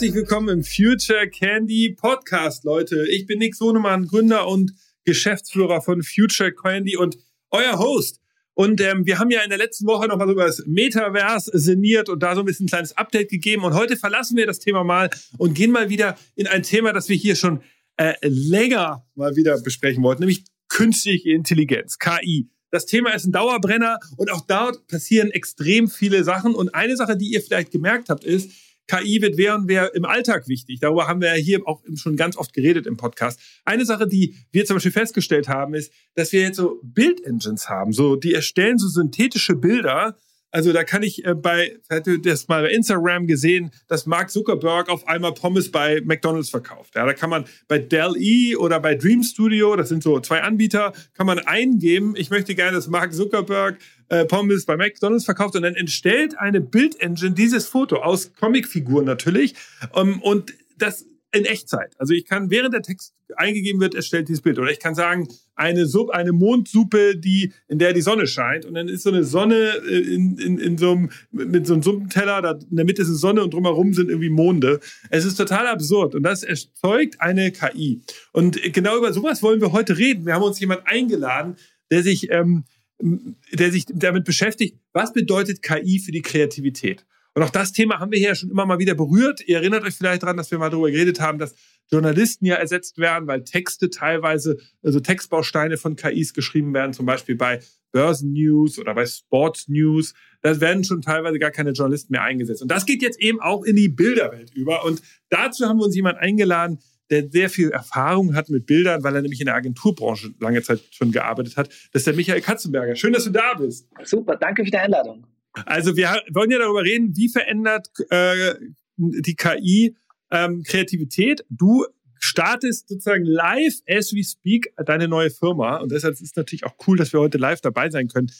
Herzlich 0.00 0.14
willkommen 0.14 0.48
im 0.48 0.64
Future 0.64 1.28
Candy 1.28 1.94
Podcast, 1.94 2.64
Leute. 2.64 3.04
Ich 3.10 3.26
bin 3.26 3.38
Nick 3.38 3.54
Sonemann, 3.54 4.06
Gründer 4.06 4.48
und 4.48 4.72
Geschäftsführer 5.04 5.82
von 5.82 6.02
Future 6.02 6.54
Candy 6.54 6.96
und 6.96 7.18
euer 7.50 7.78
Host. 7.78 8.18
Und 8.54 8.80
ähm, 8.80 9.04
wir 9.04 9.18
haben 9.18 9.30
ja 9.30 9.42
in 9.42 9.50
der 9.50 9.58
letzten 9.58 9.86
Woche 9.86 10.08
nochmal 10.08 10.26
so 10.26 10.32
über 10.32 10.46
das 10.46 10.62
Metaverse 10.64 11.50
sinniert 11.52 12.08
und 12.08 12.22
da 12.22 12.34
so 12.34 12.40
ein 12.40 12.46
bisschen 12.46 12.64
ein 12.64 12.70
kleines 12.70 12.96
Update 12.96 13.28
gegeben. 13.28 13.62
Und 13.62 13.74
heute 13.74 13.98
verlassen 13.98 14.38
wir 14.38 14.46
das 14.46 14.58
Thema 14.58 14.84
mal 14.84 15.10
und 15.36 15.52
gehen 15.52 15.70
mal 15.70 15.90
wieder 15.90 16.16
in 16.34 16.46
ein 16.46 16.62
Thema, 16.62 16.94
das 16.94 17.10
wir 17.10 17.16
hier 17.16 17.36
schon 17.36 17.60
äh, 17.98 18.14
länger 18.22 19.04
mal 19.16 19.36
wieder 19.36 19.60
besprechen 19.60 20.02
wollten, 20.02 20.22
nämlich 20.22 20.44
künstliche 20.70 21.28
Intelligenz, 21.28 21.98
KI. 21.98 22.48
Das 22.70 22.86
Thema 22.86 23.12
ist 23.12 23.26
ein 23.26 23.32
Dauerbrenner 23.32 23.98
und 24.16 24.30
auch 24.30 24.46
dort 24.46 24.86
passieren 24.86 25.30
extrem 25.30 25.88
viele 25.88 26.24
Sachen. 26.24 26.54
Und 26.54 26.74
eine 26.74 26.96
Sache, 26.96 27.18
die 27.18 27.34
ihr 27.34 27.42
vielleicht 27.42 27.70
gemerkt 27.70 28.08
habt, 28.08 28.24
ist, 28.24 28.50
KI 28.86 29.22
wird 29.22 29.36
wer 29.36 29.54
und 29.54 29.68
wer 29.68 29.94
im 29.94 30.04
Alltag 30.04 30.48
wichtig. 30.48 30.80
Darüber 30.80 31.06
haben 31.06 31.20
wir 31.20 31.28
ja 31.28 31.42
hier 31.42 31.60
auch 31.66 31.82
schon 31.94 32.16
ganz 32.16 32.36
oft 32.36 32.52
geredet 32.52 32.86
im 32.86 32.96
Podcast. 32.96 33.40
Eine 33.64 33.84
Sache, 33.84 34.06
die 34.06 34.34
wir 34.50 34.64
zum 34.64 34.76
Beispiel 34.76 34.92
festgestellt 34.92 35.48
haben, 35.48 35.74
ist, 35.74 35.92
dass 36.14 36.32
wir 36.32 36.40
jetzt 36.40 36.56
so 36.56 36.80
Bildengines 36.82 37.68
haben. 37.68 37.92
So, 37.92 38.16
die 38.16 38.34
erstellen 38.34 38.78
so 38.78 38.88
synthetische 38.88 39.54
Bilder, 39.54 40.16
also 40.52 40.72
da 40.72 40.82
kann 40.82 41.02
ich 41.02 41.24
äh, 41.24 41.34
bei, 41.34 41.76
hätte 41.88 42.18
das 42.18 42.48
mal 42.48 42.62
bei 42.62 42.70
Instagram 42.70 43.26
gesehen, 43.26 43.70
dass 43.86 44.06
Mark 44.06 44.30
Zuckerberg 44.30 44.88
auf 44.88 45.06
einmal 45.06 45.32
Pommes 45.32 45.70
bei 45.70 46.00
McDonald's 46.04 46.50
verkauft. 46.50 46.96
Ja, 46.96 47.06
da 47.06 47.12
kann 47.12 47.30
man 47.30 47.44
bei 47.68 47.78
Dell 47.78 48.14
E 48.16 48.56
oder 48.56 48.80
bei 48.80 48.96
Dream 48.96 49.22
Studio, 49.22 49.76
das 49.76 49.88
sind 49.88 50.02
so 50.02 50.18
zwei 50.20 50.42
Anbieter, 50.42 50.92
kann 51.14 51.26
man 51.26 51.38
eingeben, 51.38 52.14
ich 52.16 52.30
möchte 52.30 52.54
gerne, 52.54 52.72
dass 52.72 52.88
Mark 52.88 53.12
Zuckerberg 53.14 53.78
äh, 54.10 54.24
Pommes 54.26 54.66
bei 54.66 54.76
McDonald's 54.76 55.24
verkauft 55.24 55.56
und 55.56 55.62
dann 55.62 55.74
entstellt 55.74 56.38
eine 56.38 56.60
Bildengine 56.60 57.32
dieses 57.32 57.66
Foto 57.66 57.96
aus 57.96 58.32
Comicfiguren 58.34 59.06
natürlich 59.06 59.54
ähm, 59.94 60.20
und 60.20 60.52
das 60.78 61.06
in 61.32 61.44
Echtzeit. 61.44 61.94
Also 61.98 62.12
ich 62.12 62.24
kann, 62.24 62.50
während 62.50 62.74
der 62.74 62.82
Text 62.82 63.14
eingegeben 63.36 63.80
wird, 63.80 63.94
erstellt 63.94 64.28
dieses 64.28 64.42
Bild. 64.42 64.58
Oder 64.58 64.72
ich 64.72 64.80
kann 64.80 64.94
sagen, 64.96 65.28
eine, 65.54 65.86
Suppe, 65.86 66.12
eine 66.12 66.32
Mondsuppe, 66.32 67.16
die, 67.16 67.52
in 67.68 67.78
der 67.78 67.92
die 67.92 68.00
Sonne 68.00 68.26
scheint. 68.26 68.64
Und 68.64 68.74
dann 68.74 68.88
ist 68.88 69.04
so 69.04 69.10
eine 69.10 69.22
Sonne 69.22 69.54
äh, 69.88 70.14
in, 70.14 70.36
in, 70.38 70.58
in 70.58 70.78
so 70.78 70.90
einem, 70.90 71.10
mit 71.30 71.66
so 71.66 71.74
einem 71.74 71.82
Suppenteller, 71.82 72.42
da 72.42 72.58
in 72.68 72.76
der 72.76 72.84
Mitte 72.84 73.02
ist 73.02 73.08
eine 73.08 73.16
Sonne 73.16 73.44
und 73.44 73.54
drumherum 73.54 73.94
sind 73.94 74.08
irgendwie 74.08 74.30
Monde. 74.30 74.80
Es 75.10 75.24
ist 75.24 75.36
total 75.36 75.68
absurd. 75.68 76.16
Und 76.16 76.24
das 76.24 76.42
erzeugt 76.42 77.20
eine 77.20 77.52
KI. 77.52 78.02
Und 78.32 78.60
genau 78.72 78.96
über 78.96 79.12
sowas 79.12 79.42
wollen 79.42 79.60
wir 79.60 79.72
heute 79.72 79.96
reden. 79.98 80.26
Wir 80.26 80.34
haben 80.34 80.42
uns 80.42 80.58
jemand 80.58 80.82
eingeladen, 80.86 81.56
der 81.92 82.02
sich, 82.02 82.30
ähm, 82.30 82.64
der 83.00 83.72
sich 83.72 83.86
damit 83.88 84.24
beschäftigt, 84.24 84.78
was 84.92 85.12
bedeutet 85.12 85.62
KI 85.62 85.98
für 85.98 86.12
die 86.12 86.22
Kreativität? 86.22 87.04
Und 87.34 87.42
auch 87.42 87.50
das 87.50 87.72
Thema 87.72 88.00
haben 88.00 88.10
wir 88.10 88.18
hier 88.18 88.34
schon 88.34 88.50
immer 88.50 88.66
mal 88.66 88.78
wieder 88.78 88.94
berührt. 88.94 89.40
Ihr 89.46 89.58
erinnert 89.58 89.84
euch 89.84 89.94
vielleicht 89.94 90.22
daran, 90.22 90.36
dass 90.36 90.50
wir 90.50 90.58
mal 90.58 90.70
darüber 90.70 90.90
geredet 90.90 91.20
haben, 91.20 91.38
dass 91.38 91.54
Journalisten 91.90 92.44
ja 92.44 92.56
ersetzt 92.56 92.98
werden, 92.98 93.28
weil 93.28 93.44
Texte 93.44 93.88
teilweise, 93.90 94.58
also 94.82 95.00
Textbausteine 95.00 95.76
von 95.76 95.96
KIs 95.96 96.34
geschrieben 96.34 96.74
werden, 96.74 96.92
zum 96.92 97.06
Beispiel 97.06 97.36
bei 97.36 97.60
Börsennews 97.92 98.78
oder 98.78 98.94
bei 98.94 99.06
Sports 99.06 99.68
News. 99.68 100.14
Da 100.42 100.60
werden 100.60 100.84
schon 100.84 101.02
teilweise 101.02 101.38
gar 101.38 101.50
keine 101.50 101.70
Journalisten 101.70 102.12
mehr 102.12 102.22
eingesetzt. 102.22 102.62
Und 102.62 102.70
das 102.70 102.86
geht 102.86 103.02
jetzt 103.02 103.20
eben 103.20 103.40
auch 103.40 103.64
in 103.64 103.76
die 103.76 103.88
Bilderwelt 103.88 104.54
über. 104.54 104.84
Und 104.84 105.02
dazu 105.28 105.66
haben 105.66 105.78
wir 105.78 105.84
uns 105.84 105.96
jemanden 105.96 106.20
eingeladen, 106.20 106.78
der 107.10 107.28
sehr 107.30 107.50
viel 107.50 107.70
Erfahrung 107.70 108.34
hat 108.34 108.48
mit 108.48 108.66
Bildern, 108.66 109.02
weil 109.02 109.14
er 109.14 109.22
nämlich 109.22 109.40
in 109.40 109.46
der 109.46 109.54
Agenturbranche 109.54 110.32
lange 110.38 110.62
Zeit 110.62 110.80
schon 110.90 111.12
gearbeitet 111.12 111.56
hat. 111.56 111.68
Das 111.92 112.00
ist 112.00 112.06
der 112.06 112.14
Michael 112.14 112.40
Katzenberger. 112.40 112.94
Schön, 112.94 113.12
dass 113.12 113.24
du 113.24 113.30
da 113.30 113.54
bist. 113.54 113.88
Super, 114.04 114.36
danke 114.36 114.64
für 114.64 114.70
die 114.70 114.76
Einladung. 114.76 115.26
Also 115.52 115.96
wir 115.96 116.22
wollen 116.32 116.50
ja 116.50 116.58
darüber 116.58 116.84
reden, 116.84 117.16
wie 117.16 117.28
verändert 117.28 117.88
äh, 118.10 118.54
die 118.96 119.34
KI 119.34 119.96
ähm, 120.30 120.62
Kreativität. 120.62 121.44
Du 121.48 121.84
startest 122.20 122.88
sozusagen 122.88 123.24
live 123.24 123.74
as 123.88 124.14
we 124.14 124.22
speak 124.22 124.72
deine 124.84 125.08
neue 125.08 125.30
Firma 125.30 125.78
und 125.78 125.90
deshalb 125.90 126.14
ist 126.14 126.22
es 126.22 126.36
natürlich 126.36 126.64
auch 126.64 126.74
cool, 126.86 126.96
dass 126.96 127.12
wir 127.12 127.20
heute 127.20 127.38
live 127.38 127.60
dabei 127.60 127.90
sein 127.90 128.08
können 128.08 128.30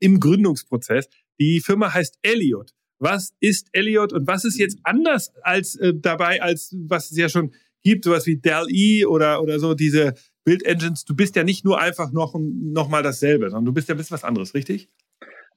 im 0.00 0.18
Gründungsprozess. 0.18 1.08
Die 1.38 1.60
Firma 1.60 1.92
heißt 1.92 2.18
Elliot. 2.22 2.74
Was 3.00 3.34
ist 3.38 3.68
Elliot 3.72 4.12
und 4.12 4.26
was 4.26 4.44
ist 4.44 4.58
jetzt 4.58 4.78
anders 4.82 5.32
als 5.42 5.76
äh, 5.76 5.92
dabei, 5.94 6.42
als 6.42 6.74
was 6.88 7.10
es 7.12 7.16
ja 7.16 7.28
schon 7.28 7.52
gibt, 7.88 8.04
sowas 8.04 8.26
wie 8.26 8.36
Dell 8.36 8.66
E 8.70 9.04
oder, 9.04 9.42
oder 9.42 9.58
so 9.58 9.74
diese 9.74 10.14
Build 10.44 10.64
Engines. 10.64 11.04
Du 11.04 11.14
bist 11.14 11.36
ja 11.36 11.44
nicht 11.44 11.64
nur 11.64 11.80
einfach 11.80 12.12
noch, 12.12 12.34
noch 12.38 12.88
mal 12.88 13.02
dasselbe, 13.02 13.50
sondern 13.50 13.66
du 13.66 13.72
bist 13.72 13.88
ja 13.88 13.94
ein 13.94 13.98
bisschen 13.98 14.14
was 14.14 14.24
anderes, 14.24 14.54
richtig? 14.54 14.90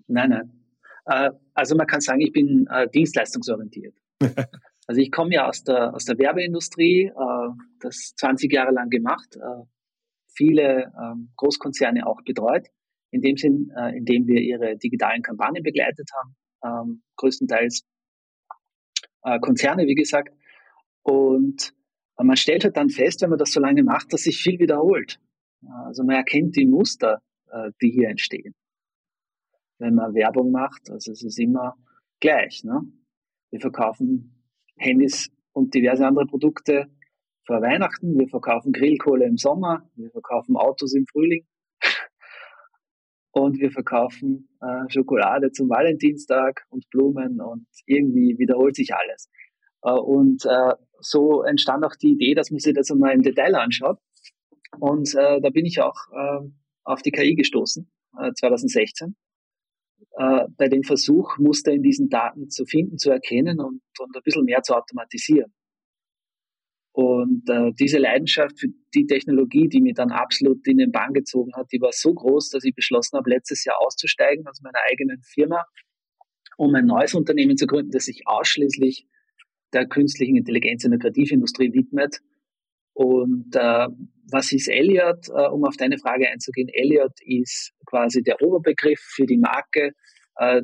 Nein, 0.07 0.29
nein. 0.29 0.51
Äh, 1.05 1.31
also 1.53 1.75
man 1.75 1.87
kann 1.87 2.01
sagen, 2.01 2.21
ich 2.21 2.31
bin 2.31 2.67
äh, 2.69 2.89
dienstleistungsorientiert. 2.89 3.95
also 4.87 5.01
ich 5.01 5.11
komme 5.11 5.33
ja 5.33 5.47
aus 5.47 5.63
der, 5.63 5.93
aus 5.93 6.05
der 6.05 6.17
Werbeindustrie, 6.17 7.05
äh, 7.05 7.49
das 7.79 8.13
20 8.17 8.51
Jahre 8.51 8.71
lang 8.71 8.89
gemacht, 8.89 9.37
viele 10.33 10.91
ähm, 10.97 11.31
Großkonzerne 11.35 12.07
auch 12.07 12.21
betreut, 12.23 12.67
in 13.11 13.21
dem 13.21 13.35
Sinn, 13.35 13.69
indem 13.93 14.25
wir 14.27 14.39
ihre 14.39 14.77
digitalen 14.77 15.21
Kampagnen 15.21 15.61
begleitet 15.63 16.09
haben, 16.15 16.35
ähm, 16.63 17.03
größtenteils 17.17 17.83
Konzerne, 19.41 19.85
wie 19.87 19.95
gesagt. 19.95 20.33
Und 21.03 21.73
man 22.17 22.35
stellt 22.37 22.63
halt 22.63 22.77
dann 22.77 22.89
fest, 22.89 23.21
wenn 23.21 23.29
man 23.29 23.39
das 23.39 23.51
so 23.51 23.59
lange 23.59 23.83
macht, 23.83 24.13
dass 24.13 24.23
sich 24.23 24.37
viel 24.37 24.59
wiederholt. 24.59 25.19
Also 25.85 26.03
man 26.03 26.15
erkennt 26.15 26.55
die 26.55 26.65
Muster, 26.65 27.21
die 27.81 27.89
hier 27.91 28.09
entstehen 28.09 28.53
wenn 29.81 29.95
man 29.95 30.13
Werbung 30.13 30.51
macht. 30.51 30.89
Also 30.89 31.11
es 31.11 31.23
ist 31.23 31.39
immer 31.39 31.75
gleich. 32.21 32.63
Ne? 32.63 32.81
Wir 33.49 33.59
verkaufen 33.59 34.45
Handys 34.77 35.29
und 35.51 35.73
diverse 35.73 36.05
andere 36.05 36.27
Produkte 36.27 36.85
vor 37.45 37.61
Weihnachten. 37.61 38.17
Wir 38.17 38.29
verkaufen 38.29 38.71
Grillkohle 38.71 39.25
im 39.25 39.37
Sommer. 39.37 39.89
Wir 39.95 40.11
verkaufen 40.11 40.55
Autos 40.55 40.93
im 40.93 41.05
Frühling. 41.11 41.45
Und 43.33 43.59
wir 43.59 43.71
verkaufen 43.71 44.49
äh, 44.59 44.89
Schokolade 44.89 45.51
zum 45.51 45.69
Valentinstag 45.69 46.65
und 46.67 46.89
Blumen 46.89 47.39
und 47.39 47.65
irgendwie 47.85 48.37
wiederholt 48.37 48.75
sich 48.75 48.93
alles. 48.93 49.29
Äh, 49.83 49.93
und 49.93 50.43
äh, 50.43 50.73
so 51.01 51.43
entstand 51.43 51.83
auch 51.83 51.95
die 51.95 52.11
Idee, 52.11 52.33
dass 52.33 52.51
man 52.51 52.59
sich 52.59 52.73
das 52.73 52.91
einmal 52.91 53.13
im 53.13 53.21
Detail 53.21 53.55
anschaut. 53.55 53.97
Und 54.79 55.13
äh, 55.15 55.41
da 55.41 55.49
bin 55.49 55.65
ich 55.65 55.81
auch 55.81 55.97
äh, 56.13 56.47
auf 56.83 57.01
die 57.01 57.11
KI 57.11 57.35
gestoßen, 57.35 57.89
äh, 58.19 58.31
2016 58.33 59.15
äh, 60.11 60.47
bei 60.57 60.67
dem 60.67 60.83
Versuch, 60.83 61.37
Muster 61.37 61.71
in 61.71 61.83
diesen 61.83 62.09
Daten 62.09 62.49
zu 62.49 62.65
finden, 62.65 62.97
zu 62.97 63.11
erkennen 63.11 63.59
und, 63.59 63.81
und 63.99 64.15
ein 64.15 64.23
bisschen 64.23 64.45
mehr 64.45 64.61
zu 64.61 64.75
automatisieren. 64.75 65.53
Und 66.93 67.49
äh, 67.49 67.71
diese 67.79 67.99
Leidenschaft 67.99 68.59
für 68.59 68.67
die 68.93 69.05
Technologie, 69.05 69.69
die 69.69 69.79
mir 69.79 69.93
dann 69.93 70.11
absolut 70.11 70.67
in 70.67 70.77
den 70.77 70.91
Bann 70.91 71.13
gezogen 71.13 71.53
hat, 71.55 71.71
die 71.71 71.79
war 71.79 71.91
so 71.93 72.13
groß, 72.13 72.49
dass 72.49 72.65
ich 72.65 72.75
beschlossen 72.75 73.17
habe, 73.17 73.29
letztes 73.29 73.63
Jahr 73.63 73.79
auszusteigen 73.79 74.45
aus 74.47 74.61
meiner 74.61 74.79
eigenen 74.89 75.21
Firma, 75.23 75.63
um 76.57 76.75
ein 76.75 76.85
neues 76.85 77.13
Unternehmen 77.13 77.55
zu 77.55 77.65
gründen, 77.65 77.91
das 77.91 78.05
sich 78.05 78.23
ausschließlich 78.27 79.07
der 79.73 79.87
künstlichen 79.87 80.35
Intelligenz 80.35 80.83
in 80.83 80.91
der 80.91 80.99
Kreativindustrie 80.99 81.73
widmet 81.73 82.21
und 82.93 83.55
äh, 83.55 83.87
was 84.31 84.51
ist 84.51 84.67
Elliot? 84.67 85.29
Äh, 85.29 85.47
um 85.49 85.65
auf 85.65 85.77
deine 85.77 85.97
Frage 85.97 86.29
einzugehen, 86.29 86.69
Elliot 86.69 87.13
ist 87.21 87.73
quasi 87.85 88.21
der 88.21 88.41
Oberbegriff 88.41 88.99
für 88.99 89.25
die 89.25 89.37
Marke, 89.37 89.93
äh, 90.35 90.61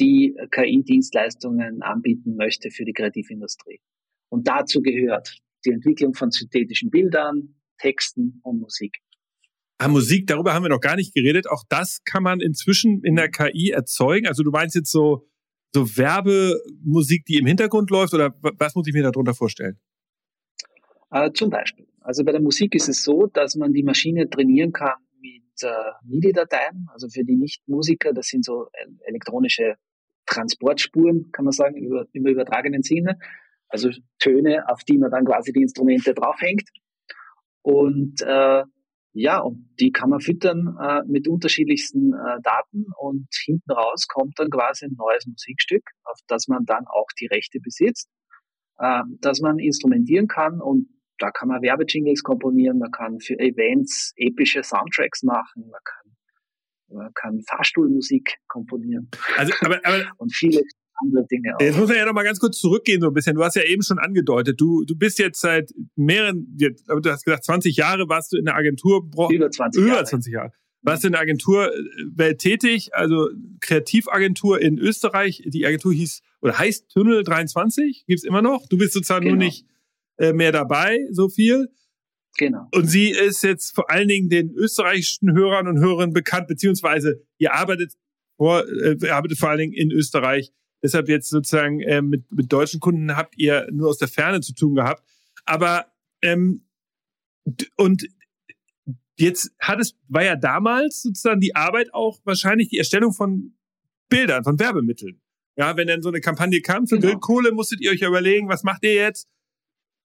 die 0.00 0.36
KI-Dienstleistungen 0.50 1.82
anbieten 1.82 2.36
möchte 2.36 2.70
für 2.70 2.84
die 2.84 2.92
Kreativindustrie. 2.92 3.80
Und 4.28 4.46
dazu 4.46 4.80
gehört 4.80 5.38
die 5.64 5.70
Entwicklung 5.70 6.14
von 6.14 6.30
synthetischen 6.30 6.90
Bildern, 6.90 7.56
Texten 7.78 8.40
und 8.44 8.60
Musik. 8.60 8.98
Ah, 9.78 9.88
Musik, 9.88 10.26
darüber 10.26 10.54
haben 10.54 10.64
wir 10.64 10.70
noch 10.70 10.80
gar 10.80 10.96
nicht 10.96 11.14
geredet. 11.14 11.48
Auch 11.48 11.64
das 11.68 12.02
kann 12.04 12.22
man 12.22 12.40
inzwischen 12.40 13.02
in 13.04 13.16
der 13.16 13.30
KI 13.30 13.70
erzeugen. 13.70 14.26
Also 14.26 14.42
du 14.42 14.50
meinst 14.50 14.74
jetzt 14.74 14.90
so, 14.90 15.28
so 15.74 15.96
Werbemusik, 15.96 17.24
die 17.26 17.36
im 17.36 17.46
Hintergrund 17.46 17.90
läuft 17.90 18.14
oder 18.14 18.34
was 18.40 18.74
muss 18.74 18.86
ich 18.86 18.94
mir 18.94 19.02
darunter 19.02 19.34
vorstellen? 19.34 19.78
Äh, 21.10 21.32
zum 21.32 21.50
Beispiel. 21.50 21.86
Also 22.00 22.24
bei 22.24 22.32
der 22.32 22.40
Musik 22.40 22.74
ist 22.74 22.88
es 22.88 23.02
so, 23.02 23.26
dass 23.26 23.54
man 23.54 23.72
die 23.72 23.82
Maschine 23.82 24.28
trainieren 24.28 24.72
kann 24.72 24.96
mit 25.20 25.42
äh, 25.62 25.68
MIDI-Dateien, 26.04 26.86
also 26.92 27.08
für 27.08 27.24
die 27.24 27.36
Nicht-Musiker, 27.36 28.12
das 28.12 28.28
sind 28.28 28.44
so 28.44 28.68
elektronische 29.06 29.76
Transportspuren, 30.26 31.30
kann 31.32 31.44
man 31.44 31.52
sagen, 31.52 31.76
über, 31.76 32.06
im 32.12 32.26
übertragenen 32.26 32.82
Sinne. 32.82 33.18
Also 33.68 33.90
Töne, 34.18 34.68
auf 34.68 34.84
die 34.84 34.98
man 34.98 35.10
dann 35.10 35.24
quasi 35.24 35.52
die 35.52 35.62
Instrumente 35.62 36.14
draufhängt. 36.14 36.68
Und 37.62 38.22
äh, 38.22 38.62
ja, 39.18 39.40
und 39.40 39.68
die 39.80 39.90
kann 39.90 40.10
man 40.10 40.20
füttern 40.20 40.76
äh, 40.80 41.02
mit 41.06 41.26
unterschiedlichsten 41.26 42.12
äh, 42.12 42.40
Daten 42.42 42.86
und 42.98 43.26
hinten 43.44 43.72
raus 43.72 44.06
kommt 44.06 44.38
dann 44.38 44.48
quasi 44.48 44.86
ein 44.86 44.94
neues 44.96 45.26
Musikstück, 45.26 45.82
auf 46.04 46.18
das 46.28 46.46
man 46.46 46.64
dann 46.64 46.86
auch 46.86 47.08
die 47.20 47.26
Rechte 47.26 47.58
besitzt, 47.60 48.08
äh, 48.78 49.02
dass 49.20 49.40
man 49.40 49.58
instrumentieren 49.58 50.28
kann 50.28 50.60
und 50.60 50.88
da 51.18 51.32
kann 51.32 51.48
man 51.48 51.62
Werbejingles 51.62 52.22
komponieren, 52.22 52.78
man 52.78 52.92
kann 52.92 53.18
für 53.18 53.36
Events 53.40 54.12
epische 54.16 54.62
Soundtracks 54.62 55.24
machen, 55.24 55.68
man 55.68 55.80
kann, 55.84 56.16
man 56.96 57.12
kann 57.14 57.40
Fahrstuhlmusik 57.42 58.36
komponieren. 58.46 59.10
Also, 59.36 59.52
aber, 59.62 59.80
aber, 59.82 60.12
und 60.18 60.32
viele 60.32 60.62
andere 61.02 61.26
Dinge 61.26 61.54
auch. 61.54 61.60
Jetzt 61.60 61.78
muss 61.78 61.88
man 61.88 61.96
ja 61.96 62.04
noch 62.04 62.12
mal 62.12 62.24
ganz 62.24 62.38
kurz 62.40 62.58
zurückgehen 62.58 63.00
so 63.00 63.08
ein 63.08 63.14
bisschen. 63.14 63.36
Du 63.36 63.44
hast 63.44 63.56
ja 63.56 63.62
eben 63.62 63.82
schon 63.82 63.98
angedeutet, 63.98 64.60
du, 64.60 64.84
du 64.84 64.96
bist 64.96 65.18
jetzt 65.18 65.40
seit 65.40 65.72
mehreren, 65.96 66.56
du 66.56 67.10
hast 67.10 67.24
gesagt 67.24 67.44
20 67.44 67.76
Jahre 67.76 68.08
warst 68.08 68.32
du 68.32 68.36
in 68.36 68.44
der 68.44 68.56
Agentur. 68.56 69.08
Über 69.30 69.50
20 69.50 69.80
Jahre. 69.82 69.98
Über 69.98 70.04
20 70.04 70.32
Jahre. 70.32 70.52
Warst 70.82 71.02
du 71.02 71.08
in 71.08 71.12
der 71.12 71.20
Agenturwelt 71.20 72.18
äh, 72.18 72.36
tätig, 72.36 72.90
also 72.94 73.28
Kreativagentur 73.60 74.60
in 74.60 74.78
Österreich. 74.78 75.42
Die 75.44 75.66
Agentur 75.66 75.92
hieß 75.92 76.22
oder 76.40 76.58
heißt 76.58 76.88
Tunnel 76.90 77.24
23, 77.24 78.04
gibt's 78.06 78.24
immer 78.24 78.42
noch. 78.42 78.66
Du 78.68 78.78
bist 78.78 78.92
sozusagen 78.92 79.24
genau. 79.24 79.36
nur 79.36 79.44
nicht 79.44 79.66
äh, 80.18 80.32
mehr 80.32 80.52
dabei, 80.52 81.00
so 81.10 81.28
viel. 81.28 81.68
Genau. 82.38 82.68
Und 82.72 82.86
sie 82.86 83.10
ist 83.10 83.42
jetzt 83.42 83.74
vor 83.74 83.90
allen 83.90 84.06
Dingen 84.06 84.28
den 84.28 84.52
österreichischen 84.52 85.32
Hörern 85.32 85.66
und 85.66 85.80
Hörern 85.80 86.12
bekannt, 86.12 86.46
beziehungsweise 86.46 87.20
ihr 87.38 87.52
arbeitet 87.52 87.94
vor, 88.36 88.64
äh, 88.68 89.08
arbeitet 89.10 89.38
vor 89.38 89.50
allen 89.50 89.58
Dingen 89.58 89.72
in 89.72 89.90
Österreich. 89.90 90.52
Deshalb 90.82 91.08
jetzt 91.08 91.28
sozusagen 91.28 91.80
äh, 91.80 92.02
mit, 92.02 92.30
mit 92.30 92.52
deutschen 92.52 92.80
Kunden 92.80 93.16
habt 93.16 93.36
ihr 93.36 93.66
nur 93.72 93.88
aus 93.88 93.98
der 93.98 94.08
Ferne 94.08 94.40
zu 94.40 94.54
tun 94.54 94.74
gehabt. 94.74 95.02
Aber 95.44 95.86
ähm, 96.22 96.64
und 97.76 98.06
jetzt 99.16 99.50
hat 99.58 99.80
es, 99.80 99.96
war 100.08 100.24
ja 100.24 100.36
damals 100.36 101.02
sozusagen 101.02 101.40
die 101.40 101.56
Arbeit 101.56 101.92
auch 101.92 102.20
wahrscheinlich 102.24 102.68
die 102.68 102.78
Erstellung 102.78 103.12
von 103.12 103.54
Bildern, 104.08 104.44
von 104.44 104.58
Werbemitteln. 104.58 105.20
Ja, 105.56 105.76
wenn 105.76 105.88
dann 105.88 106.02
so 106.02 106.08
eine 106.08 106.20
Kampagne 106.20 106.60
kam 106.60 106.86
für 106.86 106.96
genau. 106.96 107.08
Grillkohle, 107.08 107.52
musstet 107.52 107.80
ihr 107.80 107.90
euch 107.90 108.02
überlegen, 108.02 108.48
was 108.48 108.62
macht 108.62 108.84
ihr 108.84 108.94
jetzt? 108.94 109.28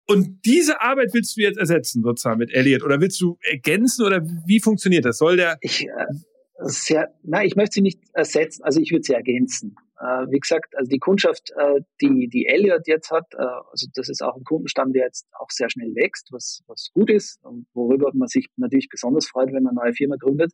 Und 0.07 0.45
diese 0.45 0.81
Arbeit 0.81 1.11
willst 1.13 1.37
du 1.37 1.41
jetzt 1.41 1.59
ersetzen, 1.59 2.03
sozusagen 2.03 2.39
mit 2.39 2.53
Elliot? 2.53 2.83
Oder 2.83 3.01
willst 3.01 3.21
du 3.21 3.39
ergänzen 3.43 4.05
oder 4.05 4.23
wie 4.47 4.61
funktioniert 4.61 5.05
das? 5.05 5.19
Soll 5.19 5.37
der. 5.37 5.59
Ich, 5.61 5.87
äh, 5.87 5.89
sehr, 6.59 7.15
nein, 7.23 7.47
ich 7.47 7.57
möchte 7.57 7.75
sie 7.75 7.83
nicht 7.83 8.01
ersetzen, 8.13 8.63
also 8.63 8.81
ich 8.81 8.91
würde 8.91 9.03
sie 9.03 9.15
ergänzen. 9.15 9.77
Äh, 9.99 10.27
wie 10.31 10.39
gesagt, 10.39 10.77
also 10.77 10.89
die 10.89 10.99
Kundschaft, 10.99 11.51
äh, 11.57 11.81
die, 12.01 12.29
die 12.29 12.47
Elliot 12.47 12.87
jetzt 12.87 13.11
hat, 13.11 13.33
äh, 13.35 13.43
also 13.71 13.87
das 13.95 14.09
ist 14.09 14.23
auch 14.23 14.37
ein 14.37 14.45
Kundenstamm, 14.45 14.93
der 14.93 15.05
jetzt 15.05 15.27
auch 15.39 15.51
sehr 15.51 15.71
schnell 15.71 15.95
wächst, 15.95 16.29
was, 16.33 16.63
was 16.67 16.91
gut 16.93 17.11
ist 17.11 17.45
und 17.45 17.67
worüber 17.75 18.11
man 18.15 18.29
sich 18.29 18.49
natürlich 18.57 18.89
besonders 18.89 19.27
freut, 19.27 19.53
wenn 19.53 19.63
man 19.63 19.77
eine 19.77 19.87
neue 19.87 19.95
Firma 19.95 20.17
gründet, 20.17 20.53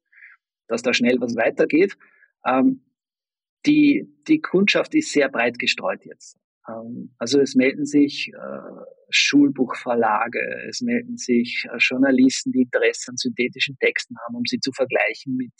dass 0.68 0.82
da 0.82 0.94
schnell 0.94 1.20
was 1.20 1.36
weitergeht. 1.36 1.96
Ähm, 2.46 2.84
die, 3.66 4.08
die 4.26 4.40
Kundschaft 4.40 4.94
ist 4.94 5.12
sehr 5.12 5.28
breit 5.28 5.58
gestreut 5.58 6.04
jetzt. 6.04 6.38
Ähm, 6.68 7.14
also 7.18 7.40
es 7.40 7.54
melden 7.54 7.84
sich 7.86 8.30
äh, 8.34 8.84
Schulbuchverlage, 9.10 10.40
es 10.68 10.80
melden 10.80 11.16
sich 11.16 11.66
äh, 11.72 11.76
Journalisten, 11.78 12.52
die 12.52 12.62
Interesse 12.62 13.10
an 13.10 13.16
synthetischen 13.16 13.76
Texten 13.78 14.14
haben, 14.24 14.36
um 14.36 14.44
sie 14.46 14.60
zu 14.60 14.72
vergleichen 14.72 15.36
mit, 15.36 15.52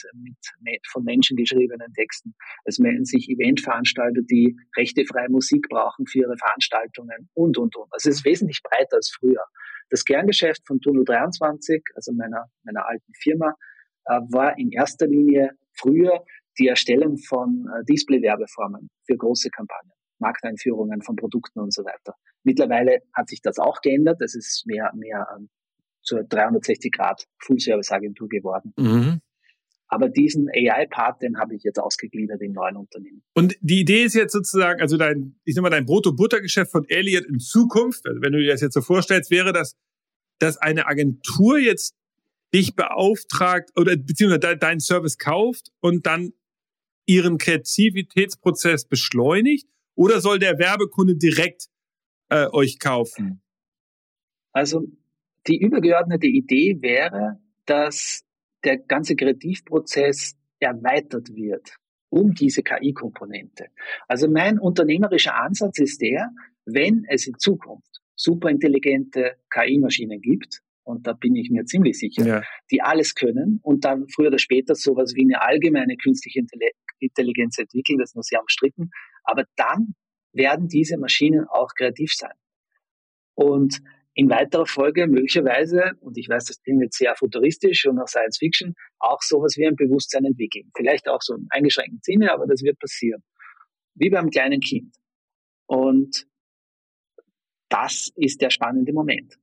mit 0.63 0.81
von 0.91 1.05
Menschen 1.05 1.37
geschriebenen 1.37 1.93
Texten. 1.95 2.35
Es 2.65 2.79
melden 2.79 3.05
sich 3.05 3.29
Eventveranstalter, 3.29 4.23
die 4.23 4.57
rechtefreie 4.77 5.29
Musik 5.29 5.67
brauchen 5.69 6.07
für 6.07 6.21
ihre 6.21 6.37
Veranstaltungen 6.37 7.29
und, 7.35 7.57
und, 7.59 7.75
und. 7.77 7.89
Also 7.91 8.11
es 8.11 8.19
ist 8.19 8.25
wesentlich 8.25 8.61
breiter 8.63 8.97
als 8.97 9.11
früher. 9.19 9.45
Das 9.91 10.05
Kerngeschäft 10.05 10.67
von 10.67 10.81
Tunnel 10.81 11.05
23, 11.05 11.83
also 11.95 12.13
meiner, 12.13 12.45
meiner 12.63 12.87
alten 12.87 13.13
Firma, 13.21 13.55
äh, 14.05 14.21
war 14.31 14.57
in 14.59 14.71
erster 14.71 15.07
Linie 15.07 15.51
früher 15.73 16.25
die 16.59 16.67
Erstellung 16.67 17.17
von 17.17 17.65
Display-Werbeformen 17.89 18.91
für 19.07 19.17
große 19.17 19.49
Kampagnen. 19.51 19.93
Markteinführungen 20.21 21.03
von 21.03 21.17
Produkten 21.17 21.61
und 21.61 21.73
so 21.73 21.85
weiter. 21.85 22.15
Mittlerweile 22.43 23.01
hat 23.15 23.29
sich 23.29 23.43
das 23.43 23.59
auch 23.59 23.81
geändert. 23.81 24.21
Es 24.21 24.35
ist 24.35 24.67
mehr, 24.67 24.91
mehr 24.95 25.27
ähm, 25.37 25.49
zur 26.03 26.25
360 26.25 26.93
Grad 26.93 27.27
Full-Service-Agentur 27.39 28.29
geworden. 28.29 28.73
Mhm. 28.77 29.21
Aber 29.89 30.09
diesen 30.09 30.49
AI-Part, 30.49 31.21
den 31.21 31.39
habe 31.39 31.57
ich 31.57 31.65
jetzt 31.65 31.81
ausgegliedert 31.81 32.41
im 32.43 32.53
neuen 32.53 32.77
Unternehmen. 32.77 33.25
Und 33.35 33.57
die 33.61 33.81
Idee 33.81 34.05
ist 34.05 34.15
jetzt 34.15 34.33
sozusagen, 34.33 34.81
also 34.81 34.97
dein, 34.97 35.41
ich 35.45 35.57
sag 35.57 35.63
mal, 35.63 35.71
dein 35.71 35.85
Brutto-Butter-Geschäft 35.85 36.71
von 36.71 36.85
Elliot 36.89 37.25
in 37.27 37.41
Zukunft, 37.41 38.07
also 38.07 38.23
wenn 38.23 38.33
du 38.33 38.39
dir 38.39 38.53
das 38.53 38.61
jetzt 38.61 38.75
so 38.75 38.83
vorstellst, 38.83 39.33
wäre 39.33 39.53
das, 39.53 39.77
dass 40.39 40.59
eine 40.59 40.87
Agentur 40.87 41.59
jetzt 41.59 41.97
dich 42.55 42.77
beauftragt 42.77 43.71
oder 43.77 43.97
beziehungsweise 43.97 44.57
deinen 44.57 44.81
Service 44.81 45.19
kauft 45.19 45.73
und 45.81 46.07
dann 46.07 46.33
ihren 47.07 47.39
Kreativitätsprozess 47.39 48.85
beschleunigt 48.85 49.69
oder 50.01 50.23
soll 50.23 50.39
der 50.39 50.59
Werbekunde 50.59 51.15
direkt 51.15 51.67
äh, 52.31 52.47
euch 52.53 52.79
kaufen? 52.79 53.43
Also 54.51 54.87
die 55.47 55.61
übergeordnete 55.61 56.27
Idee 56.27 56.79
wäre, 56.81 57.39
dass 57.67 58.25
der 58.65 58.79
ganze 58.79 59.15
Kreativprozess 59.15 60.37
erweitert 60.59 61.35
wird 61.35 61.77
um 62.09 62.35
diese 62.35 62.63
KI-Komponente. 62.63 63.67
Also 64.09 64.29
mein 64.29 64.59
unternehmerischer 64.59 65.37
Ansatz 65.37 65.79
ist 65.79 66.01
der, 66.01 66.31
wenn 66.65 67.05
es 67.09 67.27
in 67.27 67.39
Zukunft 67.39 68.01
superintelligente 68.17 69.37
KI-Maschinen 69.51 70.21
gibt, 70.21 70.61
und 70.83 71.07
da 71.07 71.13
bin 71.13 71.37
ich 71.37 71.51
mir 71.51 71.67
ziemlich 71.67 71.99
sicher, 71.99 72.27
ja. 72.27 72.43
die 72.71 72.83
alles 72.83 73.15
können 73.15 73.61
und 73.63 73.85
dann 73.85 74.09
früher 74.09 74.29
oder 74.29 74.39
später 74.39 74.75
sowas 74.75 75.15
wie 75.15 75.23
eine 75.23 75.41
allgemeine 75.41 75.97
künstliche 75.97 76.41
Intelligenz 76.99 77.59
entwickeln, 77.59 77.99
das 77.99 78.11
ist 78.11 78.15
nur 78.17 78.25
sehr 78.25 78.41
umstritten, 78.41 78.91
aber 79.25 79.45
dann 79.57 79.95
werden 80.33 80.69
diese 80.69 80.97
Maschinen 80.97 81.47
auch 81.49 81.75
kreativ 81.77 82.13
sein. 82.15 82.35
Und 83.35 83.81
in 84.15 84.29
weiterer 84.29 84.67
Folge 84.67 85.07
möglicherweise, 85.07 85.93
und 86.01 86.19
ich 86.19 86.29
weiß, 86.29 86.45
das 86.45 86.63
klingt 86.63 86.83
jetzt 86.83 86.99
sehr 86.99 87.15
futuristisch 87.17 87.87
und 87.87 87.97
nach 87.97 88.09
Science 88.09 88.39
Fiction, 88.39 88.75
auch 88.99 89.23
sowas 89.23 89.57
wie 89.57 89.67
ein 89.67 89.77
Bewusstsein 89.77 90.25
entwickeln. 90.25 90.71
Vielleicht 90.77 91.09
auch 91.09 91.23
so 91.23 91.35
im 91.35 91.47
eingeschränkten 91.51 92.01
Sinne, 92.03 92.33
aber 92.33 92.47
das 92.47 92.63
wird 92.63 92.79
passieren. 92.79 93.23
Wie 93.95 94.11
beim 94.11 94.31
kleinen 94.31 94.61
Kind. 94.61 94.95
Und 95.67 96.27
das 97.69 98.11
ist 98.17 98.43
der 98.43 98.51
spannende 98.51 98.93
Moment. 98.93 99.37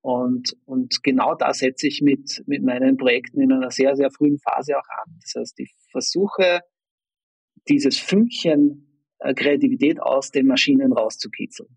Und, 0.00 0.56
und 0.64 1.02
genau 1.02 1.34
da 1.34 1.52
setze 1.52 1.88
ich 1.88 2.00
mit, 2.02 2.44
mit 2.46 2.62
meinen 2.62 2.96
Projekten 2.96 3.40
in 3.40 3.52
einer 3.52 3.70
sehr, 3.70 3.96
sehr 3.96 4.10
frühen 4.10 4.38
Phase 4.38 4.78
auch 4.78 4.88
an. 4.88 5.18
Das 5.22 5.34
heißt, 5.34 5.60
ich 5.60 5.74
versuche, 5.90 6.60
dieses 7.68 7.98
Fünkchen 7.98 8.93
Kreativität 9.32 10.00
aus 10.00 10.30
den 10.30 10.46
Maschinen 10.46 10.92
rauszukitzeln. 10.92 11.68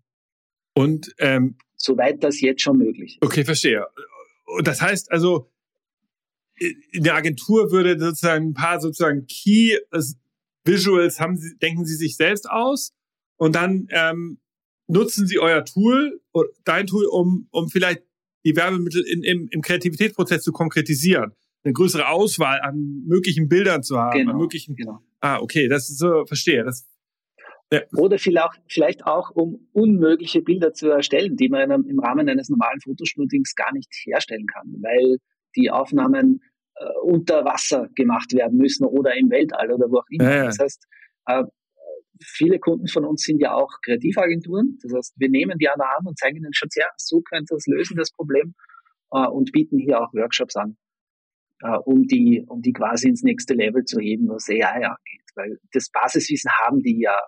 Und 0.74 1.14
ähm, 1.18 1.56
soweit 1.76 2.22
das 2.22 2.40
jetzt 2.40 2.62
schon 2.62 2.78
möglich 2.78 3.16
ist. 3.16 3.24
Okay, 3.24 3.44
verstehe. 3.44 3.86
Das 4.62 4.82
heißt 4.82 5.10
also, 5.10 5.50
in 6.58 7.04
der 7.04 7.14
Agentur 7.14 7.70
würde 7.70 7.98
sozusagen 7.98 8.48
ein 8.48 8.54
paar 8.54 8.80
sozusagen 8.80 9.26
Key 9.26 9.78
Visuals 10.64 11.18
haben 11.20 11.36
Sie, 11.36 11.56
denken 11.56 11.84
Sie 11.84 11.94
sich 11.94 12.16
selbst 12.16 12.48
aus 12.50 12.92
und 13.36 13.54
dann 13.54 13.88
ähm, 13.90 14.38
nutzen 14.86 15.26
Sie 15.26 15.38
euer 15.38 15.64
Tool, 15.64 16.20
dein 16.64 16.86
Tool, 16.86 17.06
um, 17.06 17.48
um 17.50 17.68
vielleicht 17.68 18.02
die 18.44 18.54
Werbemittel 18.54 19.02
in, 19.02 19.22
im, 19.22 19.48
im 19.50 19.62
Kreativitätsprozess 19.62 20.42
zu 20.42 20.52
konkretisieren, 20.52 21.32
eine 21.64 21.72
größere 21.72 22.08
Auswahl 22.08 22.60
an 22.60 23.02
möglichen 23.06 23.48
Bildern 23.48 23.82
zu 23.82 23.98
haben, 23.98 24.18
genau, 24.18 24.38
möglichen. 24.38 24.76
Genau. 24.76 25.00
Ah, 25.20 25.38
okay, 25.38 25.68
das 25.68 25.90
ist 25.90 25.98
so, 25.98 26.24
verstehe. 26.26 26.64
Das 26.64 26.86
ja. 27.70 27.82
Oder 27.96 28.16
vielleicht 28.18 29.04
auch, 29.04 29.30
um 29.30 29.68
unmögliche 29.72 30.40
Bilder 30.40 30.72
zu 30.72 30.88
erstellen, 30.88 31.36
die 31.36 31.50
man 31.50 31.70
im 31.70 31.98
Rahmen 31.98 32.28
eines 32.28 32.48
normalen 32.48 32.80
Fotoshootings 32.80 33.54
gar 33.54 33.72
nicht 33.74 33.92
herstellen 34.04 34.46
kann, 34.46 34.74
weil 34.80 35.18
die 35.54 35.70
Aufnahmen 35.70 36.40
äh, 36.76 36.84
unter 37.02 37.44
Wasser 37.44 37.88
gemacht 37.94 38.32
werden 38.32 38.56
müssen 38.56 38.86
oder 38.86 39.14
im 39.16 39.30
Weltall 39.30 39.70
oder 39.70 39.90
wo 39.90 39.98
auch 39.98 40.06
immer. 40.08 40.34
Ja. 40.34 40.44
Das 40.46 40.58
heißt, 40.58 40.86
äh, 41.26 41.44
viele 42.24 42.58
Kunden 42.58 42.88
von 42.88 43.04
uns 43.04 43.22
sind 43.22 43.40
ja 43.40 43.52
auch 43.52 43.70
Kreativagenturen. 43.84 44.78
Das 44.82 44.92
heißt, 44.94 45.14
wir 45.16 45.28
nehmen 45.28 45.58
die 45.58 45.68
an 45.68 45.78
der 45.78 45.90
Hand 45.90 46.06
und 46.06 46.18
zeigen 46.18 46.38
ihnen 46.38 46.54
schon, 46.54 46.68
ja, 46.74 46.86
so 46.96 47.20
könnte 47.20 47.54
das 47.54 47.66
lösen, 47.66 47.96
das 47.96 48.12
Problem, 48.12 48.54
äh, 49.12 49.26
und 49.26 49.52
bieten 49.52 49.78
hier 49.78 50.00
auch 50.00 50.12
Workshops 50.14 50.56
an, 50.56 50.78
äh, 51.60 51.76
um 51.84 52.04
die, 52.04 52.44
um 52.48 52.62
die 52.62 52.72
quasi 52.72 53.08
ins 53.08 53.22
nächste 53.22 53.52
Level 53.52 53.84
zu 53.84 54.00
heben, 54.00 54.28
was 54.28 54.48
AI 54.48 54.86
angeht. 54.86 55.22
Weil 55.34 55.58
das 55.72 55.90
Basiswissen 55.90 56.50
haben 56.50 56.80
die 56.80 57.00
ja 57.00 57.18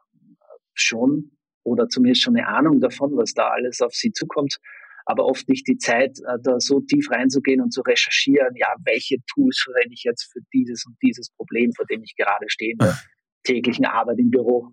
schon 0.82 1.32
oder 1.62 1.88
zumindest 1.88 2.22
schon 2.22 2.36
eine 2.36 2.48
Ahnung 2.48 2.80
davon, 2.80 3.16
was 3.16 3.34
da 3.34 3.48
alles 3.48 3.80
auf 3.80 3.94
sie 3.94 4.12
zukommt, 4.12 4.58
aber 5.04 5.26
oft 5.26 5.48
nicht 5.48 5.66
die 5.66 5.76
Zeit, 5.76 6.18
äh, 6.20 6.38
da 6.42 6.58
so 6.58 6.80
tief 6.80 7.10
reinzugehen 7.10 7.60
und 7.60 7.72
zu 7.72 7.82
recherchieren, 7.82 8.54
ja, 8.56 8.68
welche 8.84 9.16
Tools 9.32 9.60
verwende 9.60 9.94
ich 9.94 10.04
jetzt 10.04 10.30
für 10.32 10.40
dieses 10.52 10.86
und 10.86 10.96
dieses 11.02 11.30
Problem, 11.30 11.72
vor 11.72 11.86
dem 11.86 12.02
ich 12.02 12.14
gerade 12.16 12.46
stehe 12.48 12.72
in 12.72 12.78
der 12.78 12.98
täglichen 13.44 13.84
Arbeit 13.84 14.18
im 14.18 14.30
Büro. 14.30 14.72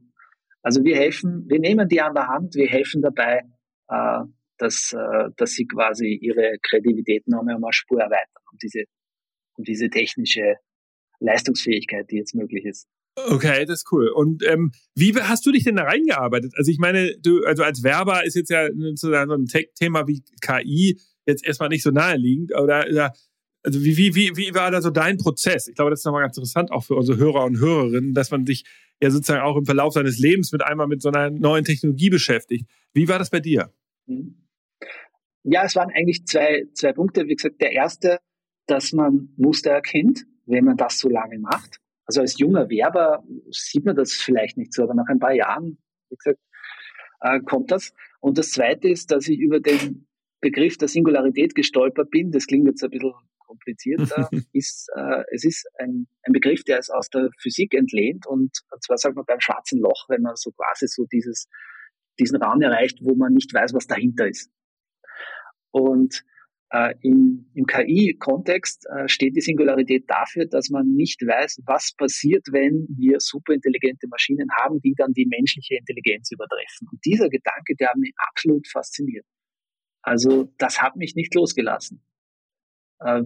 Also 0.61 0.83
wir 0.83 0.97
helfen, 0.97 1.45
wir 1.47 1.59
nehmen 1.59 1.87
die 1.87 2.01
an 2.01 2.13
der 2.13 2.27
Hand, 2.27 2.55
wir 2.55 2.67
helfen 2.67 3.01
dabei, 3.01 3.43
äh, 3.89 4.19
dass, 4.57 4.93
äh, 4.93 5.29
dass 5.37 5.51
sie 5.51 5.65
quasi 5.65 6.13
ihre 6.21 6.57
Kreativität 6.61 7.27
noch 7.27 7.45
einmal 7.45 7.73
Spur 7.73 8.01
erweitern 8.01 8.43
um 8.51 8.57
diese, 8.61 8.83
um 9.55 9.63
diese 9.63 9.89
technische 9.89 10.55
Leistungsfähigkeit, 11.19 12.09
die 12.11 12.17
jetzt 12.17 12.35
möglich 12.35 12.65
ist. 12.65 12.87
Okay, 13.25 13.65
das 13.65 13.79
ist 13.79 13.91
cool. 13.91 14.09
Und 14.09 14.43
ähm, 14.47 14.71
wie 14.93 15.13
hast 15.15 15.45
du 15.45 15.51
dich 15.51 15.63
denn 15.63 15.75
da 15.75 15.83
reingearbeitet? 15.83 16.53
Also 16.55 16.71
ich 16.71 16.77
meine, 16.77 17.17
du, 17.19 17.43
also 17.45 17.63
als 17.63 17.81
Werber 17.83 18.25
ist 18.25 18.35
jetzt 18.35 18.51
ja 18.51 18.67
so 18.93 19.11
ein 19.11 19.47
Tech-Thema 19.47 20.07
wie 20.07 20.23
KI 20.41 20.99
jetzt 21.25 21.43
erstmal 21.43 21.69
nicht 21.69 21.81
so 21.81 21.89
naheliegend. 21.89 22.53
Oder 22.55 22.85
also 23.63 23.83
wie, 23.83 23.97
wie, 23.97 24.15
wie, 24.15 24.37
wie 24.37 24.53
war 24.53 24.69
da 24.69 24.81
so 24.81 24.91
dein 24.91 25.17
Prozess? 25.17 25.67
Ich 25.67 25.75
glaube, 25.75 25.89
das 25.89 26.01
ist 26.01 26.05
nochmal 26.05 26.21
ganz 26.21 26.37
interessant 26.37 26.71
auch 26.71 26.83
für 26.83 26.95
unsere 26.95 27.17
Hörer 27.17 27.43
und 27.43 27.59
Hörerinnen, 27.59 28.13
dass 28.13 28.29
man 28.29 28.45
sich 28.45 28.65
ja 29.01 29.09
sozusagen 29.09 29.41
auch 29.41 29.57
im 29.57 29.65
Verlauf 29.65 29.93
seines 29.93 30.19
Lebens 30.19 30.51
mit 30.51 30.63
einmal 30.63 30.87
mit 30.87 31.01
so 31.01 31.09
einer 31.09 31.31
neuen 31.31 31.65
Technologie 31.65 32.09
beschäftigt. 32.09 32.69
Wie 32.93 33.07
war 33.07 33.17
das 33.17 33.31
bei 33.31 33.39
dir? 33.39 33.73
Mhm. 34.05 34.43
Ja, 35.43 35.63
es 35.63 35.75
waren 35.75 35.89
eigentlich 35.89 36.25
zwei, 36.25 36.65
zwei 36.73 36.93
Punkte. 36.93 37.27
Wie 37.27 37.35
gesagt, 37.35 37.61
der 37.61 37.71
erste, 37.71 38.19
dass 38.67 38.91
man 38.91 39.29
Muster 39.37 39.71
erkennt, 39.71 40.25
wenn 40.45 40.65
man 40.65 40.77
das 40.77 40.99
so 40.99 41.09
lange 41.09 41.39
macht. 41.39 41.79
Also 42.07 42.21
als 42.21 42.39
junger 42.39 42.69
Werber 42.69 43.23
sieht 43.51 43.85
man 43.85 43.95
das 43.95 44.13
vielleicht 44.13 44.57
nicht 44.57 44.73
so, 44.73 44.83
aber 44.83 44.93
nach 44.93 45.07
ein 45.09 45.19
paar 45.19 45.33
Jahren, 45.33 45.77
wie 46.09 46.15
gesagt, 46.15 46.39
äh, 47.21 47.39
kommt 47.41 47.71
das. 47.71 47.93
Und 48.19 48.37
das 48.37 48.51
zweite 48.51 48.89
ist, 48.89 49.11
dass 49.11 49.27
ich 49.27 49.39
über 49.39 49.59
den 49.59 50.07
Begriff 50.39 50.77
der 50.77 50.87
Singularität 50.87 51.55
gestolpert 51.55 52.09
bin. 52.09 52.31
Das 52.31 52.47
klingt 52.47 52.67
jetzt 52.67 52.83
ein 52.83 52.91
bisschen 52.91 53.13
komplizierter. 53.39 54.29
ist, 54.53 54.89
äh, 54.95 55.23
es 55.31 55.43
ist 55.43 55.67
ein, 55.79 56.07
ein 56.23 56.33
Begriff, 56.33 56.63
der 56.63 56.79
ist 56.79 56.89
aus 56.89 57.09
der 57.09 57.29
Physik 57.41 57.73
entlehnt 57.73 58.25
und 58.27 58.55
zwar 58.81 58.97
sagt 58.97 59.15
man 59.15 59.25
beim 59.25 59.39
schwarzen 59.39 59.79
Loch, 59.79 60.05
wenn 60.09 60.21
man 60.21 60.35
so 60.35 60.51
quasi 60.51 60.87
so 60.87 61.05
dieses, 61.11 61.47
diesen 62.19 62.41
Raum 62.41 62.61
erreicht, 62.61 62.99
wo 63.01 63.15
man 63.15 63.33
nicht 63.33 63.53
weiß, 63.53 63.73
was 63.73 63.87
dahinter 63.87 64.27
ist. 64.27 64.51
Und 65.71 66.23
äh, 66.71 66.93
im, 67.01 67.49
im 67.53 67.65
KI-Kontext 67.65 68.87
äh, 68.87 69.07
steht 69.07 69.35
die 69.35 69.41
Singularität 69.41 70.03
dafür, 70.07 70.45
dass 70.45 70.69
man 70.69 70.87
nicht 70.93 71.21
weiß, 71.21 71.61
was 71.65 71.93
passiert, 71.93 72.45
wenn 72.51 72.87
wir 72.97 73.19
superintelligente 73.19 74.07
Maschinen 74.07 74.49
haben, 74.59 74.81
die 74.81 74.93
dann 74.95 75.13
die 75.13 75.25
menschliche 75.25 75.75
Intelligenz 75.75 76.31
übertreffen. 76.31 76.87
Und 76.91 76.99
dieser 77.05 77.29
Gedanke, 77.29 77.75
der 77.79 77.89
hat 77.89 77.97
mich 77.97 78.13
absolut 78.17 78.67
fasziniert. 78.67 79.25
Also 80.01 80.53
das 80.57 80.81
hat 80.81 80.95
mich 80.97 81.15
nicht 81.15 81.33
losgelassen, 81.35 82.01
äh, 82.99 83.21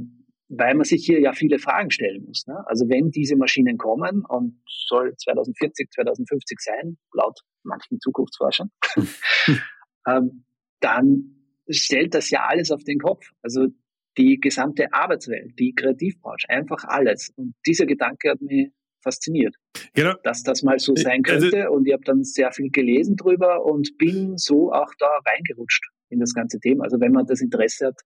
weil 0.47 0.75
man 0.75 0.83
sich 0.83 1.03
hier 1.05 1.19
ja 1.19 1.33
viele 1.33 1.57
Fragen 1.57 1.89
stellen 1.89 2.25
muss. 2.25 2.45
Ne? 2.45 2.63
Also 2.67 2.89
wenn 2.89 3.09
diese 3.09 3.37
Maschinen 3.37 3.77
kommen 3.77 4.23
und 4.25 4.61
soll 4.67 5.15
2040, 5.15 5.89
2050 5.91 6.59
sein, 6.59 6.97
laut 7.13 7.39
manchen 7.63 7.99
Zukunftsforschern, 7.99 8.69
ähm, 10.07 10.45
dann 10.79 11.40
stellt 11.71 12.13
das 12.13 12.29
ja 12.29 12.45
alles 12.47 12.71
auf 12.71 12.83
den 12.83 12.99
Kopf. 12.99 13.31
Also 13.41 13.67
die 14.17 14.39
gesamte 14.39 14.91
Arbeitswelt, 14.93 15.57
die 15.57 15.73
Kreativbranche, 15.73 16.49
einfach 16.49 16.83
alles. 16.83 17.31
Und 17.35 17.53
dieser 17.65 17.85
Gedanke 17.85 18.31
hat 18.31 18.41
mich 18.41 18.71
fasziniert, 19.03 19.55
genau. 19.93 20.13
dass 20.23 20.43
das 20.43 20.63
mal 20.63 20.79
so 20.79 20.95
sein 20.95 21.23
also 21.25 21.49
könnte. 21.49 21.63
Also, 21.63 21.73
und 21.73 21.87
ich 21.87 21.93
habe 21.93 22.03
dann 22.03 22.23
sehr 22.23 22.51
viel 22.51 22.69
gelesen 22.69 23.15
drüber 23.15 23.65
und 23.65 23.97
bin 23.97 24.37
so 24.37 24.71
auch 24.71 24.93
da 24.99 25.09
reingerutscht 25.25 25.83
in 26.09 26.19
das 26.19 26.33
ganze 26.33 26.59
Thema. 26.59 26.83
Also 26.83 26.99
wenn 26.99 27.11
man 27.11 27.25
das 27.25 27.41
Interesse 27.41 27.87
hat, 27.87 28.01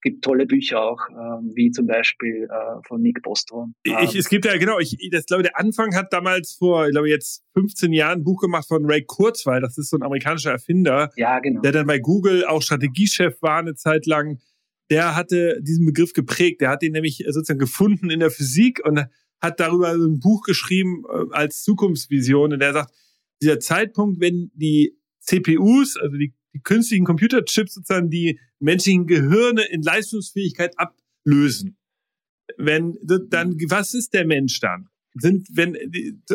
gibt 0.00 0.24
tolle 0.24 0.46
Bücher 0.46 0.80
auch, 0.82 1.00
ähm, 1.10 1.52
wie 1.54 1.70
zum 1.70 1.86
Beispiel 1.86 2.48
äh, 2.50 2.82
von 2.86 3.00
Nick 3.00 3.22
Bostrom. 3.22 3.74
Ähm, 3.84 3.96
ich, 4.02 4.14
es 4.14 4.28
gibt 4.28 4.44
ja, 4.44 4.56
genau, 4.56 4.78
ich 4.78 4.96
das 5.10 5.26
glaube, 5.26 5.42
der 5.42 5.58
Anfang 5.58 5.94
hat 5.94 6.12
damals 6.12 6.54
vor, 6.54 6.86
ich 6.86 6.92
glaube, 6.92 7.08
jetzt 7.08 7.44
15 7.54 7.92
Jahren 7.92 8.20
ein 8.20 8.24
Buch 8.24 8.40
gemacht 8.40 8.68
von 8.68 8.84
Ray 8.84 9.04
Kurzweil, 9.04 9.60
das 9.60 9.78
ist 9.78 9.90
so 9.90 9.96
ein 9.96 10.02
amerikanischer 10.02 10.52
Erfinder, 10.52 11.10
ja, 11.16 11.38
genau. 11.40 11.60
der 11.60 11.72
dann 11.72 11.86
bei 11.86 11.98
Google 11.98 12.44
auch 12.44 12.62
Strategiechef 12.62 13.40
war 13.42 13.58
eine 13.58 13.74
Zeit 13.74 14.06
lang. 14.06 14.38
Der 14.90 15.14
hatte 15.14 15.60
diesen 15.60 15.84
Begriff 15.84 16.12
geprägt, 16.12 16.60
der 16.60 16.70
hat 16.70 16.82
ihn 16.82 16.92
nämlich 16.92 17.24
sozusagen 17.28 17.58
gefunden 17.58 18.10
in 18.10 18.20
der 18.20 18.30
Physik 18.30 18.80
und 18.84 19.04
hat 19.40 19.60
darüber 19.60 19.90
ein 19.90 20.18
Buch 20.18 20.42
geschrieben 20.42 21.04
äh, 21.08 21.24
als 21.32 21.62
Zukunftsvision 21.62 22.52
und 22.52 22.60
der 22.60 22.72
sagt, 22.72 22.92
dieser 23.42 23.60
Zeitpunkt, 23.60 24.20
wenn 24.20 24.50
die 24.54 24.96
CPUs, 25.20 25.96
also 25.96 26.16
die 26.16 26.34
die 26.54 26.62
künstlichen 26.62 27.04
Computerchips 27.04 27.74
sozusagen 27.74 28.10
die 28.10 28.40
menschlichen 28.60 29.06
Gehirne 29.06 29.64
in 29.64 29.82
Leistungsfähigkeit 29.82 30.74
ablösen. 30.78 31.76
Wenn 32.56 32.98
dann 33.28 33.56
was 33.68 33.94
ist 33.94 34.14
der 34.14 34.26
Mensch 34.26 34.60
dann? 34.60 34.88
Sind 35.14 35.48
wenn 35.52 35.76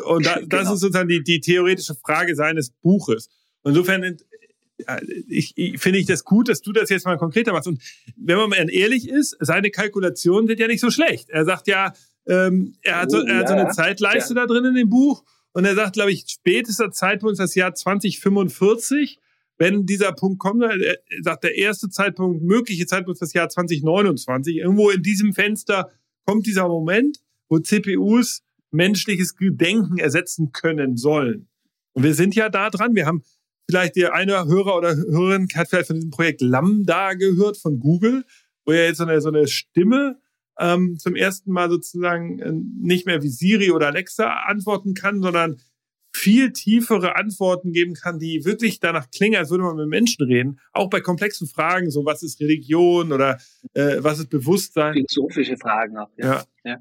und 0.03 0.25
da, 0.25 0.35
das 0.35 0.49
genau. 0.49 0.73
ist 0.73 0.79
sozusagen 0.79 1.09
die, 1.09 1.23
die 1.23 1.39
theoretische 1.39 1.95
Frage 1.95 2.35
seines 2.35 2.69
Buches. 2.69 3.29
Insofern 3.63 4.03
äh, 4.03 5.01
ich, 5.27 5.53
ich, 5.55 5.79
finde 5.79 5.99
ich 5.99 6.05
das 6.05 6.23
gut, 6.23 6.49
dass 6.49 6.61
du 6.61 6.71
das 6.71 6.89
jetzt 6.89 7.05
mal 7.05 7.17
konkreter 7.17 7.53
machst. 7.53 7.67
Und 7.67 7.81
wenn 8.15 8.37
man 8.37 8.49
mal 8.49 8.69
ehrlich 8.69 9.09
ist, 9.09 9.37
seine 9.39 9.69
Kalkulationen 9.69 10.47
sind 10.47 10.59
ja 10.59 10.67
nicht 10.67 10.81
so 10.81 10.89
schlecht. 10.89 11.29
Er 11.29 11.45
sagt 11.45 11.67
ja, 11.67 11.93
ähm, 12.27 12.75
er, 12.81 13.01
hat 13.01 13.11
so, 13.11 13.19
oh, 13.19 13.25
er 13.25 13.37
hat 13.37 13.47
so 13.47 13.53
eine 13.53 13.69
Zeitleiste 13.69 14.33
ja. 14.33 14.41
da 14.41 14.47
drin 14.47 14.65
in 14.65 14.75
dem 14.75 14.89
Buch 14.89 15.23
und 15.53 15.65
er 15.65 15.75
sagt, 15.75 15.93
glaube 15.93 16.11
ich, 16.11 16.25
spätester 16.27 16.91
Zeitpunkt 16.91 17.33
ist 17.33 17.39
das 17.39 17.55
Jahr 17.55 17.73
2045 17.73 19.19
wenn 19.57 19.85
dieser 19.85 20.11
Punkt 20.13 20.39
kommt, 20.39 20.63
er 20.63 20.97
sagt 21.21 21.43
der 21.43 21.55
erste 21.55 21.89
Zeitpunkt, 21.89 22.41
mögliche 22.43 22.85
Zeitpunkt 22.85 23.15
ist 23.15 23.21
das 23.21 23.33
Jahr 23.33 23.49
2029. 23.49 24.57
Irgendwo 24.57 24.89
in 24.89 25.03
diesem 25.03 25.33
Fenster 25.33 25.91
kommt 26.25 26.47
dieser 26.47 26.67
Moment, 26.67 27.19
wo 27.49 27.59
CPUs 27.59 28.41
menschliches 28.71 29.35
Gedenken 29.35 29.97
ersetzen 29.97 30.51
können 30.51 30.97
sollen. 30.97 31.47
Und 31.93 32.03
wir 32.03 32.15
sind 32.15 32.35
ja 32.35 32.49
da 32.49 32.69
dran. 32.69 32.95
Wir 32.95 33.05
haben 33.05 33.23
vielleicht 33.69 33.95
der 33.95 34.13
eine 34.13 34.45
Hörer 34.45 34.75
oder 34.77 34.95
Hörerin 34.95 35.47
hat 35.55 35.69
vielleicht 35.69 35.87
von 35.87 35.95
diesem 35.95 36.11
Projekt 36.11 36.41
Lambda 36.41 37.13
gehört 37.13 37.57
von 37.57 37.79
Google, 37.79 38.25
wo 38.65 38.71
er 38.71 38.87
jetzt 38.87 38.97
so 38.97 39.05
eine, 39.05 39.21
so 39.21 39.29
eine 39.29 39.47
Stimme 39.47 40.19
ähm, 40.59 40.97
zum 40.97 41.15
ersten 41.15 41.51
Mal 41.51 41.69
sozusagen 41.69 42.39
äh, 42.39 42.51
nicht 42.51 43.05
mehr 43.05 43.21
wie 43.23 43.29
Siri 43.29 43.71
oder 43.71 43.87
Alexa 43.87 44.27
antworten 44.45 44.93
kann, 44.93 45.21
sondern 45.21 45.57
viel 46.15 46.53
tiefere 46.53 47.15
Antworten 47.15 47.71
geben 47.71 47.95
kann, 47.95 48.19
die 48.19 48.45
wirklich 48.45 48.79
danach 48.79 49.09
klingen, 49.11 49.37
als 49.37 49.49
würde 49.49 49.63
man 49.63 49.75
mit 49.75 49.87
Menschen 49.87 50.25
reden. 50.25 50.59
Auch 50.71 50.89
bei 50.89 51.01
komplexen 51.01 51.47
Fragen, 51.47 51.89
so 51.89 52.05
was 52.05 52.23
ist 52.23 52.39
Religion 52.39 53.11
oder 53.11 53.39
äh, 53.73 53.97
was 53.99 54.19
ist 54.19 54.29
Bewusstsein. 54.29 54.93
Philosophische 54.93 55.57
Fragen 55.57 55.97
auch. 55.97 56.09
Ja. 56.17 56.25
ja. 56.25 56.71
ja. 56.71 56.77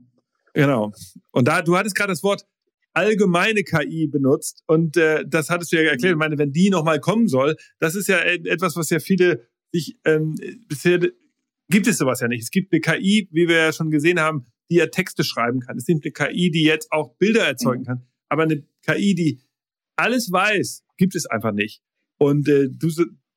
Genau. 0.55 0.93
Und 1.31 1.49
da, 1.49 1.62
du 1.62 1.77
hattest 1.77 1.97
gerade 1.97 2.12
das 2.12 2.23
Wort 2.23 2.47
allgemeine 2.93 3.65
KI 3.65 4.07
benutzt 4.07 4.62
und 4.67 4.99
äh, 4.99 5.25
das 5.27 5.49
hattest 5.49 5.73
du 5.73 5.77
ja 5.77 5.91
erklärt. 5.91 6.12
Ich 6.12 6.19
meine, 6.19 6.37
wenn 6.37 6.53
die 6.53 6.69
nochmal 6.69 7.01
kommen 7.01 7.27
soll, 7.27 7.57
das 7.79 7.95
ist 7.95 8.09
ja 8.09 8.19
etwas, 8.19 8.77
was 8.77 8.91
ja 8.91 9.01
viele 9.01 9.49
sich 9.73 9.97
ähm, 10.05 10.37
bisher 10.69 11.01
gibt 11.71 11.87
es 11.87 11.99
sowas 11.99 12.21
ja 12.21 12.29
nicht. 12.29 12.43
Es 12.43 12.51
gibt 12.51 12.73
eine 12.73 12.81
KI, 12.81 13.29
wie 13.33 13.49
wir 13.49 13.57
ja 13.57 13.73
schon 13.73 13.91
gesehen 13.91 14.21
haben, 14.21 14.45
die 14.71 14.77
ja 14.77 14.87
Texte 14.87 15.25
schreiben 15.25 15.61
kann. 15.61 15.79
Es 15.79 15.87
gibt 15.87 16.05
eine 16.05 16.12
KI, 16.12 16.51
die 16.51 16.65
jetzt 16.65 16.93
auch 16.93 17.17
Bilder 17.17 17.47
erzeugen 17.47 17.83
mhm. 17.83 17.87
kann. 17.87 18.07
Aber 18.29 18.43
eine 18.43 18.62
KI, 18.83 19.15
die 19.15 19.41
alles 19.97 20.31
weiß, 20.31 20.85
gibt 20.97 21.15
es 21.15 21.27
einfach 21.27 21.53
nicht. 21.53 21.83
Und 22.19 22.49
äh, 22.49 22.69
du 22.71 22.89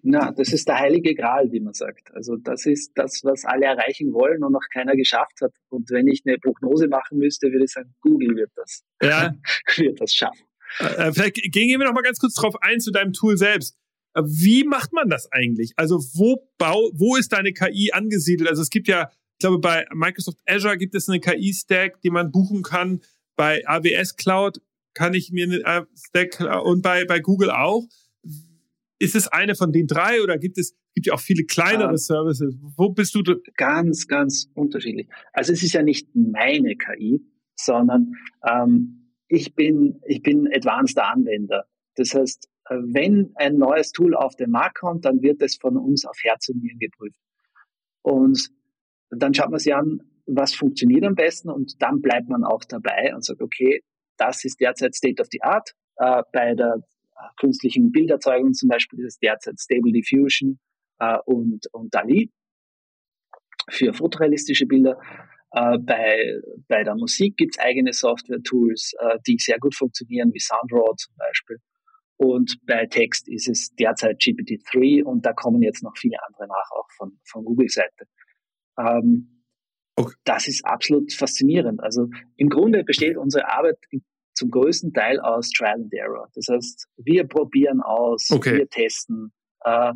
na, 0.07 0.31
das 0.31 0.53
ist 0.53 0.67
der 0.67 0.77
heilige 0.77 1.15
Gral, 1.15 1.51
wie 1.51 1.59
man 1.59 1.73
sagt. 1.73 2.13
Also 2.13 2.35
das 2.35 2.67
ist 2.67 2.91
das, 2.93 3.21
was 3.23 3.43
alle 3.43 3.65
erreichen 3.65 4.13
wollen 4.13 4.43
und 4.43 4.51
noch 4.51 4.67
keiner 4.71 4.95
geschafft 4.95 5.41
hat. 5.41 5.51
Und 5.69 5.89
wenn 5.89 6.07
ich 6.07 6.21
eine 6.27 6.37
Prognose 6.37 6.87
machen 6.87 7.17
müsste, 7.17 7.47
würde 7.47 7.65
ich 7.65 7.71
sagen, 7.71 7.95
Google 8.01 8.35
wird 8.35 8.51
das, 8.55 8.83
ja. 9.01 9.33
wird 9.77 9.99
das 9.99 10.13
schaffen. 10.13 10.45
Äh, 10.79 11.11
vielleicht 11.11 11.37
gehen 11.51 11.79
wir 11.79 11.87
noch 11.87 11.95
mal 11.95 12.03
ganz 12.03 12.19
kurz 12.19 12.35
drauf 12.35 12.55
ein 12.61 12.79
zu 12.79 12.91
deinem 12.91 13.13
Tool 13.13 13.35
selbst. 13.35 13.75
Äh, 14.13 14.21
wie 14.25 14.63
macht 14.63 14.93
man 14.93 15.09
das 15.09 15.31
eigentlich? 15.31 15.73
Also 15.75 15.97
wo 16.13 16.47
bau, 16.59 16.91
wo 16.93 17.15
ist 17.15 17.33
deine 17.33 17.51
KI 17.51 17.91
angesiedelt? 17.91 18.47
Also 18.47 18.61
es 18.61 18.69
gibt 18.69 18.87
ja, 18.87 19.09
ich 19.09 19.39
glaube, 19.39 19.57
bei 19.57 19.87
Microsoft 19.91 20.37
Azure 20.45 20.77
gibt 20.77 20.93
es 20.93 21.09
eine 21.09 21.19
KI-Stack, 21.19 22.01
die 22.01 22.11
man 22.11 22.31
buchen 22.31 22.61
kann. 22.61 23.01
Bei 23.35 23.67
AWS 23.67 24.17
Cloud 24.17 24.61
kann 24.95 25.13
ich 25.13 25.31
mir 25.31 25.45
eine 25.45 25.59
äh, 25.59 25.85
Stack 25.95 26.39
und 26.63 26.81
bei, 26.81 27.05
bei 27.05 27.19
Google 27.19 27.51
auch. 27.51 27.85
Ist 28.97 29.15
es 29.15 29.27
eine 29.27 29.55
von 29.55 29.71
den 29.71 29.87
drei 29.87 30.21
oder 30.23 30.37
gibt 30.37 30.57
es 30.57 30.75
gibt 30.95 31.07
ja 31.07 31.13
auch 31.13 31.19
viele 31.19 31.43
kleinere 31.43 31.93
uh, 31.93 31.97
Services? 31.97 32.55
Wo 32.77 32.89
bist 32.89 33.13
du? 33.13 33.21
Ganz, 33.57 34.07
ganz 34.07 34.49
unterschiedlich. 34.55 35.09
Also 35.33 35.53
es 35.53 35.61
ist 35.61 35.73
ja 35.73 35.83
nicht 35.83 36.07
meine 36.15 36.75
KI, 36.75 37.21
sondern 37.55 38.13
ähm, 38.43 39.11
ich 39.27 39.53
bin 39.53 39.99
ich 40.07 40.23
bin 40.23 40.47
Advanced 40.51 40.97
Anwender. 40.97 41.65
Das 41.95 42.13
heißt, 42.13 42.49
äh, 42.69 42.75
wenn 42.75 43.31
ein 43.35 43.57
neues 43.57 43.91
Tool 43.91 44.15
auf 44.15 44.35
den 44.35 44.49
Markt 44.49 44.79
kommt, 44.79 45.05
dann 45.05 45.21
wird 45.21 45.41
es 45.41 45.57
von 45.57 45.77
uns 45.77 46.05
auf 46.05 46.17
Herz 46.23 46.49
und 46.49 46.63
Nieren 46.63 46.79
geprüft. 46.79 47.19
Und 48.01 48.49
dann 49.09 49.33
schaut 49.33 49.49
man 49.49 49.59
sich 49.59 49.75
an, 49.75 50.01
was 50.25 50.55
funktioniert 50.55 51.03
am 51.03 51.15
besten 51.15 51.49
und 51.49 51.81
dann 51.81 52.01
bleibt 52.01 52.29
man 52.29 52.43
auch 52.43 52.63
dabei 52.63 53.13
und 53.13 53.23
sagt, 53.23 53.41
okay, 53.41 53.83
das 54.17 54.43
ist 54.45 54.59
derzeit 54.59 54.95
State 54.95 55.21
of 55.21 55.27
the 55.31 55.41
Art. 55.41 55.71
Äh, 55.97 56.23
bei 56.31 56.53
der 56.55 56.81
künstlichen 57.39 57.91
Bilderzeugung 57.91 58.53
zum 58.53 58.69
Beispiel 58.69 58.99
ist 58.99 59.13
es 59.13 59.19
derzeit 59.19 59.59
Stable 59.59 59.91
Diffusion 59.91 60.59
äh, 60.99 61.17
und, 61.25 61.67
und 61.71 61.93
DALI 61.93 62.31
für 63.69 63.93
fotorealistische 63.93 64.65
Bilder. 64.65 64.99
Äh, 65.51 65.77
bei, 65.79 66.41
bei 66.67 66.83
der 66.83 66.95
Musik 66.95 67.37
gibt 67.37 67.55
es 67.55 67.59
eigene 67.59 67.93
Software-Tools, 67.93 68.93
äh, 68.99 69.17
die 69.27 69.37
sehr 69.39 69.59
gut 69.59 69.75
funktionieren, 69.75 70.33
wie 70.33 70.39
SoundRaw 70.39 70.95
zum 70.97 71.15
Beispiel. 71.15 71.57
Und 72.17 72.57
bei 72.65 72.85
Text 72.85 73.27
ist 73.27 73.49
es 73.49 73.75
derzeit 73.75 74.21
GPT-3 74.21 75.03
und 75.03 75.25
da 75.25 75.33
kommen 75.33 75.61
jetzt 75.61 75.83
noch 75.83 75.97
viele 75.97 76.17
andere 76.27 76.47
nach, 76.47 76.71
auch 76.71 76.87
von, 76.97 77.19
von 77.25 77.43
Google-Seite. 77.43 78.05
Ähm, 78.77 79.34
Okay. 79.95 80.13
Das 80.25 80.47
ist 80.47 80.65
absolut 80.65 81.13
faszinierend. 81.13 81.81
Also 81.81 82.09
im 82.35 82.49
Grunde 82.49 82.83
besteht 82.83 83.17
unsere 83.17 83.47
Arbeit 83.49 83.77
zum 84.33 84.51
größten 84.51 84.93
Teil 84.93 85.19
aus 85.19 85.49
Trial 85.51 85.75
and 85.75 85.93
Error. 85.93 86.29
Das 86.35 86.47
heißt, 86.49 86.87
wir 86.97 87.25
probieren 87.25 87.81
aus, 87.81 88.29
okay. 88.31 88.57
wir 88.57 88.69
testen. 88.69 89.31
Äh, 89.63 89.93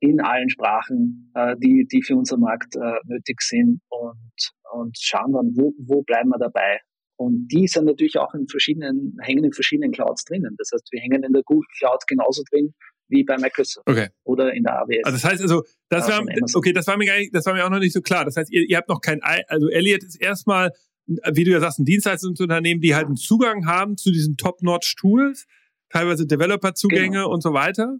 in 0.00 0.20
allen 0.20 0.48
Sprachen, 0.48 1.30
äh, 1.34 1.56
die, 1.58 1.86
die 1.86 2.02
für 2.02 2.16
unseren 2.16 2.40
Markt 2.40 2.74
äh, 2.74 2.98
nötig 3.04 3.42
sind 3.42 3.80
und, 3.90 4.32
und 4.72 4.96
schauen 4.98 5.32
dann, 5.32 5.52
wo, 5.54 5.74
wo 5.78 6.02
bleiben 6.02 6.30
wir 6.30 6.38
dabei. 6.38 6.80
Und 7.16 7.48
die 7.48 7.66
sind 7.68 7.84
natürlich 7.84 8.18
auch 8.18 8.32
in 8.32 8.48
verschiedenen, 8.48 9.18
hängen 9.20 9.44
in 9.44 9.52
verschiedenen 9.52 9.92
Clouds 9.92 10.24
drinnen. 10.24 10.54
Das 10.56 10.70
heißt, 10.72 10.88
wir 10.90 11.00
hängen 11.02 11.22
in 11.22 11.34
der 11.34 11.42
Google 11.42 11.68
Cloud 11.78 12.06
genauso 12.06 12.42
drin 12.50 12.74
wie 13.10 13.24
bei 13.24 13.36
Microsoft 13.36 13.88
okay. 13.88 14.08
oder 14.24 14.52
in 14.52 14.62
der 14.62 14.80
AWS. 14.80 15.04
Also 15.04 15.16
das 15.16 15.24
heißt 15.24 15.42
also, 15.42 15.62
das 15.88 16.08
war, 16.08 16.22
okay, 16.54 16.72
das 16.72 16.86
war 16.86 16.96
mir 16.96 17.06
gar 17.06 17.18
nicht, 17.18 17.34
das 17.34 17.46
war 17.46 17.54
mir 17.54 17.64
auch 17.64 17.70
noch 17.70 17.78
nicht 17.78 17.92
so 17.92 18.00
klar. 18.00 18.24
Das 18.24 18.36
heißt, 18.36 18.50
ihr, 18.52 18.68
ihr 18.68 18.76
habt 18.76 18.88
noch 18.88 19.00
kein, 19.00 19.20
also 19.22 19.68
Elliot 19.68 20.02
ist 20.02 20.20
erstmal, 20.20 20.72
wie 21.06 21.44
du 21.44 21.50
ja 21.50 21.60
sagst, 21.60 21.80
ein 21.80 21.84
Dienstleistungsunternehmen, 21.84 22.80
die 22.80 22.94
halt 22.94 23.06
einen 23.06 23.16
Zugang 23.16 23.66
haben 23.66 23.96
zu 23.96 24.10
diesen 24.10 24.36
Top-Notch-Tools, 24.36 25.46
teilweise 25.90 26.26
Developer-Zugänge 26.26 27.10
genau. 27.10 27.32
und 27.32 27.42
so 27.42 27.52
weiter. 27.52 27.98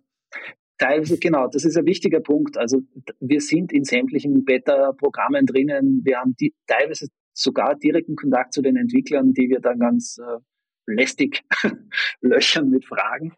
Teilweise, 0.78 1.18
genau, 1.18 1.46
das 1.48 1.64
ist 1.64 1.76
ein 1.76 1.84
wichtiger 1.84 2.20
Punkt. 2.20 2.56
Also 2.56 2.80
wir 3.20 3.40
sind 3.40 3.72
in 3.72 3.84
sämtlichen 3.84 4.44
Beta-Programmen 4.44 5.44
drinnen. 5.44 6.00
Wir 6.04 6.18
haben 6.18 6.34
die, 6.40 6.54
teilweise 6.66 7.08
sogar 7.34 7.76
direkten 7.76 8.16
Kontakt 8.16 8.54
zu 8.54 8.62
den 8.62 8.76
Entwicklern, 8.76 9.32
die 9.32 9.50
wir 9.50 9.60
dann 9.60 9.78
ganz 9.78 10.18
äh, 10.18 10.38
lästig 10.86 11.42
löchern 12.20 12.70
mit 12.70 12.86
Fragen. 12.86 13.34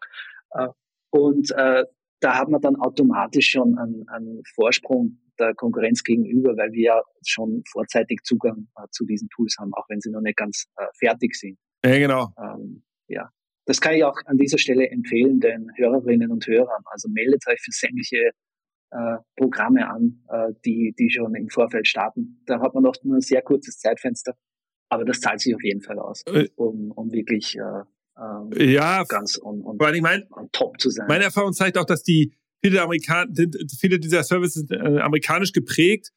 Äh, 0.51 0.67
und 1.13 1.51
äh, 1.51 1.85
da 2.21 2.39
hat 2.39 2.49
man 2.49 2.59
dann 2.61 2.75
automatisch 2.77 3.51
schon 3.51 3.77
einen, 3.77 4.07
einen 4.07 4.41
Vorsprung 4.55 5.19
der 5.37 5.53
Konkurrenz 5.53 6.03
gegenüber, 6.03 6.57
weil 6.57 6.71
wir 6.71 6.83
ja 6.83 7.01
schon 7.23 7.63
vorzeitig 7.71 8.21
Zugang 8.23 8.67
äh, 8.77 8.87
zu 8.89 9.05
diesen 9.05 9.29
Tools 9.29 9.55
haben, 9.59 9.73
auch 9.75 9.85
wenn 9.89 10.01
sie 10.01 10.09
noch 10.09 10.21
nicht 10.21 10.37
ganz 10.37 10.65
äh, 10.75 10.85
fertig 10.97 11.35
sind. 11.35 11.59
Ja, 11.85 11.99
genau. 11.99 12.33
Ähm, 12.39 12.83
ja, 13.07 13.29
das 13.65 13.79
kann 13.79 13.93
ich 13.93 14.03
auch 14.03 14.17
an 14.25 14.37
dieser 14.37 14.57
Stelle 14.57 14.89
empfehlen 14.89 15.39
den 15.39 15.69
Hörerinnen 15.75 16.31
und 16.31 16.47
Hörern. 16.47 16.81
Also 16.85 17.09
meldet 17.09 17.45
euch 17.47 17.61
für 17.61 17.71
sämtliche 17.71 18.31
äh, 18.89 19.17
Programme 19.35 19.87
an, 19.87 20.23
äh, 20.29 20.53
die, 20.65 20.95
die 20.97 21.11
schon 21.11 21.35
im 21.35 21.49
Vorfeld 21.49 21.87
starten. 21.87 22.41
Da 22.47 22.59
hat 22.59 22.73
man 22.73 22.87
oft 22.87 23.05
nur 23.05 23.17
ein 23.17 23.21
sehr 23.21 23.43
kurzes 23.43 23.77
Zeitfenster, 23.77 24.33
aber 24.89 25.05
das 25.05 25.19
zahlt 25.19 25.41
sich 25.41 25.53
auf 25.53 25.63
jeden 25.63 25.81
Fall 25.81 25.99
aus, 25.99 26.23
äh. 26.25 26.47
um, 26.55 26.91
um 26.91 27.11
wirklich 27.11 27.55
äh, 27.55 27.83
ähm, 28.17 28.51
ja, 28.55 29.03
ganz 29.05 29.39
on, 29.41 29.63
on, 29.63 29.79
weil 29.79 29.95
ich 29.95 30.01
mein, 30.01 30.23
top 30.51 30.79
zu 30.79 30.89
sein. 30.89 31.07
Meine 31.07 31.25
Erfahrung 31.25 31.53
zeigt 31.53 31.77
auch, 31.77 31.85
dass 31.85 32.03
die 32.03 32.33
viele, 32.63 32.81
Amerikan 32.81 33.33
viele 33.79 33.99
dieser 33.99 34.23
Services 34.23 34.69
äh, 34.69 34.99
amerikanisch 34.99 35.51
geprägt, 35.51 36.11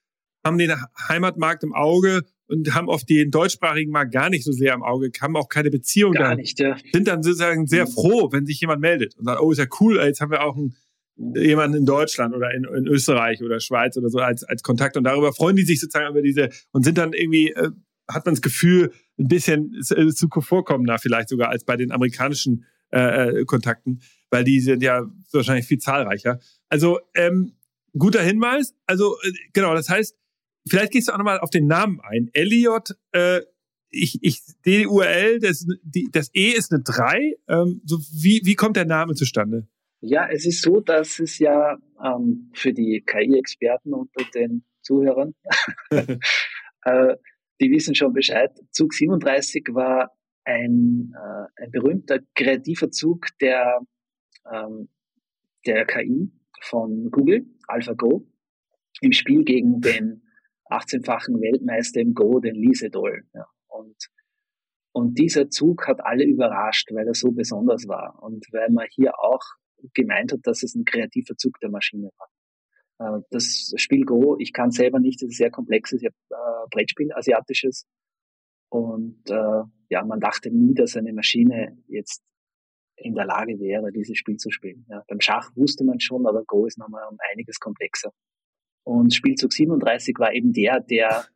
haben 0.45 0.59
den 0.59 0.73
Heimatmarkt 1.09 1.65
im 1.65 1.75
Auge 1.75 2.23
und 2.49 2.73
haben 2.75 2.89
oft 2.89 3.09
den 3.09 3.31
deutschsprachigen 3.31 3.91
Markt 3.91 4.13
gar 4.13 4.31
nicht 4.31 4.45
so 4.45 4.53
sehr 4.53 4.75
im 4.75 4.83
Auge, 4.83 5.11
haben 5.21 5.37
auch 5.37 5.49
keine 5.49 5.71
Beziehung 5.71 6.13
gar 6.13 6.31
da. 6.31 6.35
nicht, 6.37 6.61
ja. 6.61 6.77
Sind 6.93 7.09
dann 7.09 7.23
sozusagen 7.23 7.67
sehr 7.67 7.87
mhm. 7.87 7.91
froh, 7.91 8.33
wenn 8.33 8.47
sich 8.47 8.61
jemand 8.61 8.81
meldet 8.81 9.17
und 9.17 9.25
sagt, 9.25 9.41
oh, 9.41 9.51
ist 9.51 9.59
ja 9.59 9.67
cool, 9.81 9.99
jetzt 10.05 10.21
haben 10.21 10.31
wir 10.31 10.43
auch 10.43 10.57
einen, 10.57 10.77
mhm. 11.17 11.35
jemanden 11.37 11.79
in 11.79 11.87
Deutschland 11.87 12.35
oder 12.35 12.53
in, 12.55 12.65
in, 12.65 12.87
Österreich 12.87 13.43
oder 13.43 13.59
Schweiz 13.59 13.97
oder 13.97 14.09
so 14.09 14.19
als, 14.19 14.45
als 14.45 14.63
Kontakt 14.63 14.97
und 14.97 15.05
darüber 15.05 15.33
freuen 15.33 15.57
die 15.57 15.65
sich 15.65 15.81
sozusagen 15.81 16.11
über 16.11 16.23
diese 16.23 16.51
und 16.71 16.85
sind 16.85 16.99
dann 16.99 17.13
irgendwie, 17.13 17.51
äh, 17.51 17.71
hat 18.09 18.25
man 18.25 18.35
das 18.35 18.43
Gefühl, 18.43 18.93
ein 19.19 19.29
bisschen 19.29 19.75
äh, 19.75 20.09
zu 20.09 20.29
vorkommender 20.29 20.99
vielleicht 20.99 21.29
sogar 21.29 21.51
als 21.51 21.65
bei 21.65 21.77
den 21.77 21.93
amerikanischen 21.93 22.67
äh, 22.93 23.41
äh, 23.41 23.45
Kontakten, 23.45 24.01
weil 24.31 24.45
die 24.45 24.61
sind 24.61 24.83
ja 24.83 25.05
wahrscheinlich 25.33 25.67
viel 25.67 25.79
zahlreicher. 25.79 26.39
Also 26.69 27.01
ähm, 27.15 27.53
guter 27.99 28.23
Hinweis. 28.23 28.75
Also 28.87 29.17
äh, 29.23 29.33
genau, 29.53 29.75
das 29.75 29.89
heißt, 29.89 30.17
vielleicht 30.69 30.93
gehst 30.93 31.09
du 31.09 31.13
auch 31.13 31.19
nochmal 31.19 31.41
auf 31.41 31.51
den 31.51 31.67
Namen 31.67 32.01
ein. 32.01 32.31
Elliot, 32.33 32.91
äh, 33.13 33.41
ich, 33.91 34.19
ich, 34.23 34.43
DUL, 34.65 35.41
das, 35.41 35.67
die, 35.83 36.09
das 36.13 36.31
E 36.35 36.51
ist 36.51 36.73
eine 36.73 36.83
3. 36.83 37.37
Ähm, 37.49 37.81
so 37.85 37.99
wie, 38.13 38.43
wie 38.45 38.55
kommt 38.55 38.77
der 38.77 38.85
Name 38.85 39.15
zustande? 39.15 39.67
Ja, 40.01 40.29
es 40.29 40.47
ist 40.47 40.63
so, 40.63 40.81
dass 40.81 41.19
es 41.19 41.39
ja 41.39 41.79
ähm, 42.05 42.51
für 42.53 42.73
die 42.73 43.03
KI-Experten 43.05 43.95
unter 43.95 44.25
den 44.35 44.65
Zuhörern, 44.83 45.35
äh, 45.91 47.17
die 47.61 47.71
wissen 47.71 47.95
schon 47.95 48.13
Bescheid, 48.13 48.51
Zug 48.71 48.93
37 48.93 49.69
war 49.73 50.13
ein, 50.45 51.15
äh, 51.15 51.63
ein 51.63 51.71
berühmter 51.71 52.21
kreativer 52.35 52.91
Zug 52.91 53.27
der, 53.41 53.81
ähm, 54.51 54.89
der 55.67 55.85
KI 55.87 56.31
von 56.63 57.11
Google, 57.11 57.47
AlphaGo, 57.67 58.27
im 59.01 59.13
Spiel 59.13 59.45
gegen 59.45 59.81
den 59.81 60.23
18-fachen 60.71 61.41
Weltmeister 61.41 62.01
im 62.01 62.15
Go, 62.15 62.41
den 62.41 62.55
Lisedol. 62.55 63.25
Ja. 63.35 63.47
Und, 63.69 63.97
und 64.93 65.19
dieser 65.19 65.51
Zug 65.51 65.87
hat 65.87 66.01
alle 66.05 66.25
überrascht, 66.25 66.91
weil 66.93 67.07
er 67.07 67.15
so 67.15 67.33
besonders 67.33 67.87
war 67.89 68.23
und 68.23 68.47
weil 68.53 68.71
man 68.71 68.87
hier 68.91 69.19
auch 69.19 69.43
gemeint 69.95 70.33
hat, 70.33 70.41
dass 70.45 70.63
es 70.63 70.75
ein 70.75 70.85
kreativer 70.85 71.37
Zug 71.37 71.59
der 71.61 71.71
Maschine 71.71 72.11
war. 72.17 72.29
Äh, 72.99 73.21
das 73.31 73.73
Spiel 73.77 74.05
Go, 74.05 74.37
ich 74.39 74.53
kann 74.53 74.71
selber 74.71 75.01
nicht, 75.01 75.23
es 75.23 75.31
ist 75.31 75.39
sehr 75.39 75.51
komplexes, 75.51 76.03
äh, 76.03 76.11
Brettspiel, 76.71 77.13
asiatisches. 77.13 77.87
Und 78.69 79.31
äh, 79.31 79.63
ja, 79.89 80.05
man 80.05 80.21
dachte 80.21 80.51
nie, 80.51 80.75
dass 80.75 80.97
eine 80.97 81.13
Maschine 81.13 81.79
jetzt 81.89 82.23
in 82.97 83.15
der 83.15 83.27
Lage 83.27 83.59
wäre, 83.61 83.93
dieses 83.93 84.17
Spiel 84.17 84.37
zu 84.37 84.51
spielen. 84.51 84.87
Ja, 84.89 85.05
beim 85.07 85.21
Schach 85.21 85.51
wusste 85.55 85.85
man 85.85 86.01
schon, 86.01 86.27
aber 86.27 86.45
Go 86.45 86.67
ist 86.67 86.79
nochmal 86.79 87.07
um 87.11 87.19
einiges 87.33 87.61
komplexer. 87.61 88.11
Und 88.85 89.15
Spielzug 89.15 89.53
37 89.53 90.15
war 90.19 90.33
eben 90.33 90.53
der, 90.53 90.81
der 90.81 91.27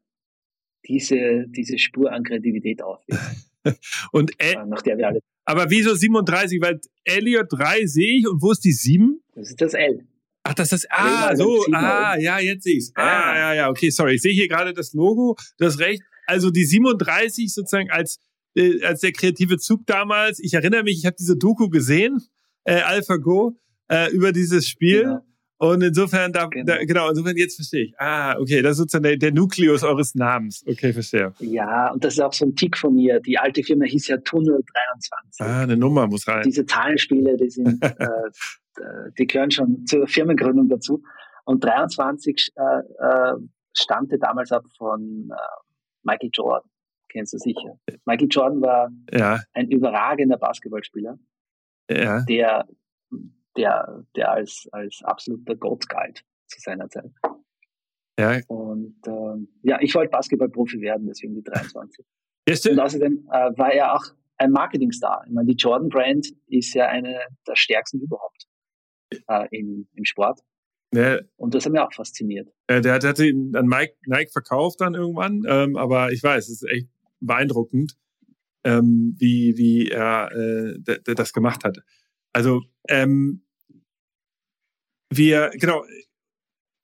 diese, 0.86 1.46
diese 1.48 1.78
Spur 1.78 2.12
an 2.12 2.22
Kreativität 2.22 2.82
aufwies. 2.82 3.50
und 4.12 4.32
äh, 4.38 4.54
nach 4.66 4.82
der 4.82 4.96
wir 4.96 5.08
alle. 5.08 5.20
Aber 5.44 5.68
wieso 5.68 5.94
37? 5.94 6.60
Weil 6.60 6.80
Elliot 7.04 7.48
3 7.50 7.86
sehe 7.86 8.18
ich 8.18 8.28
und 8.28 8.40
wo 8.40 8.52
ist 8.52 8.64
die 8.64 8.72
7? 8.72 9.20
Das 9.34 9.50
ist 9.50 9.60
das 9.60 9.74
L. 9.74 10.06
Ach, 10.42 10.54
das 10.54 10.72
ist, 10.72 10.86
ah, 10.90 11.36
so, 11.36 11.64
ah, 11.72 12.16
ja, 12.18 12.38
jetzt 12.38 12.64
sehe 12.64 12.76
ich's. 12.76 12.92
Ah, 12.94 13.36
ja, 13.36 13.54
ja, 13.54 13.68
okay, 13.68 13.90
sorry. 13.90 14.14
Ich 14.14 14.22
sehe 14.22 14.32
hier 14.32 14.48
gerade 14.48 14.72
das 14.72 14.94
Logo, 14.94 15.36
das 15.58 15.78
recht. 15.78 16.02
Also 16.26 16.50
die 16.50 16.64
37 16.64 17.52
sozusagen 17.52 17.90
als, 17.90 18.18
äh, 18.54 18.82
als 18.82 19.00
der 19.00 19.12
kreative 19.12 19.58
Zug 19.58 19.84
damals. 19.86 20.38
Ich 20.38 20.54
erinnere 20.54 20.82
mich, 20.82 20.98
ich 20.98 21.06
habe 21.06 21.16
diese 21.18 21.36
Doku 21.36 21.68
gesehen, 21.68 22.20
äh, 22.64 22.80
AlphaGo, 22.80 23.58
äh, 23.88 24.10
über 24.12 24.32
dieses 24.32 24.66
Spiel. 24.66 25.02
Genau. 25.02 25.24
Und 25.60 25.82
insofern, 25.82 26.32
da, 26.32 26.46
genau. 26.46 26.64
da, 26.64 26.84
genau, 26.84 27.10
insofern 27.10 27.36
jetzt 27.36 27.56
verstehe 27.56 27.84
ich. 27.84 27.94
Ah, 27.98 28.34
okay, 28.38 28.62
das 28.62 28.72
ist 28.72 28.78
sozusagen 28.78 29.02
der, 29.02 29.18
der 29.18 29.32
Nukleus 29.32 29.82
eures 29.82 30.14
Namens. 30.14 30.64
Okay, 30.66 30.94
verstehe. 30.94 31.34
Ja, 31.40 31.92
und 31.92 32.02
das 32.02 32.14
ist 32.14 32.20
auch 32.20 32.32
so 32.32 32.46
ein 32.46 32.56
Tick 32.56 32.78
von 32.78 32.94
mir. 32.94 33.20
Die 33.20 33.36
alte 33.36 33.62
Firma 33.62 33.84
hieß 33.84 34.08
ja 34.08 34.16
Tunnel 34.16 34.62
23. 34.72 35.40
Ah, 35.40 35.62
eine 35.64 35.76
Nummer 35.76 36.06
muss 36.06 36.26
rein. 36.26 36.44
Diese 36.46 36.64
Zahlenspiele, 36.64 37.36
die 37.36 37.50
sind, 37.50 37.84
äh, 37.84 38.08
die 39.18 39.26
gehören 39.26 39.50
schon 39.50 39.86
zur 39.86 40.06
Firmengründung 40.06 40.68
dazu. 40.68 41.02
Und 41.44 41.64
23 41.64 42.52
äh, 42.54 42.62
äh, 42.62 43.34
stammte 43.72 44.18
damals 44.18 44.52
ab 44.52 44.64
von 44.76 45.30
äh, 45.30 45.36
Michael 46.02 46.30
Jordan. 46.32 46.68
Kennst 47.08 47.32
du 47.32 47.38
sicher. 47.38 47.78
Michael 48.04 48.28
Jordan 48.30 48.60
war 48.62 48.90
ja. 49.12 49.40
ein 49.52 49.68
überragender 49.68 50.36
Basketballspieler, 50.36 51.18
ja. 51.90 52.22
der 52.22 52.66
der, 53.56 54.04
der 54.16 54.30
als, 54.30 54.68
als 54.72 55.00
absoluter 55.04 55.56
Gott 55.56 55.88
galt 55.88 56.22
zu 56.46 56.60
seiner 56.60 56.88
Zeit. 56.88 57.10
Ja. 58.18 58.40
Und 58.48 58.96
ähm, 59.06 59.48
ja, 59.62 59.78
ich 59.80 59.94
wollte 59.94 60.10
Basketballprofi 60.10 60.80
werden, 60.80 61.06
deswegen 61.06 61.34
die 61.34 61.42
23. 61.42 62.04
Ist 62.46 62.68
Und 62.68 62.78
außerdem 62.78 63.28
äh, 63.30 63.58
war 63.58 63.72
er 63.72 63.94
auch 63.94 64.04
ein 64.36 64.50
Marketingstar. 64.50 65.24
Ich 65.26 65.32
meine, 65.32 65.46
die 65.48 65.54
Jordan 65.54 65.88
Brand 65.88 66.26
ist 66.46 66.74
ja 66.74 66.88
eine 66.88 67.20
der 67.46 67.56
stärksten 67.56 68.00
überhaupt 68.00 68.46
äh, 69.28 69.48
im, 69.50 69.86
im 69.94 70.04
Sport. 70.04 70.40
Ja. 70.92 71.20
Und 71.36 71.54
das 71.54 71.64
hat 71.64 71.72
mich 71.72 71.80
auch 71.80 71.92
fasziniert. 71.92 72.48
Äh, 72.66 72.80
der, 72.80 72.98
der 72.98 73.10
hatte 73.10 73.26
ihn 73.26 73.54
an 73.54 73.66
Mike, 73.66 73.94
Nike 74.06 74.32
verkauft 74.32 74.80
dann 74.80 74.94
irgendwann, 74.94 75.42
ähm, 75.46 75.76
aber 75.76 76.12
ich 76.12 76.22
weiß, 76.22 76.48
es 76.48 76.62
ist 76.62 76.68
echt 76.68 76.88
beeindruckend, 77.20 77.96
ähm, 78.64 79.14
wie, 79.18 79.56
wie 79.56 79.88
er 79.88 80.32
äh, 80.32 81.14
das 81.14 81.32
gemacht 81.32 81.64
hat. 81.64 81.78
Also 82.32 82.62
ähm, 82.88 83.44
wir, 85.10 85.50
genau, 85.54 85.84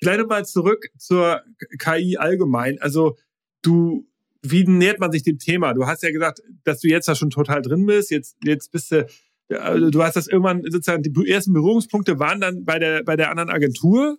vielleicht 0.00 0.28
mal 0.28 0.44
zurück 0.44 0.88
zur 0.98 1.42
KI 1.78 2.16
allgemein. 2.16 2.80
Also 2.80 3.16
du, 3.62 4.08
wie 4.42 4.64
nähert 4.64 5.00
man 5.00 5.12
sich 5.12 5.22
dem 5.22 5.38
Thema? 5.38 5.74
Du 5.74 5.86
hast 5.86 6.02
ja 6.02 6.10
gesagt, 6.10 6.42
dass 6.64 6.80
du 6.80 6.88
jetzt 6.88 7.08
da 7.08 7.14
schon 7.14 7.30
total 7.30 7.62
drin 7.62 7.86
bist. 7.86 8.10
Jetzt, 8.10 8.36
jetzt 8.44 8.70
bist 8.70 8.92
du, 8.92 9.06
du 9.48 10.02
hast 10.02 10.16
das 10.16 10.26
irgendwann 10.26 10.62
sozusagen, 10.64 11.02
die 11.02 11.30
ersten 11.30 11.52
Berührungspunkte 11.52 12.18
waren 12.18 12.40
dann 12.40 12.64
bei 12.64 12.78
der, 12.78 13.04
bei 13.04 13.16
der 13.16 13.30
anderen 13.30 13.50
Agentur. 13.50 14.18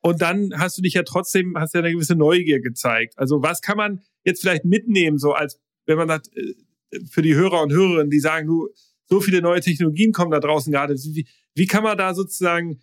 Und 0.00 0.22
dann 0.22 0.52
hast 0.56 0.78
du 0.78 0.82
dich 0.82 0.94
ja 0.94 1.02
trotzdem, 1.02 1.56
hast 1.56 1.74
ja 1.74 1.80
eine 1.80 1.92
gewisse 1.92 2.14
Neugier 2.14 2.60
gezeigt. 2.60 3.14
Also 3.16 3.42
was 3.42 3.60
kann 3.60 3.76
man 3.76 4.02
jetzt 4.24 4.40
vielleicht 4.40 4.64
mitnehmen, 4.64 5.18
so 5.18 5.32
als, 5.32 5.58
wenn 5.86 5.96
man 5.96 6.08
sagt, 6.08 6.28
äh, 6.36 6.54
für 7.10 7.22
die 7.22 7.34
Hörer 7.34 7.62
und 7.62 7.72
Hörerinnen, 7.72 8.10
die 8.10 8.20
sagen, 8.20 8.46
du, 8.46 8.68
so 9.06 9.20
viele 9.20 9.40
neue 9.40 9.60
Technologien 9.60 10.12
kommen 10.12 10.30
da 10.30 10.40
draußen 10.40 10.72
gerade. 10.72 10.94
Wie, 10.94 11.26
wie 11.54 11.66
kann 11.66 11.82
man 11.82 11.96
da 11.96 12.14
sozusagen 12.14 12.80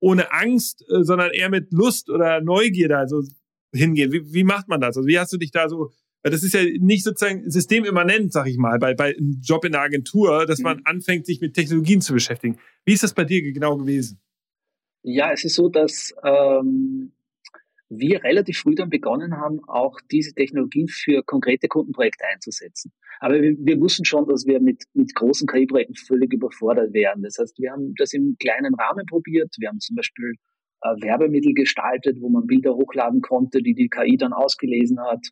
ohne 0.00 0.32
Angst, 0.32 0.84
äh, 0.88 1.02
sondern 1.02 1.30
eher 1.30 1.48
mit 1.48 1.72
Lust 1.72 2.10
oder 2.10 2.40
Neugier 2.40 2.88
da 2.88 3.08
so 3.08 3.22
hingehen? 3.72 4.12
Wie, 4.12 4.32
wie 4.32 4.44
macht 4.44 4.68
man 4.68 4.80
das? 4.80 4.96
Also 4.96 5.08
wie 5.08 5.18
hast 5.18 5.32
du 5.32 5.38
dich 5.38 5.50
da 5.50 5.68
so 5.68 5.90
das 6.30 6.42
ist 6.42 6.54
ja 6.54 6.62
nicht 6.80 7.04
sozusagen 7.04 7.50
systemimmanent, 7.50 8.32
sag 8.32 8.46
ich 8.46 8.56
mal, 8.56 8.78
bei, 8.78 8.94
bei 8.94 9.14
einem 9.14 9.40
Job 9.42 9.64
in 9.64 9.72
der 9.72 9.82
Agentur, 9.82 10.46
dass 10.46 10.60
man 10.60 10.78
mhm. 10.78 10.82
anfängt, 10.86 11.26
sich 11.26 11.40
mit 11.40 11.54
Technologien 11.54 12.00
zu 12.00 12.14
beschäftigen. 12.14 12.58
Wie 12.84 12.92
ist 12.92 13.02
das 13.02 13.14
bei 13.14 13.24
dir 13.24 13.42
genau 13.52 13.76
gewesen? 13.76 14.20
Ja, 15.02 15.32
es 15.32 15.44
ist 15.44 15.54
so, 15.54 15.68
dass 15.68 16.14
ähm, 16.24 17.12
wir 17.90 18.24
relativ 18.24 18.58
früh 18.58 18.74
dann 18.74 18.88
begonnen 18.88 19.36
haben, 19.36 19.60
auch 19.68 20.00
diese 20.10 20.32
Technologien 20.34 20.88
für 20.88 21.22
konkrete 21.22 21.68
Kundenprojekte 21.68 22.24
einzusetzen. 22.32 22.92
Aber 23.20 23.40
wir, 23.40 23.54
wir 23.58 23.80
wussten 23.80 24.04
schon, 24.04 24.26
dass 24.26 24.46
wir 24.46 24.60
mit, 24.60 24.84
mit 24.94 25.14
großen 25.14 25.46
KI-Projekten 25.46 25.94
völlig 25.94 26.32
überfordert 26.32 26.92
wären. 26.94 27.22
Das 27.22 27.36
heißt, 27.38 27.58
wir 27.58 27.72
haben 27.72 27.94
das 27.96 28.12
im 28.14 28.36
kleinen 28.40 28.74
Rahmen 28.74 29.04
probiert. 29.06 29.54
Wir 29.58 29.68
haben 29.68 29.80
zum 29.80 29.96
Beispiel 29.96 30.32
äh, 30.80 30.88
Werbemittel 31.02 31.52
gestaltet, 31.52 32.16
wo 32.20 32.30
man 32.30 32.46
Bilder 32.46 32.74
hochladen 32.74 33.20
konnte, 33.20 33.62
die 33.62 33.74
die 33.74 33.88
KI 33.88 34.16
dann 34.16 34.32
ausgelesen 34.32 35.00
hat. 35.00 35.28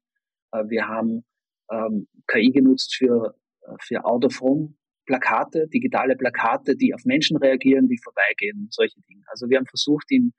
Äh, 0.52 0.64
wir 0.68 0.88
haben 0.88 1.24
ähm, 1.70 2.08
KI 2.26 2.50
genutzt 2.50 2.94
für, 2.96 3.34
äh, 3.62 3.74
für 3.80 4.04
Out-of-Home-Plakate, 4.04 5.68
digitale 5.68 6.16
Plakate, 6.16 6.76
die 6.76 6.94
auf 6.94 7.04
Menschen 7.04 7.36
reagieren, 7.36 7.88
die 7.88 7.98
vorbeigehen, 7.98 8.68
solche 8.70 9.00
Dinge. 9.02 9.24
Also 9.26 9.48
wir 9.48 9.58
haben 9.58 9.66
versucht, 9.66 10.10
in 10.10 10.32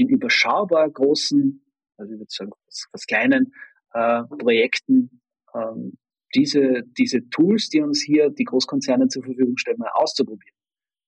in 0.00 0.08
überschaubar 0.08 0.88
großen, 0.90 1.62
also 1.98 2.12
ich 2.12 2.18
würde 2.18 2.30
sagen, 2.30 2.50
was, 2.92 3.06
kleinen 3.06 3.52
äh, 3.92 4.22
Projekten 4.38 5.20
ähm, 5.54 5.98
diese, 6.34 6.84
diese 6.96 7.28
Tools, 7.28 7.68
die 7.68 7.82
uns 7.82 8.00
hier 8.00 8.30
die 8.30 8.44
Großkonzerne 8.44 9.08
zur 9.08 9.24
Verfügung 9.24 9.58
stellen, 9.58 9.78
mal 9.78 9.90
auszuprobieren. 9.92 10.56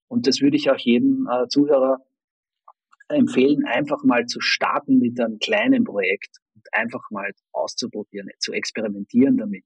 Und 0.07 0.27
das 0.27 0.41
würde 0.41 0.57
ich 0.57 0.69
auch 0.69 0.77
jedem 0.77 1.27
äh, 1.31 1.47
Zuhörer 1.47 2.05
empfehlen, 3.07 3.65
einfach 3.65 4.03
mal 4.03 4.25
zu 4.27 4.41
starten 4.41 4.99
mit 4.99 5.19
einem 5.19 5.39
kleinen 5.39 5.85
Projekt 5.85 6.37
einfach 6.71 7.09
mal 7.11 7.31
auszuprobieren, 7.51 8.29
zu 8.39 8.53
experimentieren 8.53 9.37
damit 9.37 9.65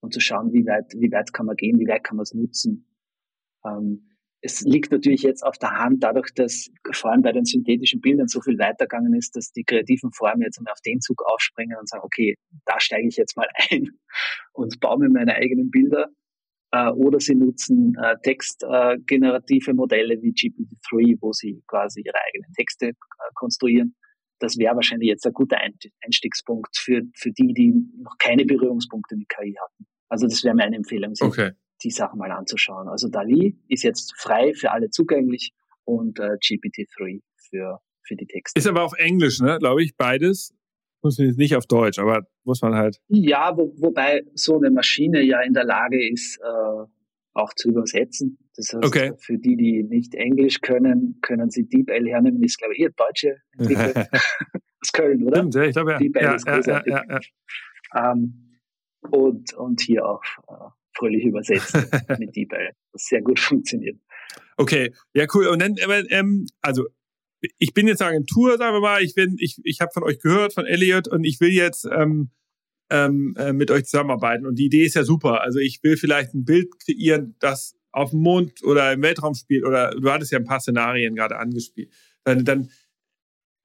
und 0.00 0.12
zu 0.12 0.20
schauen, 0.20 0.52
wie 0.52 0.66
weit, 0.66 0.92
wie 0.96 1.10
weit 1.12 1.32
kann 1.32 1.46
man 1.46 1.56
gehen, 1.56 1.78
wie 1.78 1.88
weit 1.88 2.04
kann 2.04 2.16
man 2.16 2.22
es 2.22 2.34
nutzen. 2.34 2.86
Ähm, 3.64 4.08
es 4.40 4.60
liegt 4.60 4.92
natürlich 4.92 5.22
jetzt 5.22 5.42
auf 5.42 5.58
der 5.58 5.78
Hand, 5.78 6.04
dadurch, 6.04 6.32
dass 6.34 6.70
vor 6.92 7.10
allem 7.10 7.22
bei 7.22 7.32
den 7.32 7.44
synthetischen 7.44 8.00
Bildern 8.00 8.28
so 8.28 8.40
viel 8.40 8.56
weitergegangen 8.58 9.14
ist, 9.14 9.34
dass 9.34 9.50
die 9.50 9.64
kreativen 9.64 10.12
Formen 10.12 10.42
jetzt 10.42 10.58
einmal 10.58 10.72
auf 10.72 10.80
den 10.80 11.00
Zug 11.00 11.24
aufspringen 11.26 11.76
und 11.76 11.88
sagen, 11.88 12.04
okay, 12.04 12.36
da 12.64 12.78
steige 12.78 13.08
ich 13.08 13.16
jetzt 13.16 13.36
mal 13.36 13.48
ein 13.70 13.88
und 14.52 14.78
baue 14.80 15.00
mir 15.00 15.08
meine 15.08 15.34
eigenen 15.34 15.70
Bilder. 15.70 16.08
Äh, 16.70 16.90
oder 16.90 17.18
sie 17.18 17.34
nutzen 17.34 17.96
äh, 18.00 18.16
textgenerative 18.22 19.74
Modelle 19.74 20.22
wie 20.22 20.32
GPT-3, 20.32 21.16
wo 21.20 21.32
sie 21.32 21.62
quasi 21.66 22.02
ihre 22.02 22.18
eigenen 22.28 22.52
Texte 22.52 22.88
äh, 22.88 22.94
konstruieren. 23.34 23.96
Das 24.38 24.56
wäre 24.58 24.74
wahrscheinlich 24.74 25.08
jetzt 25.08 25.26
ein 25.26 25.32
guter 25.32 25.58
Einstiegspunkt 26.04 26.76
für, 26.76 27.02
für 27.14 27.32
die, 27.32 27.54
die 27.54 27.74
noch 28.02 28.16
keine 28.18 28.44
Berührungspunkte 28.44 29.16
mit 29.16 29.28
KI 29.28 29.56
hatten. 29.60 29.86
Also 30.08 30.26
das 30.26 30.44
wäre 30.44 30.54
meine 30.54 30.76
Empfehlung. 30.76 31.14
Okay 31.20 31.52
die 31.82 31.90
Sachen 31.90 32.18
mal 32.18 32.30
anzuschauen. 32.30 32.88
Also 32.88 33.08
DALI 33.08 33.56
ist 33.68 33.82
jetzt 33.82 34.14
frei 34.16 34.54
für 34.54 34.72
alle 34.72 34.90
zugänglich 34.90 35.52
und 35.84 36.18
äh, 36.18 36.36
GPT-3 36.42 37.20
für, 37.36 37.80
für 38.02 38.16
die 38.16 38.26
Texte. 38.26 38.58
Ist 38.58 38.66
aber 38.66 38.82
auf 38.82 38.94
Englisch, 38.94 39.40
ne, 39.40 39.58
glaube 39.58 39.82
ich, 39.82 39.96
beides. 39.96 40.54
Muss 41.02 41.18
man 41.18 41.28
jetzt 41.28 41.38
nicht 41.38 41.54
auf 41.54 41.66
Deutsch, 41.66 41.98
aber 41.98 42.26
muss 42.42 42.60
man 42.60 42.74
halt. 42.74 42.98
Ja, 43.06 43.56
wo, 43.56 43.72
wobei 43.78 44.24
so 44.34 44.56
eine 44.56 44.70
Maschine 44.70 45.22
ja 45.22 45.40
in 45.42 45.52
der 45.52 45.64
Lage 45.64 46.10
ist, 46.10 46.38
äh, 46.38 46.86
auch 47.34 47.54
zu 47.54 47.68
übersetzen. 47.68 48.38
Das 48.56 48.72
heißt, 48.72 48.84
okay. 48.84 49.12
für 49.18 49.38
die, 49.38 49.56
die 49.56 49.84
nicht 49.84 50.14
Englisch 50.14 50.60
können, 50.60 51.18
können 51.22 51.50
sie 51.50 51.68
DeepL 51.68 52.06
hernehmen. 52.06 52.42
Ist, 52.42 52.58
glaube 52.58 52.74
ich, 52.74 52.80
ihr 52.80 52.90
deutsche 52.90 53.36
Entwickler 53.56 54.08
aus 54.80 54.92
Köln, 54.92 55.24
oder? 55.24 55.38
Stimmt, 55.38 55.54
ja, 55.54 55.62
ich 55.64 55.72
glaube, 55.72 55.92
ja. 55.92 55.98
DeepL 55.98 56.22
ja, 56.22 56.34
ist 56.34 56.46
großartig. 56.46 56.92
Ja, 56.92 57.04
ja, 57.08 57.20
ja. 57.94 58.12
Ähm, 58.12 58.60
und, 59.10 59.54
und 59.54 59.80
hier 59.80 60.06
auch 60.06 60.22
äh, 60.48 60.70
fröhlich 60.96 61.24
übersetzt 61.24 61.74
mit 62.18 62.34
DeepL. 62.34 62.70
Das 62.92 63.04
sehr 63.04 63.22
gut 63.22 63.38
funktioniert. 63.38 63.98
Okay, 64.56 64.92
ja 65.14 65.26
cool. 65.34 65.46
Und 65.46 65.62
dann, 65.62 65.76
ähm, 66.10 66.46
also 66.60 66.86
ich 67.58 67.72
bin 67.72 67.86
jetzt 67.86 68.02
Agentur, 68.02 68.58
sagen 68.58 68.74
wir 68.74 68.80
mal, 68.80 69.02
ich 69.02 69.14
bin, 69.14 69.36
ich, 69.38 69.60
ich 69.62 69.80
habe 69.80 69.92
von 69.92 70.02
euch 70.02 70.18
gehört, 70.18 70.54
von 70.54 70.66
Elliot, 70.66 71.08
und 71.08 71.24
ich 71.24 71.40
will 71.40 71.50
jetzt 71.50 71.84
ähm, 71.84 72.30
ähm, 72.90 73.34
äh, 73.38 73.52
mit 73.52 73.70
euch 73.70 73.84
zusammenarbeiten. 73.84 74.46
Und 74.46 74.58
die 74.58 74.66
Idee 74.66 74.84
ist 74.84 74.94
ja 74.94 75.04
super. 75.04 75.42
Also 75.42 75.58
ich 75.58 75.82
will 75.82 75.96
vielleicht 75.96 76.34
ein 76.34 76.44
Bild 76.44 76.78
kreieren, 76.80 77.36
das 77.38 77.76
auf 77.92 78.10
dem 78.10 78.20
Mond 78.20 78.62
oder 78.64 78.92
im 78.92 79.02
Weltraum 79.02 79.34
spielt, 79.34 79.64
oder 79.64 79.90
du 79.90 80.10
hattest 80.10 80.32
ja 80.32 80.38
ein 80.38 80.44
paar 80.44 80.60
Szenarien 80.60 81.14
gerade 81.14 81.38
angespielt. 81.38 81.90
Dann, 82.24 82.44
dann 82.44 82.70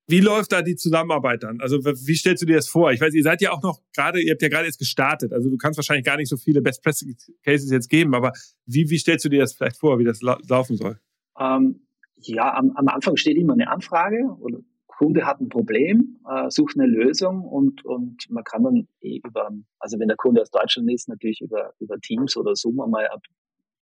wie 0.07 0.19
läuft 0.19 0.51
da 0.51 0.61
die 0.61 0.75
Zusammenarbeit 0.75 1.43
dann? 1.43 1.61
Also 1.61 1.83
wie 1.83 2.15
stellst 2.15 2.41
du 2.41 2.45
dir 2.45 2.57
das 2.57 2.67
vor? 2.67 2.91
Ich 2.91 2.99
weiß, 2.99 3.13
ihr 3.13 3.23
seid 3.23 3.41
ja 3.41 3.51
auch 3.51 3.61
noch 3.61 3.81
gerade, 3.95 4.21
ihr 4.21 4.31
habt 4.31 4.41
ja 4.41 4.49
gerade 4.49 4.65
jetzt 4.65 4.79
gestartet. 4.79 5.31
Also 5.31 5.49
du 5.49 5.57
kannst 5.57 5.77
wahrscheinlich 5.77 6.05
gar 6.05 6.17
nicht 6.17 6.29
so 6.29 6.37
viele 6.37 6.61
Best 6.61 6.83
Practice 6.83 7.31
Cases 7.43 7.71
jetzt 7.71 7.89
geben, 7.89 8.13
aber 8.13 8.33
wie, 8.65 8.89
wie 8.89 8.97
stellst 8.97 9.23
du 9.23 9.29
dir 9.29 9.39
das 9.39 9.53
vielleicht 9.53 9.77
vor, 9.77 9.99
wie 9.99 10.03
das 10.03 10.21
laufen 10.21 10.75
soll? 10.75 10.99
Ähm, 11.39 11.87
ja, 12.17 12.53
am, 12.53 12.71
am 12.75 12.87
Anfang 12.89 13.15
steht 13.17 13.37
immer 13.37 13.53
eine 13.53 13.69
Anfrage 13.69 14.23
oder 14.39 14.59
Kunde 14.97 15.25
hat 15.25 15.41
ein 15.41 15.49
Problem, 15.49 16.19
äh, 16.29 16.49
sucht 16.49 16.77
eine 16.77 16.87
Lösung 16.87 17.43
und, 17.43 17.83
und 17.85 18.29
man 18.29 18.43
kann 18.43 18.63
dann 18.63 18.87
eh 19.01 19.19
über, 19.25 19.49
also 19.79 19.99
wenn 19.99 20.07
der 20.07 20.17
Kunde 20.17 20.41
aus 20.41 20.51
Deutschland 20.51 20.91
ist, 20.91 21.09
natürlich 21.09 21.41
über, 21.41 21.73
über 21.79 21.99
Teams 21.99 22.37
oder 22.37 22.55
Zoom 22.55 22.79
einmal 22.79 23.07
eine 23.07 23.21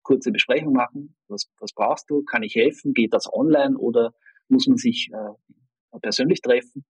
kurze 0.02 0.32
Besprechung 0.32 0.72
machen. 0.72 1.16
Was, 1.28 1.50
was 1.58 1.72
brauchst 1.72 2.08
du? 2.10 2.22
Kann 2.22 2.42
ich 2.42 2.54
helfen? 2.54 2.94
Geht 2.94 3.12
das 3.12 3.32
online 3.32 3.76
oder 3.76 4.14
muss 4.48 4.66
man 4.66 4.76
sich 4.76 5.10
äh, 5.12 5.98
persönlich 6.00 6.40
treffen. 6.40 6.84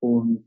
Und 0.00 0.46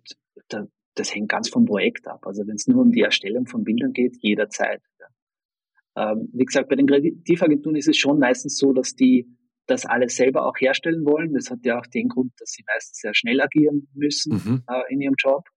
da, 0.49 0.67
das 0.95 1.13
hängt 1.13 1.29
ganz 1.29 1.49
vom 1.49 1.65
Projekt 1.65 2.07
ab. 2.07 2.25
Also 2.25 2.47
wenn 2.47 2.55
es 2.55 2.67
nur 2.67 2.81
um 2.81 2.91
die 2.91 3.01
Erstellung 3.01 3.45
von 3.47 3.63
Bildern 3.63 3.93
geht, 3.93 4.17
jederzeit. 4.21 4.81
Ja. 4.99 6.11
Ähm, 6.11 6.29
wie 6.33 6.45
gesagt, 6.45 6.69
bei 6.69 6.75
den 6.75 6.87
Kreativagenturen 6.87 7.75
ist 7.75 7.87
es 7.87 7.97
schon 7.97 8.19
meistens 8.19 8.57
so, 8.57 8.73
dass 8.73 8.95
die 8.95 9.34
das 9.65 9.85
alles 9.85 10.15
selber 10.15 10.45
auch 10.45 10.57
herstellen 10.59 11.05
wollen. 11.05 11.33
Das 11.33 11.49
hat 11.49 11.59
ja 11.63 11.79
auch 11.79 11.85
den 11.87 12.09
Grund, 12.09 12.33
dass 12.39 12.51
sie 12.51 12.63
meistens 12.67 12.99
sehr 12.99 13.13
schnell 13.13 13.41
agieren 13.41 13.87
müssen 13.93 14.33
mhm. 14.33 14.63
äh, 14.67 14.93
in 14.93 15.01
ihrem 15.01 15.15
Job. 15.17 15.47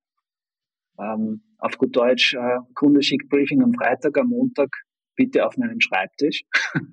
Ähm, 0.99 1.43
auf 1.59 1.79
gut 1.79 1.95
Deutsch, 1.95 2.35
äh, 2.35 2.59
Kunde 2.75 3.03
schickt 3.03 3.29
Briefing 3.29 3.63
am 3.63 3.75
Freitag, 3.75 4.17
am 4.19 4.29
Montag 4.29 4.71
bitte 5.15 5.47
auf 5.47 5.57
meinen 5.57 5.81
Schreibtisch. 5.81 6.45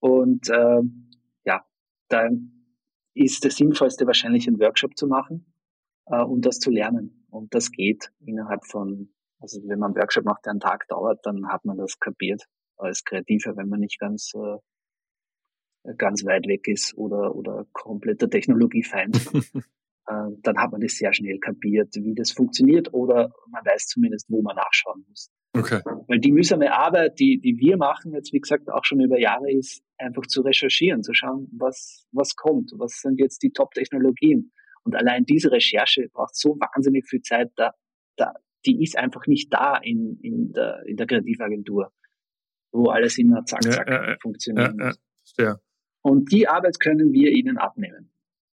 Und 0.00 0.48
äh, 0.48 0.80
ja, 1.44 1.64
da 2.08 2.28
ist 3.14 3.44
das 3.44 3.56
Sinnvollste 3.56 4.06
wahrscheinlich 4.06 4.48
einen 4.48 4.58
Workshop 4.58 4.96
zu 4.96 5.06
machen 5.06 5.52
äh, 6.06 6.22
um 6.22 6.40
das 6.40 6.58
zu 6.58 6.70
lernen. 6.70 7.26
Und 7.30 7.54
das 7.54 7.70
geht 7.70 8.10
innerhalb 8.20 8.64
von, 8.66 9.12
also 9.40 9.60
wenn 9.66 9.78
man 9.78 9.92
einen 9.92 10.00
Workshop 10.00 10.24
macht, 10.24 10.44
der 10.44 10.52
einen 10.52 10.60
Tag 10.60 10.86
dauert, 10.88 11.24
dann 11.24 11.48
hat 11.48 11.64
man 11.64 11.78
das 11.78 11.98
kapiert 11.98 12.44
als 12.76 13.04
Kreativer, 13.04 13.56
wenn 13.56 13.68
man 13.68 13.80
nicht 13.80 13.98
ganz 13.98 14.32
äh, 14.34 14.58
ganz 15.98 16.24
weit 16.24 16.46
weg 16.46 16.68
ist 16.68 16.96
oder 16.96 17.34
oder 17.34 17.66
kompletter 17.72 18.28
Technologiefeind. 18.28 19.16
äh, 20.06 20.30
dann 20.42 20.58
hat 20.58 20.72
man 20.72 20.80
das 20.80 20.92
sehr 20.94 21.12
schnell 21.12 21.38
kapiert, 21.38 21.94
wie 21.94 22.14
das 22.14 22.32
funktioniert 22.32 22.92
oder 22.92 23.32
man 23.50 23.64
weiß 23.64 23.86
zumindest, 23.86 24.26
wo 24.28 24.42
man 24.42 24.56
nachschauen 24.56 25.04
muss. 25.08 25.30
Okay. 25.54 25.80
Weil 26.08 26.18
die 26.18 26.32
mühsame 26.32 26.72
Arbeit, 26.72 27.18
die, 27.18 27.38
die 27.38 27.58
wir 27.58 27.76
machen, 27.76 28.14
jetzt 28.14 28.32
wie 28.32 28.40
gesagt 28.40 28.70
auch 28.70 28.84
schon 28.84 29.00
über 29.00 29.18
Jahre, 29.18 29.52
ist 29.52 29.82
einfach 29.98 30.26
zu 30.26 30.40
recherchieren, 30.40 31.02
zu 31.02 31.12
schauen, 31.12 31.48
was, 31.52 32.06
was 32.10 32.36
kommt, 32.36 32.72
was 32.78 33.00
sind 33.00 33.20
jetzt 33.20 33.42
die 33.42 33.50
Top-Technologien. 33.50 34.52
Und 34.84 34.96
allein 34.96 35.24
diese 35.24 35.52
Recherche 35.52 36.08
braucht 36.12 36.34
so 36.34 36.56
wahnsinnig 36.58 37.06
viel 37.06 37.20
Zeit, 37.20 37.50
da, 37.56 37.72
da, 38.16 38.32
die 38.64 38.82
ist 38.82 38.96
einfach 38.96 39.26
nicht 39.26 39.52
da 39.52 39.76
in, 39.76 40.18
in, 40.22 40.52
der, 40.52 40.82
in 40.86 40.96
der 40.96 41.06
Kreativagentur, 41.06 41.92
wo 42.72 42.86
alles 42.86 43.18
immer 43.18 43.44
zack, 43.44 43.62
zack 43.62 43.88
ja, 43.88 44.10
ja, 44.10 44.16
funktioniert. 44.20 44.74
Ja, 44.78 44.92
ja. 45.38 45.56
Und 46.02 46.32
die 46.32 46.48
Arbeit 46.48 46.80
können 46.80 47.12
wir 47.12 47.30
ihnen 47.30 47.58
abnehmen. 47.58 48.10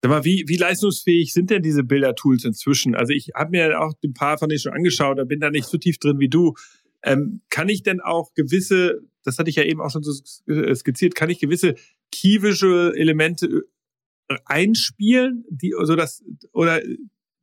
Mal, 0.05 0.23
wie, 0.23 0.45
wie 0.47 0.57
leistungsfähig 0.57 1.33
sind 1.33 1.49
denn 1.49 1.61
diese 1.61 1.83
Bilder-Tools 1.83 2.45
inzwischen? 2.45 2.95
Also 2.95 3.13
ich 3.13 3.31
habe 3.35 3.51
mir 3.51 3.81
auch 3.81 3.93
ein 4.03 4.13
paar 4.13 4.37
von 4.37 4.47
denen 4.47 4.59
schon 4.59 4.73
angeschaut, 4.73 5.17
da 5.17 5.25
bin 5.25 5.39
da 5.39 5.49
nicht 5.49 5.67
so 5.67 5.77
tief 5.77 5.97
drin 5.97 6.19
wie 6.19 6.29
du. 6.29 6.53
Ähm, 7.03 7.41
kann 7.49 7.67
ich 7.67 7.83
denn 7.83 7.99
auch 7.99 8.33
gewisse, 8.33 9.01
das 9.23 9.37
hatte 9.37 9.49
ich 9.49 9.57
ja 9.57 9.63
eben 9.63 9.81
auch 9.81 9.91
schon 9.91 10.03
so 10.03 10.13
skizziert, 10.13 11.15
kann 11.15 11.29
ich 11.29 11.39
gewisse 11.39 11.75
kiewische 12.11 12.93
Elemente 12.95 13.63
äh, 14.29 14.35
einspielen, 14.45 15.43
die, 15.49 15.73
so 15.83 15.95
dass, 15.95 16.23
oder 16.53 16.81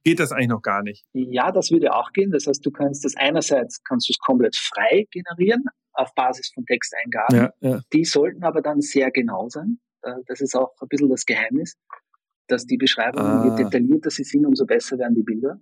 geht 0.04 0.20
das 0.20 0.32
eigentlich 0.32 0.48
noch 0.48 0.62
gar 0.62 0.82
nicht? 0.82 1.04
Ja, 1.12 1.50
das 1.50 1.70
würde 1.70 1.94
auch 1.94 2.12
gehen. 2.12 2.30
Das 2.30 2.46
heißt, 2.46 2.64
du 2.64 2.70
kannst 2.70 3.04
das 3.04 3.16
einerseits 3.16 3.82
kannst 3.82 4.08
du 4.08 4.12
es 4.12 4.18
komplett 4.18 4.56
frei 4.56 5.06
generieren 5.10 5.64
auf 5.92 6.14
Basis 6.14 6.50
von 6.54 6.64
Texteingaben. 6.66 7.36
Ja, 7.36 7.52
ja. 7.60 7.80
Die 7.92 8.04
sollten 8.04 8.44
aber 8.44 8.62
dann 8.62 8.80
sehr 8.80 9.10
genau 9.10 9.48
sein. 9.48 9.78
Äh, 10.04 10.22
das 10.26 10.40
ist 10.40 10.54
auch 10.54 10.74
ein 10.80 10.88
bisschen 10.88 11.08
das 11.08 11.26
Geheimnis, 11.26 11.76
dass 12.46 12.66
die 12.66 12.76
Beschreibungen, 12.76 13.26
ah. 13.26 13.56
je 13.56 13.64
detaillierter 13.64 14.10
sie 14.10 14.24
sind, 14.24 14.46
umso 14.46 14.66
besser 14.66 14.98
werden 14.98 15.14
die 15.14 15.22
Bilder. 15.22 15.60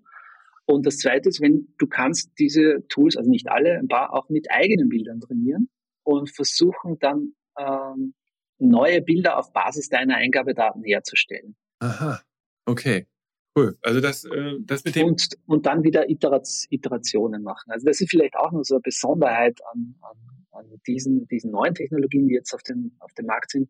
Und 0.67 0.87
das 0.87 0.99
Zweite 0.99 1.29
ist, 1.29 1.41
wenn 1.41 1.75
du 1.79 1.87
kannst 1.87 2.31
diese 2.39 2.87
Tools, 2.89 3.17
also 3.17 3.29
nicht 3.31 3.49
alle, 3.49 3.79
ein 3.79 3.89
paar 3.89 4.13
auch 4.13 4.29
mit 4.29 4.51
eigenen 4.51 4.89
Bildern 4.89 5.21
trainieren 5.21 5.69
und 6.05 6.31
versuchen 6.31 6.99
dann 7.01 7.35
ähm, 7.59 8.15
neue 8.59 9.03
Bilder 9.03 9.39
auf 9.39 9.53
Basis 9.53 9.89
deiner 9.89 10.17
Eingabedaten 10.17 10.85
herzustellen. 10.85 11.57
Aha, 11.81 12.23
okay. 12.67 13.07
Cool. 13.55 13.77
Also 13.83 14.01
das, 14.01 14.25
äh, 14.25 14.55
das 14.61 14.85
mit 14.85 14.97
dem 14.97 15.09
und, 15.09 15.29
und 15.47 15.67
dann 15.67 15.83
wieder 15.83 16.09
Iterationen 16.09 17.43
machen. 17.43 17.71
Also 17.71 17.85
das 17.85 18.01
ist 18.01 18.09
vielleicht 18.09 18.35
auch 18.35 18.51
noch 18.51 18.63
so 18.63 18.77
eine 18.77 18.81
Besonderheit 18.81 19.61
an, 19.73 19.95
an, 20.01 20.47
an 20.53 20.81
diesen, 20.87 21.27
diesen 21.27 21.51
neuen 21.51 21.75
Technologien, 21.75 22.29
die 22.29 22.35
jetzt 22.35 22.55
auf 22.55 22.63
dem, 22.63 22.97
auf 23.01 23.13
dem 23.13 23.27
Markt 23.27 23.51
sind, 23.51 23.69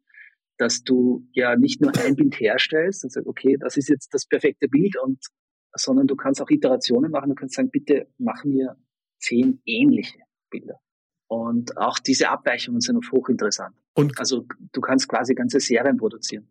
dass 0.63 0.85
du 0.85 1.27
ja 1.33 1.57
nicht 1.57 1.81
nur 1.81 1.93
ein 1.97 2.15
Bild 2.15 2.39
herstellst 2.39 3.03
und 3.03 3.11
sagst, 3.11 3.27
okay, 3.27 3.57
das 3.59 3.77
ist 3.77 3.89
jetzt 3.89 4.15
das 4.15 4.27
perfekte 4.27 4.69
Bild 4.69 4.97
und 5.03 5.19
sondern 5.75 6.07
du 6.07 6.15
kannst 6.15 6.41
auch 6.41 6.51
Iterationen 6.51 7.11
machen. 7.11 7.31
Du 7.31 7.35
kannst 7.35 7.57
sagen, 7.57 7.71
bitte 7.71 8.07
mach 8.19 8.45
mir 8.45 8.77
zehn 9.19 9.61
ähnliche 9.67 10.19
Bilder. 10.51 10.79
Und 11.27 11.77
auch 11.79 11.99
diese 11.99 12.29
Abweichungen 12.29 12.81
sind 12.81 13.11
hochinteressant. 13.11 13.75
Und 13.95 14.17
also 14.21 14.47
du 14.73 14.81
kannst 14.81 15.09
quasi 15.09 15.35
ganze 15.35 15.59
Serien 15.59 15.97
produzieren. 15.97 16.47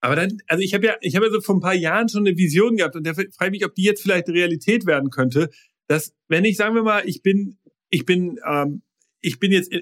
Aber 0.00 0.16
dann, 0.16 0.38
also 0.48 0.60
ich 0.60 0.74
habe 0.74 0.86
ja, 0.86 0.96
ich 1.00 1.14
habe 1.14 1.26
ja 1.26 1.32
so 1.32 1.40
vor 1.40 1.54
ein 1.54 1.60
paar 1.60 1.74
Jahren 1.74 2.08
schon 2.08 2.26
eine 2.26 2.36
Vision 2.36 2.76
gehabt 2.76 2.96
und 2.96 3.06
da 3.06 3.14
frage 3.14 3.30
ich 3.44 3.50
mich, 3.50 3.64
ob 3.64 3.76
die 3.76 3.84
jetzt 3.84 4.02
vielleicht 4.02 4.28
Realität 4.28 4.86
werden 4.86 5.10
könnte, 5.10 5.50
dass 5.86 6.16
wenn 6.26 6.44
ich, 6.44 6.56
sagen 6.56 6.74
wir 6.74 6.82
mal, 6.82 7.06
ich 7.06 7.22
bin, 7.22 7.58
ich 7.90 8.04
bin, 8.06 8.40
ähm, 8.44 8.82
ich 9.20 9.38
bin 9.38 9.52
jetzt 9.52 9.72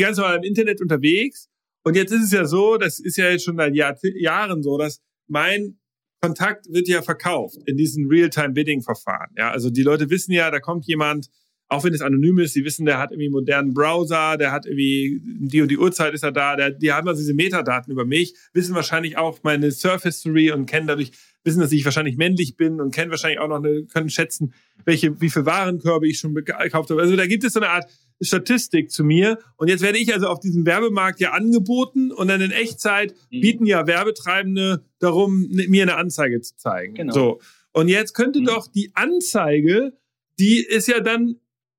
ganz 0.00 0.16
normal 0.16 0.38
im 0.38 0.44
Internet 0.44 0.80
unterwegs 0.80 1.50
und 1.88 1.96
jetzt 1.96 2.12
ist 2.12 2.24
es 2.24 2.32
ja 2.32 2.44
so, 2.44 2.76
das 2.76 3.00
ist 3.00 3.16
ja 3.16 3.30
jetzt 3.30 3.44
schon 3.44 3.56
seit 3.56 3.74
Jahr, 3.74 3.96
Jahren 4.14 4.62
so, 4.62 4.76
dass 4.76 5.00
mein 5.26 5.78
Kontakt 6.20 6.70
wird 6.70 6.86
ja 6.86 7.00
verkauft 7.00 7.56
in 7.64 7.78
diesen 7.78 8.08
Real-Time-Bidding-Verfahren. 8.08 9.30
Ja, 9.38 9.52
also 9.52 9.70
die 9.70 9.82
Leute 9.82 10.10
wissen 10.10 10.32
ja, 10.32 10.50
da 10.50 10.60
kommt 10.60 10.86
jemand, 10.86 11.30
auch 11.68 11.84
wenn 11.84 11.94
es 11.94 12.02
anonym 12.02 12.40
ist, 12.40 12.54
die 12.54 12.64
wissen, 12.64 12.84
der 12.84 12.98
hat 12.98 13.10
irgendwie 13.10 13.28
einen 13.28 13.32
modernen 13.32 13.72
Browser, 13.72 14.36
der 14.36 14.52
hat 14.52 14.66
irgendwie 14.66 15.18
die 15.22 15.62
und 15.62 15.70
die 15.70 15.78
Uhrzeit 15.78 16.12
ist 16.12 16.24
er 16.24 16.32
da, 16.32 16.56
der, 16.56 16.72
die 16.72 16.92
haben 16.92 17.08
also 17.08 17.22
diese 17.22 17.32
Metadaten 17.32 17.90
über 17.90 18.04
mich, 18.04 18.34
wissen 18.52 18.74
wahrscheinlich 18.74 19.16
auch 19.16 19.38
meine 19.42 19.70
Surf 19.70 20.02
History 20.02 20.50
und 20.50 20.66
kennen 20.66 20.88
dadurch, 20.88 21.12
wissen, 21.42 21.60
dass 21.60 21.72
ich 21.72 21.86
wahrscheinlich 21.86 22.18
männlich 22.18 22.56
bin 22.56 22.82
und 22.82 22.94
kennen 22.94 23.10
wahrscheinlich 23.10 23.38
auch 23.38 23.48
noch 23.48 23.64
eine, 23.64 23.84
können 23.84 24.10
schätzen, 24.10 24.52
welche, 24.84 25.22
wie 25.22 25.30
viele 25.30 25.46
Warenkörbe 25.46 26.06
ich 26.06 26.18
schon 26.18 26.34
gekauft 26.34 26.90
habe. 26.90 27.00
Also 27.00 27.16
da 27.16 27.26
gibt 27.26 27.44
es 27.44 27.54
so 27.54 27.60
eine 27.60 27.70
Art 27.70 27.90
Statistik 28.20 28.90
zu 28.90 29.04
mir. 29.04 29.38
Und 29.56 29.68
jetzt 29.68 29.82
werde 29.82 29.98
ich 29.98 30.12
also 30.12 30.28
auf 30.28 30.40
diesem 30.40 30.66
Werbemarkt 30.66 31.20
ja 31.20 31.32
angeboten 31.32 32.10
und 32.10 32.28
dann 32.28 32.40
in 32.40 32.50
Echtzeit 32.50 33.14
mhm. 33.30 33.40
bieten 33.40 33.66
ja 33.66 33.86
Werbetreibende 33.86 34.84
darum, 34.98 35.48
mir 35.50 35.82
eine 35.82 35.96
Anzeige 35.96 36.40
zu 36.40 36.56
zeigen. 36.56 36.94
Genau. 36.94 37.12
So. 37.12 37.40
Und 37.72 37.88
jetzt 37.88 38.14
könnte 38.14 38.40
mhm. 38.40 38.46
doch 38.46 38.66
die 38.68 38.90
Anzeige, 38.94 39.92
die 40.38 40.64
ist 40.64 40.88
ja 40.88 41.00
dann 41.00 41.36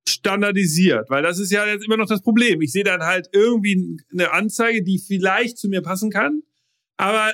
standardisiert, 0.07 1.09
weil 1.09 1.23
das 1.23 1.39
ist 1.39 1.51
ja 1.51 1.65
jetzt 1.67 1.85
immer 1.85 1.97
noch 1.97 2.07
das 2.07 2.21
Problem. 2.21 2.61
Ich 2.61 2.71
sehe 2.71 2.83
dann 2.83 3.03
halt 3.03 3.29
irgendwie 3.31 3.99
eine 4.11 4.31
Anzeige, 4.31 4.83
die 4.83 4.97
vielleicht 4.97 5.57
zu 5.57 5.69
mir 5.69 5.81
passen 5.81 6.09
kann, 6.09 6.41
aber 6.97 7.33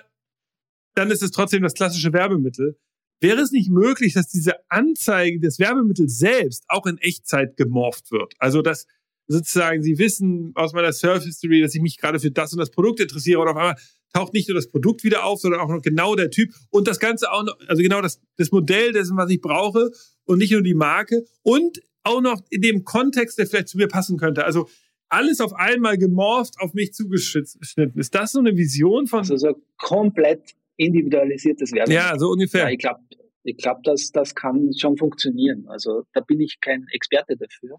dann 0.94 1.12
ist 1.12 1.22
es 1.22 1.32
trotzdem 1.32 1.62
das 1.62 1.74
klassische 1.74 2.14
Werbemittel. 2.14 2.78
Wäre 3.22 3.42
es 3.42 3.52
nicht 3.52 3.70
möglich, 3.70 4.14
dass 4.14 4.28
diese 4.28 4.54
Anzeige 4.70 5.40
des 5.40 5.60
Werbemittels 5.60 6.18
selbst 6.18 6.66
auch 6.68 6.86
in 6.86 6.98
Echtzeit 6.98 7.58
gemorpht 7.58 8.12
wird? 8.12 8.34
Also, 8.40 8.62
dass 8.62 8.88
sozusagen 9.28 9.82
Sie 9.82 9.98
wissen 9.98 10.52
aus 10.56 10.74
meiner 10.74 10.94
Surf 10.94 11.24
History, 11.24 11.62
dass 11.62 11.74
ich 11.76 11.82
mich 11.82 11.98
gerade 11.98 12.20
für 12.20 12.32
das 12.32 12.54
und 12.54 12.60
das 12.60 12.72
Produkt 12.72 13.00
interessiere 13.00 13.40
und 13.40 13.48
auf 13.48 13.56
einmal 13.56 13.76
taucht 14.14 14.34
nicht 14.34 14.48
nur 14.48 14.56
das 14.56 14.70
Produkt 14.70 15.04
wieder 15.04 15.26
auf, 15.26 15.42
sondern 15.42 15.60
auch 15.60 15.70
noch 15.70 15.82
genau 15.82 16.16
der 16.16 16.30
Typ 16.30 16.54
und 16.70 16.88
das 16.88 17.00
Ganze 17.00 17.32
auch 17.32 17.44
noch, 17.44 17.58
also 17.68 17.82
genau 17.82 18.02
das, 18.02 18.22
das 18.38 18.52
Modell 18.52 18.94
dessen, 18.94 19.18
was 19.18 19.30
ich 19.30 19.42
brauche 19.42 19.92
und 20.26 20.38
nicht 20.38 20.52
nur 20.52 20.62
die 20.62 20.74
Marke 20.74 21.26
und 21.42 21.82
auch 22.04 22.22
noch 22.22 22.42
in 22.50 22.62
dem 22.62 22.84
Kontext, 22.84 23.38
der 23.38 23.48
vielleicht 23.48 23.68
zu 23.68 23.78
mir 23.78 23.88
passen 23.88 24.18
könnte. 24.18 24.46
Also 24.46 24.70
alles 25.10 25.42
auf 25.42 25.54
einmal 25.54 25.98
gemorpht, 25.98 26.60
auf 26.60 26.74
mich 26.74 26.94
zugeschnitten. 26.94 28.00
Ist 28.00 28.16
das 28.16 28.32
so 28.32 28.40
eine 28.40 28.56
Vision 28.56 29.08
von? 29.08 29.20
Also 29.20 29.38
so 29.38 29.62
komplett 29.78 30.56
individualisiertes 30.78 31.72
Werbung. 31.72 31.94
Ja, 31.94 32.18
so 32.18 32.30
ungefähr. 32.30 32.66
Ja, 32.66 32.70
ich 32.70 32.80
glaube, 32.80 33.00
ich 33.44 33.58
glaub, 33.58 33.84
dass 33.84 34.12
das 34.12 34.34
kann 34.34 34.72
schon 34.78 34.98
funktionieren. 34.98 35.68
Also 35.68 36.04
da 36.14 36.22
bin 36.22 36.42
ich 36.42 36.60
kein 36.62 36.86
Experte 36.92 37.38
dafür. 37.38 37.78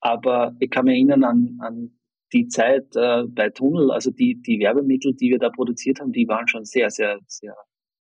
Aber 0.00 0.56
ich 0.60 0.70
kann 0.70 0.84
mich 0.84 0.94
erinnern 0.94 1.24
an, 1.24 1.58
an 1.60 1.98
die 2.32 2.48
Zeit 2.48 2.94
äh, 2.94 3.24
bei 3.26 3.50
Tunnel, 3.50 3.90
also 3.90 4.10
die, 4.10 4.40
die 4.40 4.60
Werbemittel, 4.60 5.14
die 5.14 5.30
wir 5.30 5.38
da 5.38 5.50
produziert 5.50 6.00
haben, 6.00 6.12
die 6.12 6.28
waren 6.28 6.46
schon 6.46 6.64
sehr, 6.64 6.90
sehr, 6.90 7.18
sehr 7.26 7.56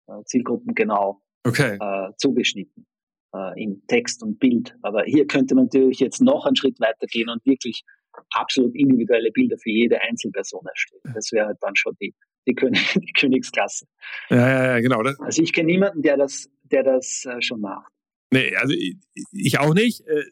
äh, 0.08 0.24
zielgruppengenau 0.26 1.22
okay. 1.46 1.78
äh, 1.80 2.12
zugeschnitten 2.18 2.86
äh, 3.34 3.62
in 3.62 3.84
Text 3.88 4.22
und 4.24 4.40
Bild. 4.40 4.76
Aber 4.82 5.04
hier 5.04 5.26
könnte 5.28 5.56
man 5.56 5.66
natürlich 5.66 6.00
jetzt 6.00 6.22
noch 6.22 6.46
einen 6.46 6.56
Schritt 6.56 6.80
weiter 6.80 7.08
gehen 7.08 7.30
und 7.30 7.46
wirklich 7.46 7.84
absolut 8.32 8.76
individuelle 8.76 9.32
Bilder 9.32 9.58
für 9.58 9.70
jede 9.70 10.02
Einzelperson 10.02 10.66
erstellen. 10.66 11.14
Das 11.14 11.32
wäre 11.32 11.48
halt 11.48 11.58
dann 11.62 11.76
schon 11.76 11.96
die, 12.02 12.14
die, 12.48 12.56
König, 12.56 12.94
die 12.96 13.14
Königsklasse. 13.14 13.86
Ja, 14.30 14.38
ja, 14.38 14.66
ja 14.66 14.80
genau. 14.80 15.04
Das 15.04 15.20
also 15.20 15.42
ich 15.42 15.54
kenne 15.54 15.68
niemanden, 15.68 16.02
der 16.02 16.18
das, 16.18 16.50
der 16.64 16.84
das 16.84 17.26
äh, 17.26 17.42
schon 17.42 17.62
macht. 17.62 17.92
Nee, 18.32 18.56
also 18.56 18.74
ich, 18.74 18.98
ich 19.32 19.60
auch 19.60 19.74
nicht. 19.74 20.02
Äh, 20.08 20.24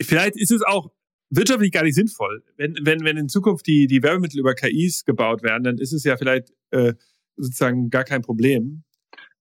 vielleicht 0.00 0.36
ist 0.36 0.52
es 0.52 0.62
auch 0.62 0.90
wirtschaftlich 1.30 1.72
gar 1.72 1.82
nicht 1.82 1.94
sinnvoll. 1.94 2.44
Wenn, 2.56 2.76
wenn, 2.82 3.04
wenn 3.04 3.16
in 3.16 3.28
Zukunft 3.28 3.66
die, 3.66 3.86
die 3.86 4.02
Werbemittel 4.02 4.38
über 4.38 4.54
KIs 4.54 5.04
gebaut 5.04 5.42
werden, 5.42 5.64
dann 5.64 5.78
ist 5.78 5.92
es 5.92 6.04
ja 6.04 6.16
vielleicht 6.16 6.52
äh, 6.70 6.94
sozusagen 7.36 7.90
gar 7.90 8.04
kein 8.04 8.22
Problem. 8.22 8.84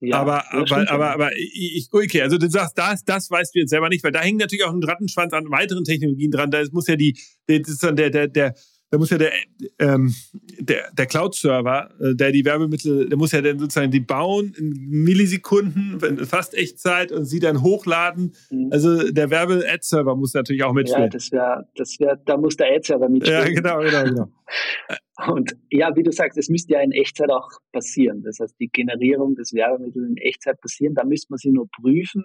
Ja, 0.01 0.19
aber, 0.19 0.43
aber, 0.53 0.91
aber, 0.91 1.11
aber 1.11 1.31
ich, 1.35 1.87
okay, 1.91 2.21
also 2.21 2.37
du 2.37 2.49
sagst, 2.49 2.77
das, 2.77 3.03
das 3.05 3.31
weißt 3.31 3.55
du 3.55 3.59
jetzt 3.59 3.69
selber 3.69 3.89
nicht, 3.89 4.03
weil 4.03 4.11
da 4.11 4.21
hängt 4.21 4.39
natürlich 4.39 4.65
auch 4.65 4.73
ein 4.73 4.83
Rattenschwanz 4.83 5.33
an 5.33 5.49
weiteren 5.49 5.85
Technologien 5.85 6.31
dran. 6.31 6.51
Da 6.51 6.63
muss 6.71 6.87
ja 6.87 6.95
die, 6.95 7.17
das 7.47 7.69
ist 7.69 7.83
dann 7.83 7.95
der, 7.95 8.09
der, 8.09 8.27
der, 8.27 8.55
da 8.91 8.97
muss 8.97 9.09
ja 9.09 9.17
der, 9.17 9.31
ähm, 9.79 10.13
der, 10.59 10.91
der 10.93 11.05
Cloud-Server, 11.05 11.89
äh, 11.99 12.15
der 12.15 12.31
die 12.31 12.45
Werbemittel, 12.45 13.09
der 13.09 13.17
muss 13.17 13.31
ja 13.31 13.41
dann 13.41 13.59
sozusagen 13.59 13.91
die 13.91 13.99
bauen 13.99 14.53
in 14.57 14.69
Millisekunden, 15.03 15.99
fast 16.25 16.53
Echtzeit 16.53 17.11
und 17.11 17.25
sie 17.25 17.39
dann 17.39 17.61
hochladen. 17.61 18.33
Mhm. 18.51 18.69
Also 18.71 19.11
der 19.11 19.29
Werbe-Ad-Server 19.29 20.15
muss 20.15 20.33
natürlich 20.33 20.63
auch 20.63 20.73
mitspielen. 20.73 21.05
Ja, 21.05 21.09
das 21.09 21.31
wäre, 21.31 21.67
das 21.75 21.99
wäre, 21.99 22.21
da 22.25 22.37
muss 22.37 22.55
der 22.57 22.73
Ad-Server 22.75 23.09
mitspielen. 23.09 23.47
Ja, 23.47 23.53
genau, 23.53 23.79
genau, 23.79 24.03
genau. 24.03 24.27
Und 25.27 25.55
ja, 25.71 25.95
wie 25.95 26.03
du 26.03 26.11
sagst, 26.11 26.37
es 26.37 26.49
müsste 26.49 26.73
ja 26.73 26.81
in 26.81 26.91
Echtzeit 26.91 27.29
auch 27.29 27.49
passieren. 27.71 28.21
Das 28.23 28.39
heißt, 28.39 28.55
die 28.59 28.67
Generierung 28.67 29.35
des 29.35 29.53
Werbemittels 29.53 30.07
in 30.07 30.17
Echtzeit 30.17 30.59
passieren, 30.59 30.93
da 30.93 31.05
müsste 31.05 31.27
man 31.31 31.37
sie 31.37 31.51
nur 31.51 31.67
prüfen, 31.69 32.23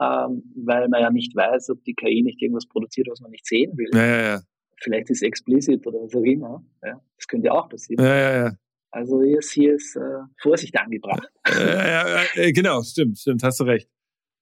ähm, 0.00 0.42
weil 0.54 0.88
man 0.88 1.02
ja 1.02 1.10
nicht 1.10 1.34
weiß, 1.34 1.70
ob 1.70 1.84
die 1.84 1.94
KI 1.94 2.22
nicht 2.22 2.40
irgendwas 2.40 2.66
produziert, 2.66 3.08
was 3.10 3.20
man 3.20 3.32
nicht 3.32 3.46
sehen 3.46 3.76
will. 3.76 3.90
Ja, 3.92 4.06
ja, 4.06 4.22
ja. 4.22 4.40
Vielleicht 4.82 5.10
ist 5.10 5.18
es 5.18 5.22
explicit 5.22 5.86
oder 5.86 5.98
was 5.98 6.14
auch 6.14 6.22
immer. 6.22 6.64
Ja, 6.82 7.00
das 7.16 7.26
könnte 7.26 7.46
ja 7.46 7.52
auch 7.52 7.68
passieren. 7.68 8.04
Ja, 8.04 8.16
ja, 8.16 8.46
ja. 8.46 8.52
Also 8.92 9.22
hier 9.22 9.38
ist, 9.38 9.52
hier 9.52 9.74
ist 9.74 9.96
äh, 9.96 10.00
Vorsicht 10.40 10.76
angebracht. 10.76 11.30
Ja, 11.46 12.24
ja, 12.34 12.50
genau, 12.50 12.82
stimmt, 12.82 13.18
stimmt, 13.18 13.42
hast 13.42 13.60
du 13.60 13.64
recht. 13.64 13.88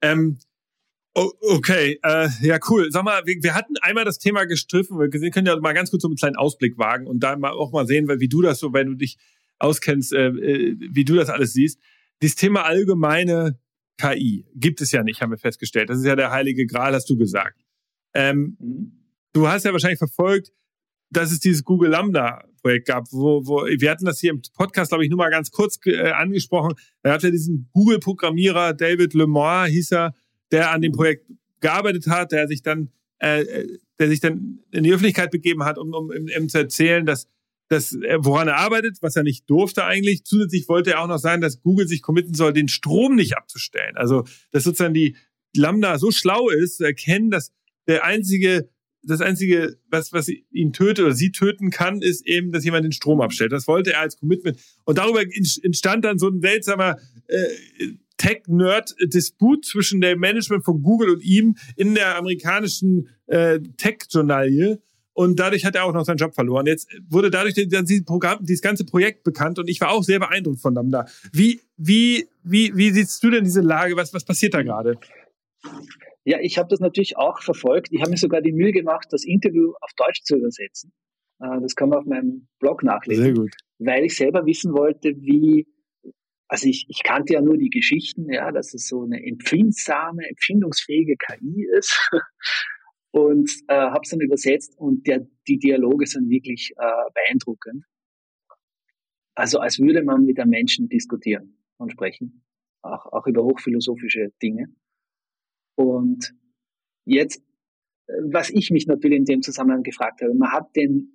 Ähm, 0.00 0.38
Oh, 1.14 1.32
okay, 1.40 1.98
äh, 2.04 2.28
ja 2.42 2.60
cool. 2.68 2.92
Sag 2.92 3.02
mal, 3.02 3.22
wir, 3.26 3.42
wir, 3.42 3.54
hatten 3.56 3.74
einmal 3.80 4.04
das 4.04 4.18
Thema 4.18 4.44
gestriffen. 4.44 5.00
Wir 5.00 5.30
können 5.30 5.46
ja 5.48 5.58
mal 5.58 5.72
ganz 5.72 5.90
kurz 5.90 6.02
so 6.02 6.08
einen 6.08 6.14
kleinen 6.14 6.36
Ausblick 6.36 6.78
wagen 6.78 7.08
und 7.08 7.20
da 7.20 7.36
mal 7.36 7.50
auch 7.50 7.72
mal 7.72 7.88
sehen, 7.88 8.08
wie 8.08 8.28
du 8.28 8.40
das 8.40 8.60
so, 8.60 8.72
wenn 8.72 8.86
du 8.86 8.94
dich 8.94 9.18
auskennst, 9.58 10.12
äh, 10.12 10.28
äh, 10.28 10.76
wie 10.78 11.04
du 11.04 11.16
das 11.16 11.28
alles 11.28 11.54
siehst. 11.54 11.80
Dieses 12.22 12.36
Thema 12.36 12.66
allgemeine 12.66 13.58
KI 14.00 14.46
gibt 14.54 14.80
es 14.80 14.92
ja 14.92 15.02
nicht, 15.02 15.20
haben 15.20 15.32
wir 15.32 15.38
festgestellt. 15.38 15.90
Das 15.90 15.98
ist 15.98 16.04
ja 16.04 16.14
der 16.14 16.30
heilige 16.30 16.66
Gral, 16.66 16.94
hast 16.94 17.10
du 17.10 17.16
gesagt. 17.16 17.64
Ähm, 18.14 18.56
mhm. 18.60 18.97
Du 19.32 19.48
hast 19.48 19.64
ja 19.64 19.72
wahrscheinlich 19.72 19.98
verfolgt, 19.98 20.52
dass 21.10 21.32
es 21.32 21.40
dieses 21.40 21.64
Google 21.64 21.90
Lambda 21.90 22.44
Projekt 22.62 22.88
gab, 22.88 23.06
wo, 23.12 23.46
wo 23.46 23.64
wir 23.64 23.90
hatten 23.90 24.04
das 24.04 24.20
hier 24.20 24.30
im 24.30 24.42
Podcast, 24.54 24.90
glaube 24.90 25.04
ich, 25.04 25.10
nur 25.10 25.18
mal 25.18 25.30
ganz 25.30 25.50
kurz 25.50 25.78
äh, 25.86 26.10
angesprochen. 26.10 26.74
Da 27.02 27.12
hat 27.12 27.22
ja 27.22 27.30
diesen 27.30 27.68
Google 27.72 27.98
Programmierer 27.98 28.74
David 28.74 29.14
Lemore 29.14 29.66
hieß 29.68 29.92
er, 29.92 30.14
der 30.50 30.70
an 30.72 30.82
dem 30.82 30.92
Projekt 30.92 31.30
gearbeitet 31.60 32.06
hat, 32.08 32.32
der 32.32 32.48
sich 32.48 32.62
dann, 32.62 32.90
äh, 33.18 33.66
der 33.98 34.08
sich 34.08 34.20
dann 34.20 34.60
in 34.70 34.84
die 34.84 34.92
Öffentlichkeit 34.92 35.30
begeben 35.30 35.64
hat, 35.64 35.78
um, 35.78 35.92
um 35.92 36.10
ihm 36.10 36.48
zu 36.48 36.58
erzählen, 36.58 37.06
dass, 37.06 37.28
dass 37.68 37.92
woran 38.18 38.48
er 38.48 38.56
arbeitet, 38.56 38.98
was 39.02 39.16
er 39.16 39.22
nicht 39.22 39.48
durfte 39.48 39.84
eigentlich. 39.84 40.24
Zusätzlich 40.24 40.68
wollte 40.68 40.92
er 40.92 41.02
auch 41.02 41.08
noch 41.08 41.18
sagen, 41.18 41.40
dass 41.40 41.60
Google 41.60 41.86
sich 41.86 42.02
committen 42.02 42.34
soll, 42.34 42.52
den 42.52 42.68
Strom 42.68 43.14
nicht 43.14 43.36
abzustellen. 43.36 43.96
Also, 43.96 44.24
dass 44.50 44.64
sozusagen 44.64 44.94
die 44.94 45.16
Lambda 45.54 45.98
so 45.98 46.10
schlau 46.10 46.48
ist, 46.50 46.78
zu 46.78 46.84
erkennen, 46.84 47.30
dass 47.30 47.52
der 47.86 48.04
einzige 48.04 48.68
das 49.08 49.20
einzige, 49.20 49.76
was, 49.90 50.12
was 50.12 50.28
ihn 50.28 50.72
tötet 50.72 51.04
oder 51.04 51.14
sie 51.14 51.32
töten 51.32 51.70
kann, 51.70 52.02
ist 52.02 52.26
eben, 52.26 52.52
dass 52.52 52.64
jemand 52.64 52.84
den 52.84 52.92
Strom 52.92 53.20
abstellt. 53.20 53.52
Das 53.52 53.66
wollte 53.66 53.92
er 53.92 54.00
als 54.00 54.18
Commitment. 54.18 54.58
Und 54.84 54.98
darüber 54.98 55.22
entstand 55.22 56.04
dann 56.04 56.18
so 56.18 56.28
ein 56.28 56.40
seltsamer 56.40 56.96
äh, 57.26 57.46
Tech-Nerd-Disput 58.18 59.64
zwischen 59.64 60.00
dem 60.00 60.18
Management 60.18 60.64
von 60.64 60.82
Google 60.82 61.10
und 61.10 61.22
ihm 61.22 61.56
in 61.76 61.94
der 61.94 62.16
amerikanischen 62.16 63.08
äh, 63.26 63.60
Tech-Journalie. 63.76 64.80
Und 65.12 65.40
dadurch 65.40 65.64
hat 65.64 65.74
er 65.74 65.84
auch 65.84 65.92
noch 65.92 66.04
seinen 66.04 66.18
Job 66.18 66.34
verloren. 66.34 66.66
Jetzt 66.66 66.88
wurde 67.08 67.30
dadurch 67.30 67.54
dieses, 67.54 68.04
Programm, 68.04 68.44
dieses 68.44 68.62
ganze 68.62 68.84
Projekt 68.84 69.24
bekannt 69.24 69.58
und 69.58 69.68
ich 69.68 69.80
war 69.80 69.90
auch 69.90 70.04
sehr 70.04 70.20
beeindruckt 70.20 70.60
von 70.60 70.74
Lambda. 70.74 71.06
Wie, 71.32 71.60
wie, 71.76 72.28
wie, 72.44 72.76
wie 72.76 72.90
siehst 72.92 73.22
du 73.24 73.30
denn 73.30 73.42
diese 73.42 73.60
Lage? 73.60 73.96
Was, 73.96 74.14
was 74.14 74.24
passiert 74.24 74.54
da 74.54 74.62
gerade? 74.62 74.96
Ja, 76.28 76.38
ich 76.42 76.58
habe 76.58 76.68
das 76.68 76.80
natürlich 76.80 77.16
auch 77.16 77.40
verfolgt. 77.40 77.88
Ich 77.90 78.02
habe 78.02 78.10
mir 78.10 78.18
sogar 78.18 78.42
die 78.42 78.52
Mühe 78.52 78.70
gemacht, 78.70 79.06
das 79.12 79.24
Interview 79.24 79.72
auf 79.80 79.92
Deutsch 79.96 80.24
zu 80.24 80.36
übersetzen. 80.36 80.92
Äh, 81.40 81.58
das 81.62 81.74
kann 81.74 81.88
man 81.88 82.00
auf 82.00 82.04
meinem 82.04 82.48
Blog 82.58 82.82
nachlesen. 82.82 83.24
Sehr 83.24 83.32
gut. 83.32 83.56
Weil 83.78 84.04
ich 84.04 84.14
selber 84.14 84.44
wissen 84.44 84.74
wollte, 84.74 85.14
wie, 85.22 85.66
also 86.46 86.68
ich, 86.68 86.84
ich 86.90 87.02
kannte 87.02 87.32
ja 87.32 87.40
nur 87.40 87.56
die 87.56 87.70
Geschichten, 87.70 88.30
ja, 88.30 88.52
dass 88.52 88.74
es 88.74 88.88
so 88.88 89.04
eine 89.04 89.24
empfindsame, 89.24 90.28
empfindungsfähige 90.28 91.16
KI 91.16 91.66
ist 91.78 91.98
und 93.10 93.50
äh, 93.68 93.74
habe 93.74 94.00
es 94.02 94.10
dann 94.10 94.20
übersetzt 94.20 94.76
und 94.76 95.06
der, 95.06 95.26
die 95.48 95.58
Dialoge 95.58 96.06
sind 96.06 96.28
wirklich 96.28 96.74
äh, 96.76 97.10
beeindruckend. 97.14 97.86
Also 99.34 99.60
als 99.60 99.78
würde 99.78 100.02
man 100.02 100.26
mit 100.26 100.38
einem 100.38 100.50
Menschen 100.50 100.90
diskutieren 100.90 101.56
und 101.78 101.90
sprechen, 101.90 102.44
auch, 102.82 103.06
auch 103.06 103.26
über 103.26 103.44
hochphilosophische 103.44 104.30
Dinge. 104.42 104.74
Und 105.78 106.34
jetzt, 107.04 107.40
was 108.32 108.50
ich 108.50 108.70
mich 108.72 108.88
natürlich 108.88 109.18
in 109.18 109.24
dem 109.24 109.42
Zusammenhang 109.42 109.84
gefragt 109.84 110.20
habe, 110.20 110.34
man 110.34 110.50
hat 110.50 110.74
den, 110.74 111.12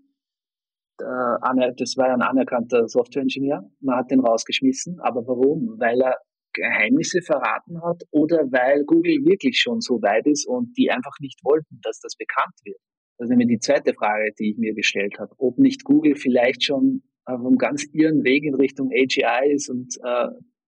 äh, 1.02 1.74
das 1.76 1.98
war 1.98 2.14
ein 2.14 2.22
anerkannter 2.22 2.88
Softwareingenieur, 2.88 3.70
man 3.82 3.98
hat 3.98 4.10
den 4.10 4.22
rausgeschmissen, 4.22 5.02
aber 5.02 5.28
warum? 5.28 5.76
Weil 5.80 6.02
er 6.02 6.18
Geheimnisse 6.54 7.22
verraten 7.22 7.82
hat 7.84 8.04
oder 8.12 8.38
weil 8.52 8.86
Google 8.86 9.26
wirklich 9.26 9.60
schon 9.60 9.82
so 9.82 10.02
weit 10.02 10.28
ist 10.28 10.48
und 10.48 10.78
die 10.78 10.92
einfach 10.92 11.20
nicht 11.20 11.44
wollten, 11.44 11.80
dass 11.82 12.00
das 12.00 12.16
bekannt 12.16 12.56
wird. 12.64 12.80
Das 13.18 13.26
ist 13.26 13.30
nämlich 13.32 13.50
die 13.50 13.60
zweite 13.60 13.94
Frage, 13.94 14.32
die 14.40 14.52
ich 14.52 14.58
mir 14.58 14.74
gestellt 14.74 15.20
habe, 15.20 15.34
ob 15.40 15.58
nicht 15.58 15.84
Google 15.84 16.16
vielleicht 16.16 16.64
schon 16.64 17.04
auf 17.26 17.40
einem 17.40 17.58
ganz 17.58 17.86
irren 17.92 18.24
Weg 18.24 18.46
in 18.46 18.56
Richtung 18.56 18.92
AGI 18.92 19.52
ist 19.52 19.70
und 19.70 19.98
äh, 20.04 20.28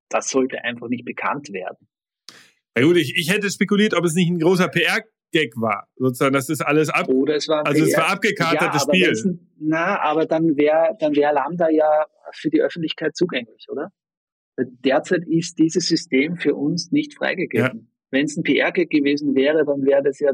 das 0.09 0.29
sollte 0.29 0.63
einfach 0.65 0.89
nicht 0.89 1.05
bekannt 1.05 1.53
werden. 1.53 1.87
Na 2.75 2.83
gut, 2.83 2.97
ich, 2.97 3.15
ich 3.15 3.31
hätte 3.31 3.49
spekuliert, 3.49 3.93
ob 3.93 4.03
es 4.03 4.13
nicht 4.13 4.29
ein 4.29 4.39
großer 4.39 4.67
PR-Gag 4.67 5.53
war. 5.55 5.87
Sozusagen, 5.95 6.33
das 6.33 6.49
ist 6.49 6.61
alles 6.61 6.89
ab. 6.89 7.07
Oder 7.07 7.35
es 7.35 7.47
war 7.47 7.65
also 7.65 7.83
PR 7.83 7.91
es 7.91 7.97
war 7.97 8.09
abgekartetes 8.09 8.87
ja, 8.91 9.15
Spiel. 9.15 9.39
Na, 9.57 10.01
aber 10.01 10.25
dann 10.25 10.57
wäre 10.57 10.95
dann 10.99 11.15
wär 11.15 11.31
Lambda 11.33 11.69
ja 11.69 12.05
für 12.33 12.49
die 12.49 12.61
Öffentlichkeit 12.61 13.15
zugänglich, 13.15 13.67
oder? 13.69 13.91
Derzeit 14.57 15.23
ist 15.27 15.57
dieses 15.57 15.87
System 15.87 16.37
für 16.37 16.55
uns 16.55 16.91
nicht 16.91 17.15
freigegeben. 17.15 17.65
Ja. 17.65 17.85
Wenn 18.11 18.25
es 18.25 18.37
ein 18.37 18.43
PR-Gag 18.43 18.89
gewesen 18.89 19.35
wäre, 19.35 19.65
dann 19.65 19.83
wäre 19.85 20.03
das 20.03 20.19
ja 20.19 20.31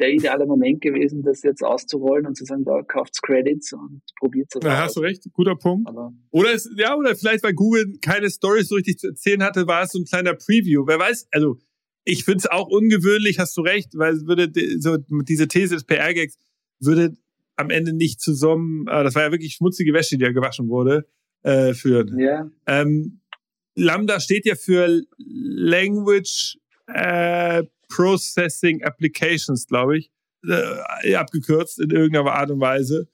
der 0.00 0.12
ideale 0.12 0.46
Moment 0.46 0.80
gewesen, 0.80 1.22
das 1.22 1.42
jetzt 1.42 1.62
auszurollen 1.62 2.26
und 2.26 2.36
zu 2.36 2.44
sagen, 2.44 2.64
da 2.64 2.82
kauft's 2.82 3.22
Credits 3.22 3.72
und 3.72 4.02
probiert 4.18 4.48
es. 4.52 4.60
Da 4.60 4.78
hast 4.78 4.96
du 4.96 5.00
recht, 5.00 5.24
guter 5.32 5.54
Punkt. 5.54 5.88
Aber 5.88 6.12
oder 6.30 6.52
es, 6.52 6.68
ja, 6.76 6.96
oder 6.96 7.14
vielleicht, 7.14 7.44
weil 7.44 7.54
Google 7.54 7.98
keine 8.02 8.28
Stories 8.28 8.68
so 8.68 8.74
richtig 8.74 8.98
zu 8.98 9.08
erzählen 9.08 9.42
hatte, 9.42 9.66
war 9.66 9.84
es 9.84 9.92
so 9.92 10.00
ein 10.00 10.04
kleiner 10.04 10.34
Preview. 10.34 10.84
Wer 10.86 10.98
weiß, 10.98 11.28
also 11.30 11.58
ich 12.04 12.24
finde 12.24 12.38
es 12.38 12.46
auch 12.46 12.68
ungewöhnlich, 12.68 13.38
hast 13.38 13.56
du 13.56 13.62
recht, 13.62 13.90
weil 13.94 14.14
es 14.14 14.26
würde 14.26 14.52
so 14.78 14.98
diese 15.22 15.48
These 15.48 15.74
des 15.74 15.84
PR-Gags 15.84 16.36
würde 16.80 17.16
am 17.56 17.70
Ende 17.70 17.92
nicht 17.92 18.20
zusammen, 18.20 18.86
äh, 18.88 19.04
das 19.04 19.14
war 19.14 19.22
ja 19.22 19.32
wirklich 19.32 19.54
schmutzige 19.54 19.92
Wäsche, 19.92 20.18
die 20.18 20.24
ja 20.24 20.32
gewaschen 20.32 20.68
wurde, 20.68 21.06
äh, 21.42 21.72
führen. 21.72 22.18
Ja. 22.18 22.50
Ähm, 22.66 23.20
Lambda 23.76 24.20
steht 24.20 24.46
ja 24.46 24.54
für 24.54 25.02
Language 25.18 26.58
äh, 26.86 27.64
Processing 27.88 28.82
Applications, 28.82 29.66
glaube 29.66 29.98
ich, 29.98 30.10
äh, 30.46 31.14
abgekürzt 31.14 31.80
in 31.80 31.90
irgendeiner 31.90 32.32
Art 32.32 32.50
und 32.50 32.60
Weise. 32.60 33.08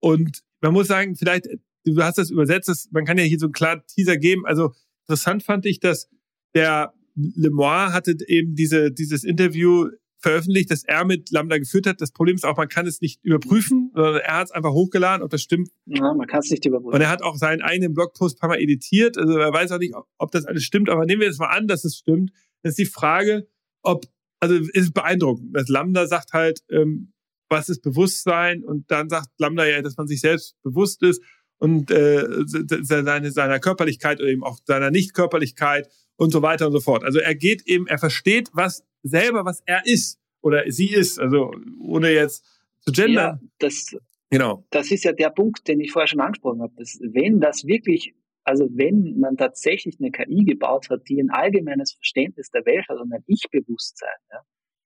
Und 0.00 0.42
man 0.60 0.72
muss 0.72 0.88
sagen, 0.88 1.16
vielleicht, 1.16 1.46
du 1.84 2.02
hast 2.02 2.18
das 2.18 2.30
übersetzt, 2.30 2.68
das, 2.68 2.88
man 2.90 3.04
kann 3.04 3.18
ja 3.18 3.24
hier 3.24 3.38
so 3.38 3.46
einen 3.46 3.52
klaren 3.52 3.82
Teaser 3.86 4.16
geben. 4.16 4.44
Also 4.46 4.72
interessant 5.02 5.42
fand 5.42 5.66
ich, 5.66 5.80
dass 5.80 6.08
der 6.54 6.92
Lemoir 7.14 7.92
hatte 7.92 8.16
eben 8.26 8.54
diese, 8.54 8.90
dieses 8.90 9.24
Interview 9.24 9.88
veröffentlicht, 10.24 10.70
das 10.70 10.84
er 10.84 11.04
mit 11.04 11.30
Lambda 11.30 11.58
geführt 11.58 11.86
hat. 11.86 12.00
Das 12.00 12.10
Problem 12.10 12.34
ist 12.34 12.44
auch, 12.44 12.56
man 12.56 12.68
kann 12.68 12.86
es 12.86 13.00
nicht 13.00 13.22
überprüfen, 13.22 13.90
sondern 13.94 14.16
er 14.16 14.38
hat 14.38 14.46
es 14.46 14.50
einfach 14.52 14.72
hochgeladen, 14.72 15.22
ob 15.22 15.30
das 15.30 15.42
stimmt. 15.42 15.68
Ja, 15.84 16.14
man 16.14 16.26
kann 16.26 16.40
es 16.40 16.50
nicht 16.50 16.64
überprüfen. 16.64 16.94
Und 16.94 17.00
er 17.00 17.10
hat 17.10 17.22
auch 17.22 17.36
seinen 17.36 17.60
eigenen 17.60 17.92
Blogpost 17.92 18.36
ein 18.36 18.40
paar 18.40 18.48
Mal 18.48 18.60
editiert. 18.60 19.18
Also 19.18 19.36
er 19.36 19.52
weiß 19.52 19.70
auch 19.72 19.78
nicht, 19.78 19.94
ob 20.18 20.30
das 20.32 20.46
alles 20.46 20.64
stimmt, 20.64 20.88
aber 20.88 21.04
nehmen 21.04 21.20
wir 21.20 21.28
jetzt 21.28 21.38
mal 21.38 21.54
an, 21.54 21.68
dass 21.68 21.84
es 21.84 21.96
stimmt. 21.98 22.32
Das 22.62 22.70
ist 22.70 22.78
die 22.78 22.86
Frage, 22.86 23.46
ob, 23.82 24.06
also 24.40 24.54
ist 24.54 24.94
beeindruckend. 24.94 25.54
Das 25.54 25.68
Lambda 25.68 26.06
sagt 26.06 26.32
halt, 26.32 26.60
ähm, 26.70 27.12
was 27.50 27.68
ist 27.68 27.82
Bewusstsein? 27.82 28.64
Und 28.64 28.90
dann 28.90 29.10
sagt 29.10 29.28
Lambda 29.38 29.66
ja, 29.66 29.82
dass 29.82 29.98
man 29.98 30.08
sich 30.08 30.20
selbst 30.22 30.56
bewusst 30.62 31.02
ist 31.02 31.22
und 31.58 31.90
äh, 31.90 32.26
seine, 32.46 33.30
seiner 33.30 33.60
Körperlichkeit 33.60 34.20
oder 34.20 34.30
eben 34.30 34.42
auch 34.42 34.58
seiner 34.64 34.90
Nichtkörperlichkeit 34.90 35.88
und 36.16 36.30
so 36.30 36.42
weiter 36.42 36.66
und 36.66 36.72
so 36.72 36.80
fort. 36.80 37.04
Also 37.04 37.18
er 37.18 37.34
geht 37.34 37.66
eben, 37.66 37.86
er 37.86 37.98
versteht, 37.98 38.50
was 38.52 38.84
selber, 39.02 39.44
was 39.44 39.62
er 39.66 39.84
ist 39.84 40.20
oder 40.40 40.64
sie 40.70 40.92
ist. 40.92 41.18
Also 41.18 41.52
ohne 41.80 42.10
jetzt 42.10 42.44
zu 42.80 42.92
gendern. 42.92 43.40
Ja, 43.40 43.48
das, 43.58 43.96
genau. 44.30 44.64
das 44.70 44.90
ist 44.90 45.04
ja 45.04 45.12
der 45.12 45.30
Punkt, 45.30 45.66
den 45.68 45.80
ich 45.80 45.92
vorher 45.92 46.08
schon 46.08 46.20
angesprochen 46.20 46.62
habe. 46.62 46.74
Dass, 46.76 46.98
wenn 47.00 47.40
das 47.40 47.66
wirklich, 47.66 48.14
also 48.44 48.68
wenn 48.72 49.18
man 49.18 49.36
tatsächlich 49.36 49.96
eine 49.98 50.10
KI 50.10 50.44
gebaut 50.44 50.90
hat, 50.90 51.08
die 51.08 51.20
ein 51.20 51.30
allgemeines 51.30 51.92
Verständnis 51.92 52.50
der 52.50 52.64
Welt 52.66 52.86
hat 52.88 52.98
und 52.98 53.12
ein 53.12 53.24
Ich-Bewusstsein, 53.26 54.08
ja, 54.30 54.40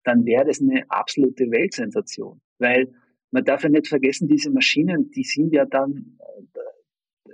dann 0.04 0.24
wäre 0.24 0.46
das 0.46 0.60
eine 0.60 0.84
absolute 0.90 1.50
Weltsensation. 1.50 2.40
Weil 2.58 2.92
man 3.30 3.44
darf 3.44 3.62
ja 3.62 3.68
nicht 3.68 3.88
vergessen, 3.88 4.28
diese 4.28 4.50
Maschinen, 4.50 5.10
die 5.10 5.24
sind 5.24 5.52
ja 5.52 5.66
dann 5.66 6.18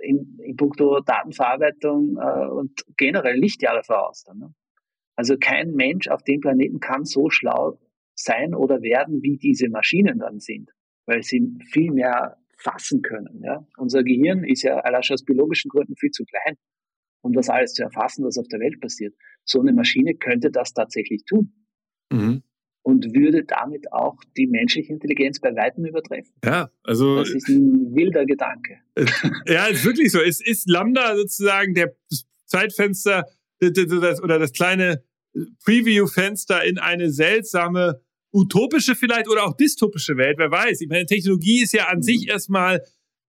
in, 0.05 0.39
in 0.43 0.55
puncto 0.55 0.99
Datenverarbeitung 1.01 2.17
äh, 2.17 2.47
und 2.47 2.85
generell 2.97 3.37
Lichtjahre 3.37 3.83
voraus. 3.83 4.23
Dann, 4.23 4.37
ne? 4.39 4.53
Also 5.15 5.37
kein 5.39 5.73
Mensch 5.73 6.07
auf 6.07 6.23
dem 6.23 6.41
Planeten 6.41 6.79
kann 6.79 7.05
so 7.05 7.29
schlau 7.29 7.79
sein 8.15 8.53
oder 8.53 8.81
werden, 8.81 9.21
wie 9.21 9.37
diese 9.37 9.69
Maschinen 9.69 10.19
dann 10.19 10.39
sind, 10.39 10.71
weil 11.05 11.23
sie 11.23 11.57
viel 11.71 11.91
mehr 11.91 12.37
fassen 12.57 13.01
können. 13.01 13.41
Ja? 13.43 13.65
Unser 13.77 14.03
Gehirn 14.03 14.43
ist 14.43 14.63
ja 14.63 14.77
allein 14.79 15.03
schon 15.03 15.15
aus 15.15 15.23
biologischen 15.25 15.69
Gründen 15.69 15.95
viel 15.95 16.11
zu 16.11 16.23
klein, 16.25 16.55
um 17.21 17.33
das 17.33 17.49
alles 17.49 17.73
zu 17.73 17.83
erfassen, 17.83 18.25
was 18.25 18.37
auf 18.37 18.47
der 18.47 18.59
Welt 18.59 18.79
passiert. 18.79 19.15
So 19.43 19.59
eine 19.59 19.73
Maschine 19.73 20.15
könnte 20.15 20.51
das 20.51 20.73
tatsächlich 20.73 21.23
tun. 21.25 21.53
Mhm. 22.11 22.43
Und 22.87 23.15
würde 23.15 23.43
damit 23.43 23.91
auch 23.91 24.19
die 24.37 24.45
menschliche 24.45 24.93
Intelligenz 24.93 25.39
bei 25.39 25.55
weitem 25.55 25.85
übertreffen. 25.85 26.31
Ja, 26.43 26.69
also. 26.83 27.17
Das 27.17 27.31
ist 27.31 27.49
ein 27.49 27.95
wilder 27.95 28.27
Gedanke. 28.27 28.77
Ja, 29.47 29.65
ist 29.65 29.83
wirklich 29.83 30.11
so. 30.11 30.21
Es 30.21 30.39
ist 30.39 30.69
Lambda 30.69 31.15
sozusagen 31.15 31.73
der 31.73 31.95
Zeitfenster 32.45 33.25
oder 33.59 34.37
das 34.37 34.51
kleine 34.53 35.03
Preview-Fenster 35.63 36.63
in 36.63 36.77
eine 36.77 37.09
seltsame 37.09 38.01
utopische 38.31 38.95
vielleicht 38.95 39.29
oder 39.29 39.45
auch 39.45 39.57
dystopische 39.57 40.15
Welt, 40.17 40.37
wer 40.37 40.51
weiß. 40.51 40.81
Ich 40.81 40.87
meine, 40.87 41.07
Technologie 41.07 41.63
ist 41.63 41.73
ja 41.73 41.87
an 41.87 42.03
sich 42.03 42.25
mhm. 42.25 42.29
erstmal, 42.29 42.83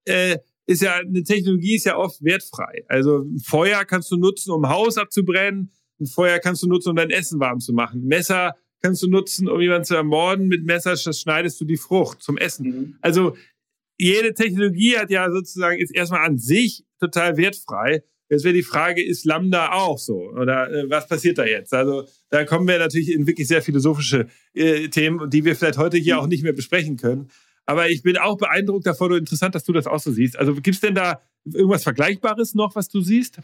äh, 0.05 0.37
ist 0.65 0.83
ja, 0.83 0.97
eine 0.97 1.23
Technologie 1.23 1.77
ist 1.77 1.85
ja 1.85 1.97
oft 1.97 2.23
wertfrei. 2.23 2.83
Also 2.89 3.23
ein 3.23 3.39
Feuer 3.39 3.85
kannst 3.85 4.11
du 4.11 4.17
nutzen, 4.17 4.51
um 4.51 4.65
ein 4.65 4.69
Haus 4.69 4.97
abzubrennen, 4.97 5.71
ein 5.99 6.05
Feuer 6.05 6.39
kannst 6.39 6.61
du 6.61 6.67
nutzen, 6.67 6.89
um 6.89 6.95
dein 6.95 7.09
Essen 7.09 7.39
warm 7.39 7.59
zu 7.59 7.73
machen. 7.73 8.05
Messer 8.05 8.53
kannst 8.81 9.01
du 9.03 9.09
nutzen, 9.09 9.47
um 9.47 9.59
jemanden 9.59 9.85
zu 9.85 9.95
ermorden. 9.95 10.47
Mit 10.47 10.65
Messer 10.65 10.95
schneidest 10.97 11.59
du 11.59 11.65
die 11.65 11.77
Frucht 11.77 12.21
zum 12.21 12.37
Essen. 12.37 12.65
Mhm. 12.65 12.95
Also 13.01 13.35
jede 13.97 14.33
Technologie 14.33 14.97
hat 14.97 15.09
ja 15.09 15.29
sozusagen, 15.31 15.79
ist 15.79 15.95
erstmal 15.95 16.25
an 16.25 16.37
sich 16.37 16.85
total 16.99 17.37
wertfrei. 17.37 18.03
Jetzt 18.29 18.43
wäre 18.43 18.53
die 18.53 18.63
Frage, 18.63 19.03
ist 19.03 19.25
Lambda 19.25 19.71
auch 19.71 19.97
so? 19.97 20.29
Oder 20.31 20.69
äh, 20.69 20.89
was 20.89 21.07
passiert 21.07 21.37
da 21.37 21.45
jetzt? 21.45 21.73
Also 21.73 22.07
da 22.29 22.43
kommen 22.43 22.67
wir 22.67 22.77
natürlich 22.77 23.11
in 23.11 23.25
wirklich 23.25 23.47
sehr 23.47 23.61
philosophische 23.61 24.27
äh, 24.53 24.89
Themen, 24.89 25.29
die 25.29 25.45
wir 25.45 25.55
vielleicht 25.55 25.77
heute 25.77 25.97
hier 25.97 26.19
auch 26.19 26.27
nicht 26.27 26.43
mehr 26.43 26.53
besprechen 26.53 26.97
können. 26.97 27.29
Aber 27.65 27.89
ich 27.89 28.03
bin 28.03 28.17
auch 28.17 28.37
beeindruckt 28.37 28.85
davon 28.85 29.11
und 29.11 29.19
interessant, 29.19 29.55
dass 29.55 29.63
du 29.63 29.73
das 29.73 29.87
auch 29.87 29.99
so 29.99 30.11
siehst. 30.11 30.37
Also 30.37 30.53
gibt 30.55 30.75
es 30.75 30.81
denn 30.81 30.95
da 30.95 31.21
irgendwas 31.45 31.83
Vergleichbares 31.83 32.53
noch, 32.53 32.75
was 32.75 32.89
du 32.89 33.01
siehst? 33.01 33.39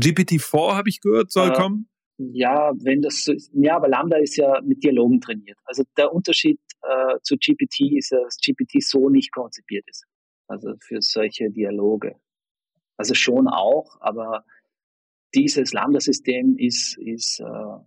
GPT-4 0.00 0.74
habe 0.74 0.88
ich 0.88 1.00
gehört, 1.00 1.30
soll 1.30 1.50
äh, 1.50 1.54
kommen. 1.54 1.88
Ja, 2.18 2.72
wenn 2.78 3.02
das 3.02 3.24
so 3.24 3.32
ist. 3.32 3.50
Ja, 3.52 3.76
aber 3.76 3.88
Lambda 3.88 4.16
ist 4.16 4.36
ja 4.36 4.60
mit 4.62 4.82
Dialogen 4.82 5.20
trainiert. 5.20 5.58
Also 5.64 5.84
der 5.96 6.12
Unterschied 6.12 6.58
äh, 6.82 7.18
zu 7.22 7.36
GPT 7.36 7.92
ist, 7.96 8.12
dass 8.12 8.38
GPT 8.38 8.82
so 8.82 9.10
nicht 9.10 9.32
konzipiert 9.32 9.84
ist. 9.88 10.06
Also 10.48 10.74
für 10.80 11.02
solche 11.02 11.50
Dialoge. 11.50 12.16
Also 12.96 13.14
schon 13.14 13.48
auch, 13.48 14.00
aber 14.00 14.44
dieses 15.34 15.72
Lambda-System 15.72 16.56
ist, 16.56 16.96
ist 16.98 17.40
äh, 17.40 17.78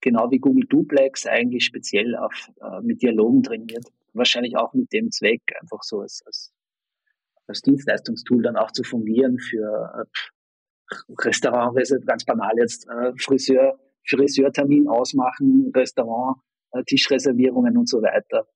genau 0.00 0.30
wie 0.30 0.38
Google 0.38 0.66
Duplex 0.66 1.26
eigentlich 1.26 1.64
speziell 1.64 2.16
auf, 2.16 2.50
äh, 2.60 2.80
mit 2.82 3.02
Dialogen 3.02 3.42
trainiert. 3.44 3.86
Wahrscheinlich 4.12 4.56
auch 4.56 4.72
mit 4.74 4.92
dem 4.92 5.12
Zweck, 5.12 5.42
einfach 5.60 5.82
so 5.82 6.00
als, 6.00 6.22
als, 6.26 6.52
als 7.46 7.62
Dienstleistungstool 7.62 8.42
dann 8.42 8.56
auch 8.56 8.72
zu 8.72 8.82
fungieren 8.82 9.38
für 9.38 9.92
äh, 10.00 10.18
Restaurant, 11.20 11.76
ganz 12.06 12.24
banal 12.24 12.52
jetzt, 12.58 12.88
äh, 12.88 13.12
Friseur, 13.18 13.78
Friseurtermin 14.08 14.88
ausmachen, 14.88 15.72
Restaurant, 15.74 16.38
äh, 16.72 16.82
Tischreservierungen 16.84 17.76
und 17.76 17.88
so 17.88 18.02
weiter. 18.02 18.46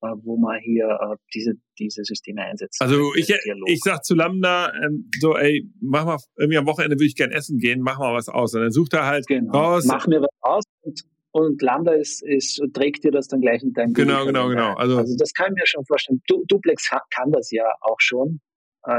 Äh, 0.00 0.14
wo 0.22 0.36
man 0.36 0.60
hier 0.60 0.86
äh, 0.86 1.16
diese, 1.34 1.54
diese 1.76 2.04
Systeme 2.04 2.42
einsetzt. 2.42 2.80
Also 2.80 3.12
ich, 3.16 3.34
ich 3.66 3.80
sag 3.82 4.04
zu 4.04 4.14
Lambda 4.14 4.72
ähm, 4.84 5.10
so, 5.18 5.36
ey, 5.36 5.68
mach 5.80 6.04
mal, 6.04 6.18
irgendwie 6.36 6.56
am 6.56 6.66
Wochenende 6.66 6.94
würde 6.94 7.06
ich 7.06 7.16
gern 7.16 7.32
essen 7.32 7.58
gehen, 7.58 7.80
mach 7.80 7.98
mal 7.98 8.14
was 8.14 8.28
aus. 8.28 8.54
Und 8.54 8.60
dann 8.60 8.70
sucht 8.70 8.92
er 8.92 9.06
halt 9.06 9.26
genau. 9.26 9.50
raus. 9.50 9.86
Mach 9.86 10.06
mir 10.06 10.20
was 10.20 10.28
aus 10.40 10.62
und, 10.82 11.02
und 11.32 11.60
Lambda 11.62 11.94
ist, 11.94 12.22
ist, 12.22 12.62
trägt 12.74 13.02
dir 13.02 13.10
das 13.10 13.26
dann 13.26 13.40
gleich 13.40 13.64
in 13.64 13.72
dein 13.72 13.92
Genau, 13.92 14.24
genau, 14.24 14.46
genau. 14.46 14.74
Also, 14.74 14.98
also 14.98 15.16
das 15.18 15.32
kann 15.32 15.48
ich 15.48 15.62
mir 15.62 15.66
schon 15.66 15.84
vorstellen. 15.84 16.22
Du, 16.28 16.44
Duplex 16.46 16.90
kann 17.10 17.32
das 17.32 17.50
ja 17.50 17.64
auch 17.80 17.98
schon 17.98 18.38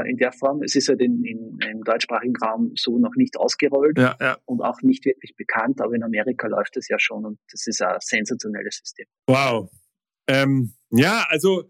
in 0.08 0.16
der 0.16 0.32
Form. 0.32 0.62
Es 0.62 0.74
ist 0.74 0.88
halt 0.88 1.00
in, 1.00 1.24
in, 1.24 1.58
im 1.68 1.82
deutschsprachigen 1.84 2.36
Raum 2.36 2.72
so 2.76 2.98
noch 2.98 3.14
nicht 3.16 3.36
ausgerollt 3.36 3.98
ja, 3.98 4.16
ja. 4.20 4.38
und 4.44 4.60
auch 4.60 4.80
nicht 4.82 5.04
wirklich 5.04 5.34
bekannt, 5.36 5.80
aber 5.80 5.94
in 5.94 6.02
Amerika 6.02 6.46
läuft 6.46 6.76
das 6.76 6.88
ja 6.88 6.98
schon 6.98 7.24
und 7.24 7.38
das 7.50 7.66
ist 7.66 7.82
ein 7.82 7.96
sensationelles 8.00 8.78
System. 8.78 9.06
Wow. 9.26 9.70
Ähm, 10.28 10.74
ja, 10.90 11.26
also 11.28 11.64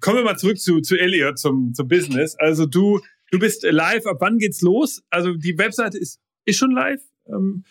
kommen 0.00 0.18
wir 0.18 0.24
mal 0.24 0.38
zurück 0.38 0.58
zu, 0.58 0.80
zu 0.80 0.96
Elliot, 0.96 1.38
zum, 1.38 1.74
zum 1.74 1.86
Business. 1.86 2.34
Also 2.38 2.66
du 2.66 3.00
du 3.30 3.38
bist 3.38 3.64
live. 3.64 4.06
Ab 4.06 4.18
wann 4.20 4.38
geht's 4.38 4.60
los? 4.60 5.02
Also 5.10 5.34
die 5.34 5.58
Webseite 5.58 5.98
ist, 5.98 6.20
ist 6.44 6.58
schon 6.58 6.70
live. 6.70 7.00
Ähm, 7.26 7.64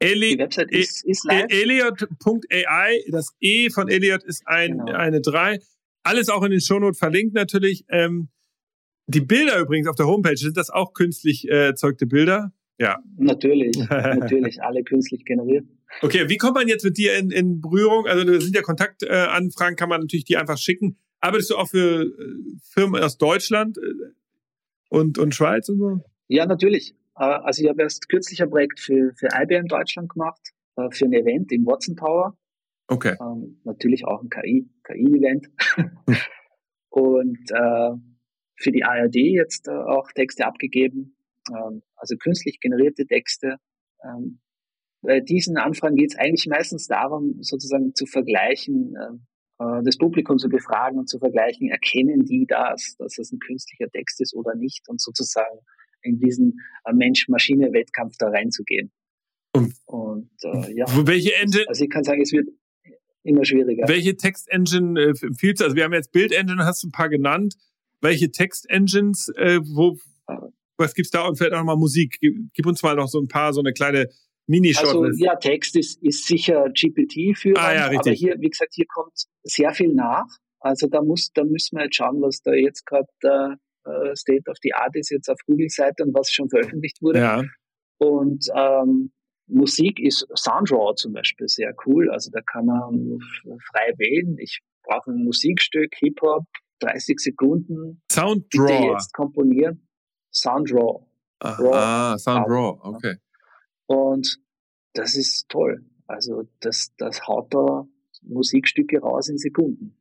Eli 0.00 0.32
die 0.32 0.38
Website 0.38 0.70
ist, 0.70 1.04
ist 1.04 1.24
live. 1.24 1.46
Elliot.ai, 1.48 3.04
das 3.10 3.34
E 3.40 3.70
von 3.70 3.88
Elliot 3.88 4.22
ist 4.24 4.42
ein, 4.46 4.78
genau. 4.78 4.92
eine 4.92 5.20
3. 5.20 5.60
Alles 6.02 6.28
auch 6.28 6.42
in 6.42 6.50
den 6.50 6.60
Shownotes 6.60 6.98
verlinkt 6.98 7.34
natürlich. 7.34 7.84
Ähm, 7.88 8.28
die 9.06 9.20
Bilder 9.20 9.58
übrigens 9.58 9.88
auf 9.88 9.96
der 9.96 10.06
Homepage, 10.06 10.36
sind 10.36 10.56
das 10.56 10.70
auch 10.70 10.94
künstlich 10.94 11.48
äh, 11.48 11.66
erzeugte 11.66 12.06
Bilder? 12.06 12.52
Ja. 12.78 12.98
Natürlich, 13.16 13.76
natürlich, 13.90 14.62
alle 14.62 14.82
künstlich 14.82 15.24
generiert. 15.24 15.66
Okay, 16.02 16.28
wie 16.28 16.36
kommt 16.36 16.56
man 16.56 16.68
jetzt 16.68 16.84
mit 16.84 16.96
dir 16.96 17.16
in, 17.16 17.30
in 17.30 17.60
Berührung? 17.60 18.06
Also 18.06 18.24
da 18.24 18.40
sind 18.40 18.54
ja 18.54 18.62
Kontaktanfragen, 18.62 19.74
äh, 19.74 19.76
kann 19.76 19.88
man 19.88 20.00
natürlich 20.00 20.24
die 20.24 20.36
einfach 20.36 20.58
schicken. 20.58 20.98
Arbeitest 21.20 21.50
du 21.50 21.56
auch 21.56 21.68
für 21.68 22.02
äh, 22.02 22.10
Firmen 22.62 23.02
aus 23.02 23.16
Deutschland 23.18 23.78
äh, 23.78 24.12
und, 24.88 25.18
und 25.18 25.34
Schweiz 25.34 25.68
und 25.68 25.78
so? 25.78 26.00
Ja, 26.28 26.46
natürlich. 26.46 26.94
Also 27.14 27.62
ich 27.62 27.68
habe 27.68 27.82
erst 27.82 28.08
kürzlich 28.08 28.42
ein 28.42 28.50
Projekt 28.50 28.80
für, 28.80 29.12
für 29.14 29.28
IBM 29.32 29.68
Deutschland 29.68 30.08
gemacht, 30.08 30.50
für 30.90 31.04
ein 31.04 31.12
Event 31.12 31.52
im 31.52 31.64
Watson 31.64 31.94
Tower. 31.94 32.36
Okay. 32.88 33.16
Ähm, 33.20 33.60
natürlich 33.62 34.04
auch 34.04 34.20
ein 34.20 34.30
KI, 34.30 34.68
KI-Event. 34.82 35.48
und 36.90 37.50
äh, 37.52 37.90
für 38.56 38.72
die 38.72 38.84
ARD 38.84 39.16
jetzt 39.16 39.68
äh, 39.68 39.72
auch 39.72 40.10
Texte 40.12 40.46
abgegeben, 40.46 41.16
ähm, 41.50 41.82
also 41.96 42.16
künstlich 42.16 42.60
generierte 42.60 43.06
Texte. 43.06 43.56
Ähm, 44.04 44.40
bei 45.02 45.20
diesen 45.20 45.58
Anfragen 45.58 45.96
geht 45.96 46.12
es 46.12 46.18
eigentlich 46.18 46.46
meistens 46.46 46.86
darum, 46.86 47.36
sozusagen 47.40 47.94
zu 47.94 48.06
vergleichen, 48.06 48.94
äh, 48.96 49.64
äh, 49.64 49.82
das 49.84 49.98
Publikum 49.98 50.38
zu 50.38 50.48
befragen 50.48 50.98
und 50.98 51.08
zu 51.08 51.18
vergleichen, 51.18 51.68
erkennen 51.68 52.24
die 52.24 52.46
das, 52.48 52.96
dass 52.98 53.18
es 53.18 53.32
ein 53.32 53.38
künstlicher 53.38 53.90
Text 53.90 54.20
ist 54.20 54.34
oder 54.34 54.54
nicht 54.54 54.88
und 54.88 55.00
sozusagen 55.00 55.58
in 56.02 56.18
diesen 56.18 56.60
äh, 56.84 56.92
Mensch-Maschine-Wettkampf 56.92 58.16
da 58.18 58.28
reinzugehen. 58.28 58.92
Und, 59.52 59.74
und 59.86 60.30
äh, 60.42 60.74
ja. 60.74 60.86
Welche 61.06 61.34
Engine? 61.36 61.64
Also 61.68 61.84
ich 61.84 61.90
kann 61.90 62.04
sagen, 62.04 62.20
es 62.20 62.32
wird 62.32 62.48
immer 63.22 63.44
schwieriger. 63.44 63.86
Welche 63.88 64.16
Text-Engine 64.16 65.14
empfiehlst 65.22 65.60
du? 65.60 65.64
Also 65.64 65.76
wir 65.76 65.84
haben 65.84 65.92
jetzt 65.92 66.12
Bild-Engine, 66.12 66.64
hast 66.64 66.82
du 66.82 66.88
ein 66.88 66.92
paar 66.92 67.08
genannt. 67.08 67.54
Welche 68.04 68.30
Text-Engines, 68.30 69.30
äh, 69.36 69.60
wo, 69.64 69.96
was 70.76 70.94
gibt's 70.94 71.10
da? 71.10 71.26
Und 71.26 71.36
vielleicht 71.36 71.54
auch 71.54 71.58
nochmal 71.58 71.76
Musik. 71.76 72.18
Gib, 72.20 72.36
gib, 72.52 72.66
uns 72.66 72.82
mal 72.82 72.94
noch 72.94 73.08
so 73.08 73.18
ein 73.18 73.28
paar, 73.28 73.52
so 73.52 73.60
eine 73.60 73.72
kleine 73.72 74.08
Mini-Shot. 74.46 74.84
Also 74.84 75.24
ja, 75.24 75.36
Text 75.36 75.74
ist, 75.74 76.02
ist 76.02 76.26
sicher 76.26 76.68
GPT 76.68 77.36
für. 77.36 77.56
Ah, 77.56 77.74
ja. 77.74 77.86
Aber 77.86 78.10
hier, 78.10 78.36
wie 78.38 78.50
gesagt, 78.50 78.74
hier 78.74 78.86
kommt 78.86 79.24
sehr 79.42 79.72
viel 79.72 79.94
nach. 79.94 80.26
Also 80.60 80.86
da 80.86 81.02
muss, 81.02 81.30
da 81.32 81.44
müssen 81.44 81.76
wir 81.76 81.84
jetzt 81.84 81.96
schauen, 81.96 82.20
was 82.20 82.40
da 82.42 82.52
jetzt 82.52 82.86
gerade 82.86 83.08
äh, 83.84 84.16
State 84.16 84.50
of 84.50 84.56
the 84.62 84.72
Art 84.74 84.94
ist 84.96 85.10
jetzt 85.10 85.28
auf 85.28 85.38
Google-Seite 85.46 86.04
und 86.04 86.14
was 86.14 86.30
schon 86.30 86.48
veröffentlicht 86.48 87.00
wurde. 87.02 87.20
Ja. 87.20 87.42
Und 87.98 88.46
ähm, 88.54 89.12
Musik 89.46 90.00
ist 90.00 90.26
Soundraw 90.34 90.94
zum 90.94 91.12
Beispiel 91.12 91.48
sehr 91.48 91.74
cool. 91.86 92.10
Also 92.10 92.30
da 92.30 92.40
kann 92.40 92.66
man 92.66 93.18
frei 93.70 93.92
wählen. 93.98 94.36
Ich 94.38 94.60
brauche 94.82 95.10
ein 95.10 95.24
Musikstück, 95.24 95.94
Hip-Hop, 95.96 96.44
30 96.80 97.20
Sekunden. 97.20 98.02
Soundraw. 98.10 98.66
Bitte 98.66 98.92
jetzt 98.92 99.12
komponieren. 99.12 99.86
Soundraw. 100.32 101.06
Ah, 101.40 102.16
Soundraw, 102.18 102.78
okay. 102.82 103.16
Und 103.86 104.38
das 104.94 105.14
ist 105.16 105.48
toll. 105.48 105.84
Also 106.06 106.48
das, 106.60 106.92
das 106.98 107.26
haut 107.26 107.52
da 107.52 107.86
Musikstücke 108.22 109.00
raus 109.00 109.28
in 109.28 109.38
Sekunden. 109.38 109.96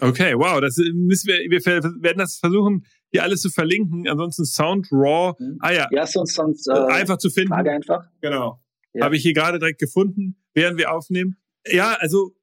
Okay, 0.00 0.34
wow, 0.34 0.60
das 0.60 0.78
müssen 0.92 1.28
wir, 1.28 1.36
wir 1.48 1.64
werden 2.02 2.18
das 2.18 2.38
versuchen, 2.38 2.84
hier 3.12 3.22
alles 3.22 3.40
zu 3.40 3.50
verlinken. 3.50 4.08
Ansonsten 4.08 4.44
Sound 4.44 4.88
Raw. 4.90 5.34
Mhm. 5.38 5.58
Ah 5.60 5.70
ja. 5.70 5.88
Ja, 5.92 6.06
sonst, 6.06 6.34
sonst 6.34 6.66
äh, 6.68 6.72
einfach 6.72 7.18
zu 7.18 7.30
finden. 7.30 7.52
Frage 7.52 7.70
einfach. 7.70 8.08
Genau. 8.20 8.60
Ja. 8.92 9.04
Habe 9.04 9.16
ich 9.16 9.22
hier 9.22 9.32
gerade 9.32 9.60
direkt 9.60 9.78
gefunden, 9.78 10.36
während 10.54 10.76
wir 10.78 10.92
aufnehmen. 10.92 11.36
Ja, 11.66 11.96
also 12.00 12.34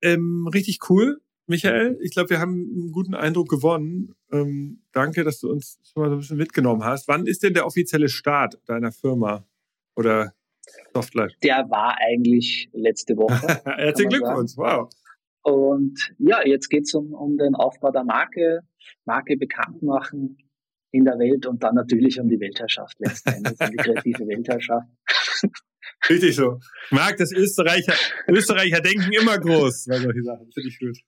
ähm, 0.00 0.48
richtig 0.52 0.78
cool, 0.88 1.20
Michael. 1.50 1.98
Ich 2.00 2.12
glaube, 2.12 2.30
wir 2.30 2.40
haben 2.40 2.70
einen 2.72 2.92
guten 2.92 3.14
Eindruck 3.14 3.48
gewonnen. 3.48 4.14
Ähm, 4.32 4.82
danke, 4.92 5.24
dass 5.24 5.40
du 5.40 5.50
uns 5.50 5.78
schon 5.82 6.02
mal 6.02 6.08
so 6.08 6.14
ein 6.14 6.18
bisschen 6.20 6.36
mitgenommen 6.38 6.84
hast. 6.84 7.08
Wann 7.08 7.26
ist 7.26 7.42
denn 7.42 7.52
der 7.52 7.66
offizielle 7.66 8.08
Start 8.08 8.58
deiner 8.66 8.92
Firma 8.92 9.44
oder 9.96 10.32
Softlife? 10.94 11.34
Der 11.42 11.68
war 11.68 11.98
eigentlich 11.98 12.70
letzte 12.72 13.16
Woche. 13.16 13.46
Herzlichen 13.64 14.10
Glückwunsch, 14.10 14.56
wow. 14.56 14.88
Und 15.42 15.98
ja, 16.18 16.46
jetzt 16.46 16.68
geht's 16.68 16.94
um, 16.94 17.12
um 17.12 17.36
den 17.36 17.54
Aufbau 17.54 17.90
der 17.90 18.04
Marke, 18.04 18.60
Marke 19.04 19.36
bekannt 19.36 19.82
machen 19.82 20.38
in 20.92 21.04
der 21.04 21.18
Welt 21.18 21.46
und 21.46 21.62
dann 21.62 21.74
natürlich 21.74 22.20
um 22.20 22.28
die 22.28 22.40
Weltherrschaft 22.40 22.96
letztendlich, 22.98 23.60
um 23.60 23.70
die 23.70 23.76
kreative 23.76 24.26
Weltherrschaft. 24.26 24.88
Richtig 26.08 26.36
so. 26.36 26.60
Ich 26.86 26.90
mag 26.92 27.16
das 27.16 27.32
Österreicher, 27.32 27.94
Österreicher 28.28 28.80
denken 28.80 29.12
immer 29.12 29.38
groß 29.38 29.84
bei 29.88 29.98
solchen 29.98 30.24
Sachen. 30.24 30.50
Finde 30.52 30.68
ich 30.68 30.78
gut. 30.78 30.98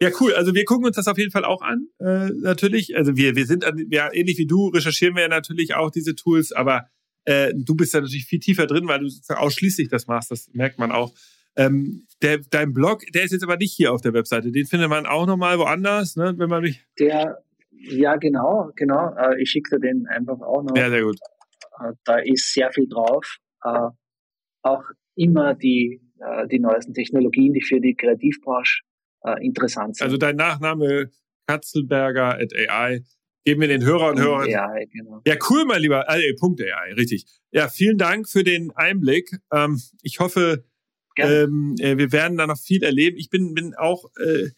Ja, 0.00 0.10
cool. 0.20 0.32
Also 0.34 0.54
wir 0.54 0.64
gucken 0.64 0.86
uns 0.86 0.96
das 0.96 1.08
auf 1.08 1.18
jeden 1.18 1.30
Fall 1.30 1.44
auch 1.44 1.60
an. 1.60 1.88
Äh, 1.98 2.30
natürlich. 2.40 2.96
Also 2.96 3.16
wir, 3.16 3.36
wir 3.36 3.46
sind 3.46 3.64
ja 3.90 4.12
ähnlich 4.12 4.38
wie 4.38 4.46
du, 4.46 4.68
recherchieren 4.68 5.14
wir 5.14 5.22
ja 5.22 5.28
natürlich 5.28 5.74
auch 5.74 5.90
diese 5.90 6.14
Tools, 6.14 6.52
aber 6.52 6.86
äh, 7.24 7.52
du 7.54 7.74
bist 7.74 7.94
ja 7.94 8.00
natürlich 8.00 8.24
viel 8.24 8.40
tiefer 8.40 8.66
drin, 8.66 8.88
weil 8.88 9.00
du 9.00 9.08
ausschließlich 9.28 9.88
das 9.88 10.06
machst. 10.06 10.30
Das 10.30 10.48
merkt 10.52 10.78
man 10.78 10.90
auch. 10.90 11.12
Ähm, 11.54 12.06
der, 12.22 12.38
dein 12.50 12.72
Blog, 12.72 13.02
der 13.14 13.24
ist 13.24 13.32
jetzt 13.32 13.42
aber 13.42 13.56
nicht 13.56 13.74
hier 13.74 13.92
auf 13.92 14.00
der 14.00 14.14
Webseite. 14.14 14.52
Den 14.52 14.66
findet 14.66 14.88
man 14.88 15.06
auch 15.06 15.26
nochmal 15.26 15.58
woanders, 15.58 16.16
ne, 16.16 16.34
wenn 16.38 16.48
man 16.48 16.62
mich. 16.62 16.82
Der, 16.98 17.42
ja, 17.70 18.16
genau, 18.16 18.70
genau. 18.74 19.14
Äh, 19.16 19.42
ich 19.42 19.50
schicke 19.50 19.76
dir 19.76 19.80
den 19.80 20.06
einfach 20.06 20.40
auch 20.40 20.62
noch. 20.62 20.76
Ja, 20.76 20.88
sehr 20.88 21.02
gut. 21.02 21.18
Äh, 21.78 21.92
da 22.04 22.18
ist 22.18 22.52
sehr 22.52 22.72
viel 22.72 22.88
drauf. 22.88 23.38
Äh, 23.64 23.88
auch 24.62 24.84
immer 25.14 25.54
die, 25.54 26.00
äh, 26.20 26.46
die 26.48 26.58
neuesten 26.58 26.94
Technologien, 26.94 27.52
die 27.52 27.62
für 27.62 27.80
die 27.80 27.94
Kreativbranche 27.94 28.82
interessant 29.40 29.96
sind. 29.96 30.04
Also 30.04 30.16
dein 30.16 30.34
Nachname 30.34 31.08
Katzelberger 31.46 32.40
at 32.40 32.52
AI. 32.56 33.04
Geben 33.44 33.60
wir 33.60 33.68
den 33.68 33.84
Hörer 33.84 34.10
und 34.10 34.20
Hörern. 34.20 34.52
AI, 34.52 34.86
genau. 34.86 35.20
Ja, 35.26 35.34
cool, 35.50 35.64
mein 35.64 35.82
Lieber. 35.82 36.08
Äh, 36.08 36.34
Punkt 36.34 36.60
AI, 36.60 36.94
richtig. 36.94 37.26
Ja, 37.50 37.68
vielen 37.68 37.98
Dank 37.98 38.28
für 38.28 38.44
den 38.44 38.70
Einblick. 38.74 39.30
Ähm, 39.52 39.80
ich 40.02 40.20
hoffe, 40.20 40.64
ähm, 41.16 41.74
äh, 41.80 41.98
wir 41.98 42.12
werden 42.12 42.38
da 42.38 42.46
noch 42.46 42.58
viel 42.58 42.82
erleben. 42.82 43.16
Ich 43.16 43.30
bin, 43.30 43.54
bin 43.54 43.74
auch, 43.74 44.04
äh, 44.16 44.50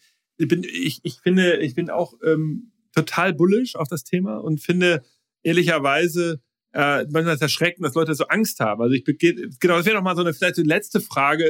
bin, 0.45 0.63
ich, 0.63 1.01
ich 1.03 1.19
finde, 1.21 1.57
ich 1.57 1.75
bin 1.75 1.89
auch 1.89 2.13
ähm, 2.23 2.71
total 2.93 3.33
bullish 3.33 3.75
auf 3.75 3.87
das 3.87 4.03
Thema 4.03 4.37
und 4.37 4.61
finde 4.61 5.03
ehrlicherweise 5.43 6.41
äh, 6.75 7.05
manchmal 7.09 7.35
ist 7.35 7.41
erschreckend, 7.41 7.85
dass 7.85 7.95
Leute 7.95 8.13
so 8.15 8.25
Angst 8.25 8.59
haben. 8.59 8.81
Also 8.81 8.93
ich 8.93 9.05
genau, 9.05 9.77
das 9.77 9.85
wäre 9.85 9.95
noch 9.95 10.03
mal 10.03 10.15
so 10.15 10.21
eine 10.21 10.33
vielleicht 10.33 10.57
eine 10.57 10.67
letzte 10.67 10.99
Frage, 10.99 11.49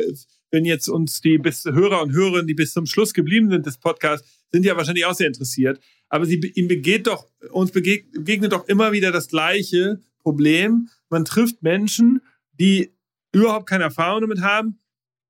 wenn 0.51 0.65
jetzt 0.65 0.88
uns 0.88 1.19
die 1.19 1.39
bis 1.39 1.65
Hörer 1.65 2.03
und 2.03 2.11
Hörerinnen, 2.11 2.45
die 2.45 2.53
bis 2.53 2.73
zum 2.73 2.86
Schluss 2.86 3.11
geblieben 3.11 3.49
sind 3.49 3.65
des 3.65 3.80
Podcasts, 3.80 4.45
sind 4.51 4.65
ja 4.65 4.78
wahrscheinlich 4.78 5.05
auch 5.05 5.15
sehr 5.15 5.26
interessiert. 5.26 5.80
Aber 6.09 6.28
sie 6.28 6.36
ihm 6.36 6.67
begeht 6.67 7.07
doch 7.07 7.28
uns 7.49 7.71
begegnet 7.71 8.51
doch 8.51 8.67
immer 8.67 8.91
wieder 8.91 9.11
das 9.11 9.28
gleiche 9.28 9.99
Problem. 10.19 10.89
Man 11.09 11.26
trifft 11.26 11.63
Menschen, 11.63 12.21
die 12.53 12.93
überhaupt 13.32 13.67
keine 13.67 13.86
Erfahrung 13.86 14.21
damit 14.21 14.41
haben 14.41 14.78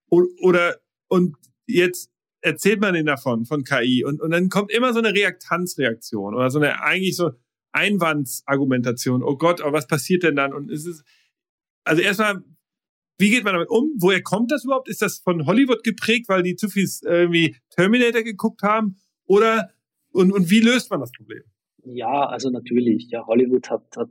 oder 0.09 0.75
und 1.07 1.37
jetzt 1.67 2.11
erzählt 2.41 2.81
man 2.81 2.95
ihnen 2.95 3.05
davon, 3.05 3.45
von 3.45 3.63
KI. 3.63 4.03
Und, 4.03 4.21
und 4.21 4.31
dann 4.31 4.49
kommt 4.49 4.71
immer 4.71 4.91
so 4.91 4.99
eine 4.99 5.13
Reaktanzreaktion 5.13 6.35
oder 6.35 6.51
so 6.51 6.59
eine 6.59 6.81
eigentlich 6.81 7.15
so 7.15 7.31
Einwandsargumentation. 7.75 9.21
Oh 9.23 9.37
Gott, 9.37 9.61
aber 9.61 9.73
was 9.73 9.87
passiert 9.87 10.23
denn 10.23 10.35
dann? 10.35 10.53
Und 10.53 10.71
es 10.71 10.85
ist, 10.85 11.03
also 11.83 12.01
erstmal, 12.01 12.43
wie 13.17 13.29
geht 13.29 13.43
man 13.43 13.53
damit 13.53 13.69
um? 13.69 13.93
Woher 13.97 14.21
kommt 14.21 14.51
das 14.51 14.63
überhaupt? 14.63 14.89
Ist 14.89 15.01
das 15.01 15.19
von 15.19 15.45
Hollywood 15.45 15.83
geprägt, 15.83 16.27
weil 16.29 16.43
die 16.43 16.55
zu 16.55 16.69
viel 16.69 16.87
irgendwie 17.03 17.55
Terminator 17.69 18.23
geguckt 18.23 18.61
haben? 18.63 18.97
Oder, 19.25 19.71
und, 20.11 20.31
und 20.31 20.49
wie 20.49 20.59
löst 20.59 20.89
man 20.89 20.99
das 21.01 21.11
Problem? 21.11 21.43
Ja, 21.83 22.25
also 22.27 22.49
natürlich. 22.49 23.09
Ja, 23.09 23.25
Hollywood 23.27 23.69
hat, 23.69 23.85
hat 23.95 24.09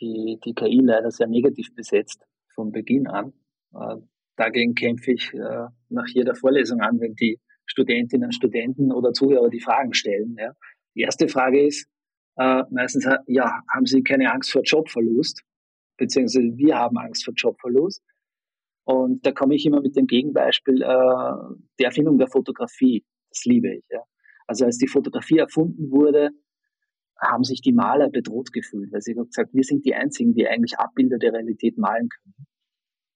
die, 0.00 0.38
die 0.44 0.54
KI 0.54 0.80
leider 0.82 1.10
sehr 1.10 1.26
negativ 1.26 1.74
besetzt 1.74 2.24
von 2.54 2.72
Beginn 2.72 3.06
an. 3.06 3.32
Äh, 3.74 3.96
dagegen 4.36 4.74
kämpfe 4.74 5.12
ich 5.12 5.32
äh, 5.34 5.66
nach 5.88 6.08
jeder 6.08 6.34
Vorlesung 6.34 6.80
an, 6.80 7.00
wenn 7.00 7.14
die 7.14 7.40
Studentinnen 7.66 8.26
und 8.26 8.32
Studenten 8.32 8.92
oder 8.92 9.12
Zuhörer 9.12 9.48
die 9.48 9.60
Fragen 9.60 9.94
stellen. 9.94 10.36
Ja. 10.38 10.52
Die 10.94 11.02
erste 11.02 11.28
Frage 11.28 11.66
ist 11.66 11.88
äh, 12.36 12.62
meistens, 12.70 13.06
ja, 13.26 13.60
haben 13.72 13.86
Sie 13.86 14.02
keine 14.02 14.32
Angst 14.32 14.52
vor 14.52 14.62
Jobverlust? 14.62 15.42
Beziehungsweise 15.96 16.56
wir 16.56 16.76
haben 16.76 16.96
Angst 16.98 17.24
vor 17.24 17.34
Jobverlust. 17.34 18.02
Und 18.84 19.24
da 19.24 19.32
komme 19.32 19.54
ich 19.54 19.64
immer 19.66 19.80
mit 19.80 19.96
dem 19.96 20.06
Gegenbeispiel 20.06 20.82
äh, 20.82 21.56
der 21.78 21.86
Erfindung 21.86 22.18
der 22.18 22.28
Fotografie. 22.28 23.04
Das 23.30 23.44
liebe 23.44 23.74
ich. 23.76 23.84
Ja. 23.90 24.02
Also 24.46 24.64
als 24.64 24.78
die 24.78 24.88
Fotografie 24.88 25.38
erfunden 25.38 25.90
wurde, 25.90 26.30
haben 27.20 27.44
sich 27.44 27.60
die 27.60 27.72
Maler 27.72 28.10
bedroht 28.10 28.52
gefühlt, 28.52 28.92
weil 28.92 29.00
sie 29.00 29.14
gesagt, 29.14 29.54
wir 29.54 29.62
sind 29.62 29.86
die 29.86 29.94
Einzigen, 29.94 30.34
die 30.34 30.48
eigentlich 30.48 30.78
Abbilder 30.78 31.18
der 31.18 31.32
Realität 31.32 31.78
malen 31.78 32.08
können. 32.08 32.46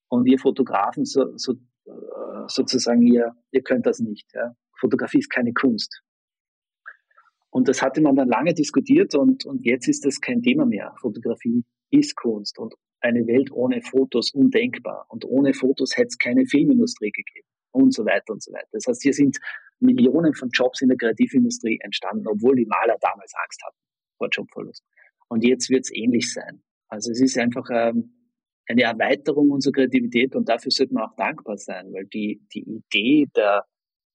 Und 0.09 0.27
ihr 0.27 0.39
Fotografen 0.39 1.05
so, 1.05 1.37
so, 1.37 1.55
äh, 1.87 2.45
sozusagen, 2.47 3.03
ihr, 3.03 3.35
ihr 3.51 3.63
könnt 3.63 3.87
das 3.87 3.99
nicht. 3.99 4.33
Ja. 4.35 4.55
Fotografie 4.79 5.19
ist 5.19 5.31
keine 5.31 5.53
Kunst. 5.53 6.03
Und 7.57 7.69
das 7.69 7.81
hatte 7.81 8.03
man 8.03 8.15
dann 8.17 8.29
lange 8.29 8.53
diskutiert 8.53 9.15
und, 9.15 9.47
und 9.47 9.65
jetzt 9.65 9.89
ist 9.89 10.05
das 10.05 10.21
kein 10.21 10.43
Thema 10.43 10.67
mehr. 10.67 10.95
Fotografie 11.01 11.65
ist 11.91 12.15
Kunst 12.15 12.59
und 12.59 12.75
eine 13.01 13.27
Welt 13.27 13.51
ohne 13.51 13.81
Fotos 13.81 14.33
undenkbar. 14.35 15.07
Und 15.09 15.25
ohne 15.25 15.55
Fotos 15.55 15.97
hätte 15.97 16.09
es 16.09 16.19
keine 16.19 16.45
Filmindustrie 16.45 17.11
gegeben 17.13 17.49
und 17.73 17.95
so 17.95 18.05
weiter 18.05 18.35
und 18.35 18.43
so 18.43 18.53
weiter. 18.53 18.69
Das 18.73 18.87
heißt, 18.87 19.03
hier 19.03 19.15
sind 19.15 19.39
Millionen 19.81 20.35
von 20.35 20.51
Jobs 20.51 20.83
in 20.83 20.89
der 20.89 20.99
Kreativindustrie 20.99 21.79
entstanden, 21.81 22.27
obwohl 22.29 22.57
die 22.57 22.67
Maler 22.67 22.99
damals 23.01 23.33
Angst 23.43 23.63
hatten 23.65 23.79
vor 24.19 24.29
Jobverlust. 24.31 24.85
Und 25.29 25.43
jetzt 25.43 25.71
wird 25.71 25.85
es 25.85 25.95
ähnlich 25.95 26.35
sein. 26.35 26.63
Also 26.89 27.11
es 27.11 27.23
ist 27.23 27.39
einfach 27.39 27.71
ähm, 27.73 28.33
eine 28.69 28.83
Erweiterung 28.83 29.49
unserer 29.49 29.73
Kreativität 29.73 30.37
und 30.37 30.47
dafür 30.47 30.71
sollte 30.71 30.93
man 30.93 31.05
auch 31.05 31.17
dankbar 31.17 31.57
sein, 31.57 31.91
weil 31.95 32.05
die, 32.05 32.47
die 32.53 32.69
Idee 32.69 33.29
der, 33.35 33.65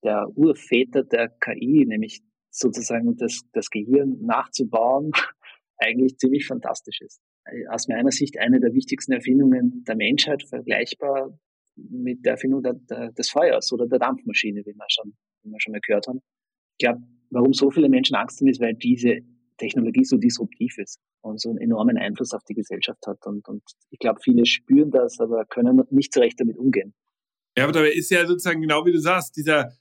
der 0.03 0.27
Urväter 0.35 1.03
der 1.03 1.29
KI, 1.29 1.87
nämlich 1.87 2.21
sozusagen 2.51 3.15
das, 3.17 3.41
das 3.53 3.69
Gehirn 3.69 4.17
nachzubauen, 4.21 5.11
eigentlich 5.77 6.17
ziemlich 6.17 6.45
fantastisch 6.45 7.01
ist. 7.01 7.21
Aus 7.69 7.87
meiner 7.87 8.11
Sicht 8.11 8.37
eine 8.37 8.59
der 8.59 8.73
wichtigsten 8.73 9.13
Erfindungen 9.13 9.83
der 9.87 9.95
Menschheit, 9.95 10.43
vergleichbar 10.47 11.39
mit 11.75 12.23
der 12.25 12.33
Erfindung 12.33 12.61
der, 12.61 12.73
der, 12.73 13.11
des 13.13 13.29
Feuers 13.29 13.71
oder 13.71 13.87
der 13.87 13.99
Dampfmaschine, 13.99 14.61
wie 14.65 14.75
wir 14.75 14.85
schon, 14.89 15.13
wie 15.43 15.49
wir 15.49 15.59
schon 15.59 15.71
mal 15.71 15.81
gehört 15.81 16.07
haben. 16.07 16.19
Ich 16.77 16.85
glaube, 16.85 17.01
warum 17.31 17.53
so 17.53 17.71
viele 17.71 17.89
Menschen 17.89 18.15
Angst 18.15 18.39
haben, 18.39 18.47
ist, 18.47 18.61
weil 18.61 18.75
diese 18.75 19.21
Technologie 19.57 20.03
so 20.03 20.17
disruptiv 20.17 20.77
ist 20.77 20.99
und 21.21 21.39
so 21.39 21.49
einen 21.49 21.59
enormen 21.59 21.97
Einfluss 21.97 22.33
auf 22.33 22.43
die 22.43 22.55
Gesellschaft 22.55 23.05
hat. 23.07 23.25
Und, 23.25 23.47
und 23.47 23.63
ich 23.89 23.99
glaube, 23.99 24.19
viele 24.23 24.45
spüren 24.45 24.91
das, 24.91 25.19
aber 25.19 25.45
können 25.45 25.81
nicht 25.91 26.13
so 26.13 26.19
recht 26.19 26.39
damit 26.39 26.57
umgehen. 26.57 26.93
Ja, 27.57 27.65
aber 27.65 27.73
dabei 27.73 27.91
ist 27.91 28.09
ja 28.11 28.25
sozusagen 28.25 28.61
genau 28.61 28.85
wie 28.85 28.91
du 28.91 28.99
sagst, 28.99 29.35
dieser, 29.35 29.71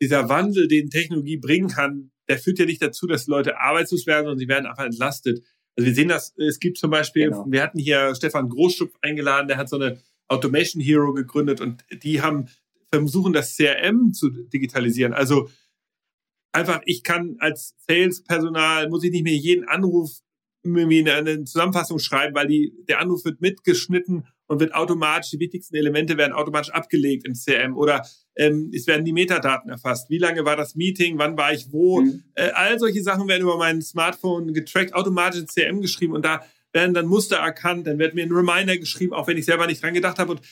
dieser 0.00 0.28
Wandel, 0.28 0.68
den 0.68 0.90
Technologie 0.90 1.36
bringen 1.36 1.68
kann, 1.68 2.12
der 2.28 2.38
führt 2.38 2.58
ja 2.58 2.66
nicht 2.66 2.82
dazu, 2.82 3.06
dass 3.06 3.26
Leute 3.26 3.58
arbeitslos 3.58 4.06
werden 4.06 4.28
und 4.28 4.38
sie 4.38 4.48
werden 4.48 4.66
einfach 4.66 4.84
entlastet. 4.84 5.44
Also 5.76 5.86
wir 5.86 5.94
sehen 5.94 6.08
das, 6.08 6.34
es 6.38 6.58
gibt 6.58 6.78
zum 6.78 6.90
Beispiel, 6.90 7.30
genau. 7.30 7.44
wir 7.48 7.62
hatten 7.62 7.78
hier 7.78 8.14
Stefan 8.14 8.48
Großschupf 8.48 8.94
eingeladen, 9.02 9.48
der 9.48 9.58
hat 9.58 9.68
so 9.68 9.76
eine 9.76 10.00
Automation 10.28 10.82
Hero 10.82 11.12
gegründet 11.12 11.60
und 11.60 11.84
die 12.02 12.22
haben 12.22 12.48
versuchen, 12.90 13.32
das 13.32 13.56
CRM 13.56 14.12
zu 14.12 14.30
digitalisieren. 14.30 15.12
Also 15.12 15.48
einfach, 16.52 16.80
ich 16.86 17.02
kann 17.02 17.36
als 17.38 17.74
Sales-Personal, 17.86 18.88
muss 18.88 19.04
ich 19.04 19.10
nicht 19.10 19.24
mehr 19.24 19.36
jeden 19.36 19.68
Anruf 19.68 20.10
irgendwie 20.64 21.08
eine 21.08 21.44
Zusammenfassung 21.44 21.98
schreiben, 21.98 22.34
weil 22.34 22.48
die, 22.48 22.72
der 22.88 23.00
Anruf 23.00 23.24
wird 23.24 23.40
mitgeschnitten 23.40 24.26
und 24.46 24.60
wird 24.60 24.74
automatisch, 24.74 25.30
die 25.30 25.40
wichtigsten 25.40 25.76
Elemente 25.76 26.16
werden 26.16 26.32
automatisch 26.32 26.72
abgelegt 26.72 27.26
im 27.26 27.34
CRM 27.34 27.76
oder 27.76 28.06
ähm, 28.36 28.70
es 28.74 28.86
werden 28.86 29.04
die 29.04 29.12
Metadaten 29.12 29.70
erfasst. 29.70 30.10
Wie 30.10 30.18
lange 30.18 30.44
war 30.44 30.56
das 30.56 30.74
Meeting? 30.74 31.18
Wann 31.18 31.36
war 31.36 31.52
ich 31.52 31.72
wo? 31.72 32.00
Mhm. 32.00 32.22
Äh, 32.34 32.50
all 32.54 32.78
solche 32.78 33.02
Sachen 33.02 33.28
werden 33.28 33.42
über 33.42 33.56
mein 33.56 33.82
Smartphone 33.82 34.52
getrackt, 34.52 34.94
automatisch 34.94 35.40
ins 35.40 35.54
CRM 35.54 35.80
geschrieben 35.80 36.14
und 36.14 36.24
da 36.24 36.42
werden 36.72 36.94
dann 36.94 37.06
Muster 37.06 37.36
erkannt, 37.36 37.86
dann 37.86 37.98
wird 37.98 38.14
mir 38.14 38.24
ein 38.24 38.32
Reminder 38.32 38.76
geschrieben, 38.76 39.14
auch 39.14 39.26
wenn 39.26 39.38
ich 39.38 39.46
selber 39.46 39.66
nicht 39.66 39.82
dran 39.82 39.94
gedacht 39.94 40.18
habe 40.18 40.32
und 40.32 40.42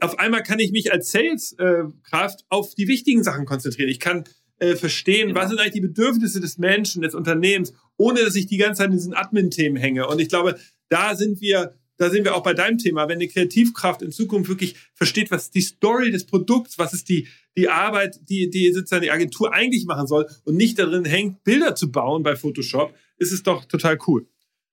auf 0.00 0.18
einmal 0.18 0.42
kann 0.42 0.60
ich 0.60 0.70
mich 0.70 0.92
als 0.92 1.10
Sales-Kraft 1.10 2.44
auf 2.48 2.74
die 2.74 2.86
wichtigen 2.86 3.24
Sachen 3.24 3.44
konzentrieren. 3.44 3.88
Ich 3.88 3.98
kann 3.98 4.24
äh, 4.58 4.76
verstehen, 4.76 5.28
genau. 5.28 5.40
was 5.40 5.48
sind 5.48 5.58
eigentlich 5.58 5.72
die 5.72 5.80
Bedürfnisse 5.80 6.40
des 6.40 6.58
Menschen, 6.58 7.02
des 7.02 7.14
Unternehmens, 7.14 7.72
ohne 7.96 8.24
dass 8.24 8.36
ich 8.36 8.46
die 8.46 8.56
ganze 8.56 8.78
Zeit 8.78 8.90
in 8.90 8.96
diesen 8.96 9.14
Admin-Themen 9.14 9.76
hänge. 9.76 10.06
Und 10.06 10.20
ich 10.20 10.28
glaube, 10.28 10.58
da 10.88 11.16
sind 11.16 11.40
wir 11.40 11.74
da 11.96 12.10
sind 12.10 12.24
wir 12.24 12.34
auch 12.34 12.42
bei 12.42 12.54
deinem 12.54 12.78
Thema, 12.78 13.08
wenn 13.08 13.18
eine 13.18 13.28
Kreativkraft 13.28 14.02
in 14.02 14.10
Zukunft 14.10 14.48
wirklich 14.48 14.76
versteht, 14.94 15.30
was 15.30 15.50
die 15.50 15.60
Story 15.60 16.10
des 16.10 16.26
Produkts, 16.26 16.78
was 16.78 16.92
ist 16.92 17.08
die, 17.08 17.28
die 17.56 17.68
Arbeit, 17.68 18.18
die, 18.28 18.50
die 18.50 18.72
sozusagen 18.72 19.02
die 19.02 19.10
Agentur 19.10 19.52
eigentlich 19.52 19.86
machen 19.86 20.06
soll 20.06 20.26
und 20.44 20.56
nicht 20.56 20.78
darin 20.78 21.04
hängt, 21.04 21.44
Bilder 21.44 21.74
zu 21.74 21.92
bauen 21.92 22.22
bei 22.22 22.36
Photoshop, 22.36 22.94
ist 23.16 23.32
es 23.32 23.42
doch 23.42 23.64
total 23.64 23.98
cool. 24.06 24.26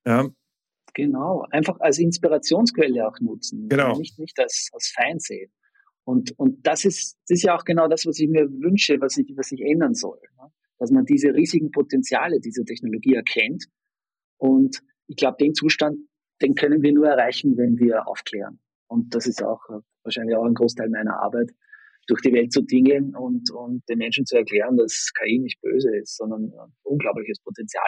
Ja. 0.05 0.30
Genau, 0.93 1.45
einfach 1.51 1.80
als 1.80 1.99
Inspirationsquelle 1.99 3.07
auch 3.07 3.17
nutzen. 3.22 3.69
Genau. 3.69 3.97
Nicht, 3.97 4.19
nicht 4.19 4.38
als, 4.39 4.69
als 4.74 4.91
Feind 4.93 5.22
sehen. 5.22 5.51
Und, 6.03 6.38
und 6.38 6.65
das 6.65 6.84
ist, 6.84 7.17
das 7.28 7.38
ist 7.38 7.43
ja 7.43 7.55
auch 7.55 7.63
genau 7.63 7.88
das, 7.88 8.05
was 8.05 8.19
ich 8.19 8.28
mir 8.28 8.49
wünsche, 8.49 8.99
was 8.99 9.17
ich, 9.17 9.32
was 9.36 9.51
ich 9.51 9.61
ändern 9.61 9.93
soll. 9.93 10.19
Ne? 10.38 10.51
Dass 10.80 10.91
man 10.91 11.05
diese 11.05 11.34
riesigen 11.34 11.72
Potenziale 11.72 12.39
dieser 12.39 12.65
Technologie 12.65 13.13
erkennt. 13.13 13.65
Und 14.38 14.82
ich 15.07 15.15
glaube, 15.15 15.38
den 15.39 15.53
Zustand 15.53 15.99
den 16.42 16.56
können 16.56 16.82
wir 16.82 16.94
nur 16.94 17.08
erreichen, 17.08 17.58
wenn 17.58 17.78
wir 17.78 18.08
aufklären. 18.08 18.60
Und 18.88 19.16
das 19.16 19.28
ist 19.28 19.44
auch 19.44 19.62
äh, 19.70 19.80
wahrscheinlich 20.04 20.36
auch 20.36 20.46
ein 20.46 20.54
Großteil 20.54 20.89
meiner 20.89 21.22
Arbeit, 21.22 21.52
durch 22.08 22.22
die 22.22 22.34
Welt 22.34 22.52
zu 22.52 22.62
dingeln 22.62 23.16
und, 23.16 23.52
und 23.52 23.88
den 23.88 24.00
Menschen 24.00 24.26
zu 24.26 24.36
erklären, 24.36 24.76
dass 24.76 25.12
KI 25.14 25.39
nicht 25.39 25.62
böse 25.62 25.96
ist, 25.98 26.18
sondern 26.18 26.46
ein 26.46 26.74
unglaubliches 26.84 27.39
Potenzial 27.39 27.84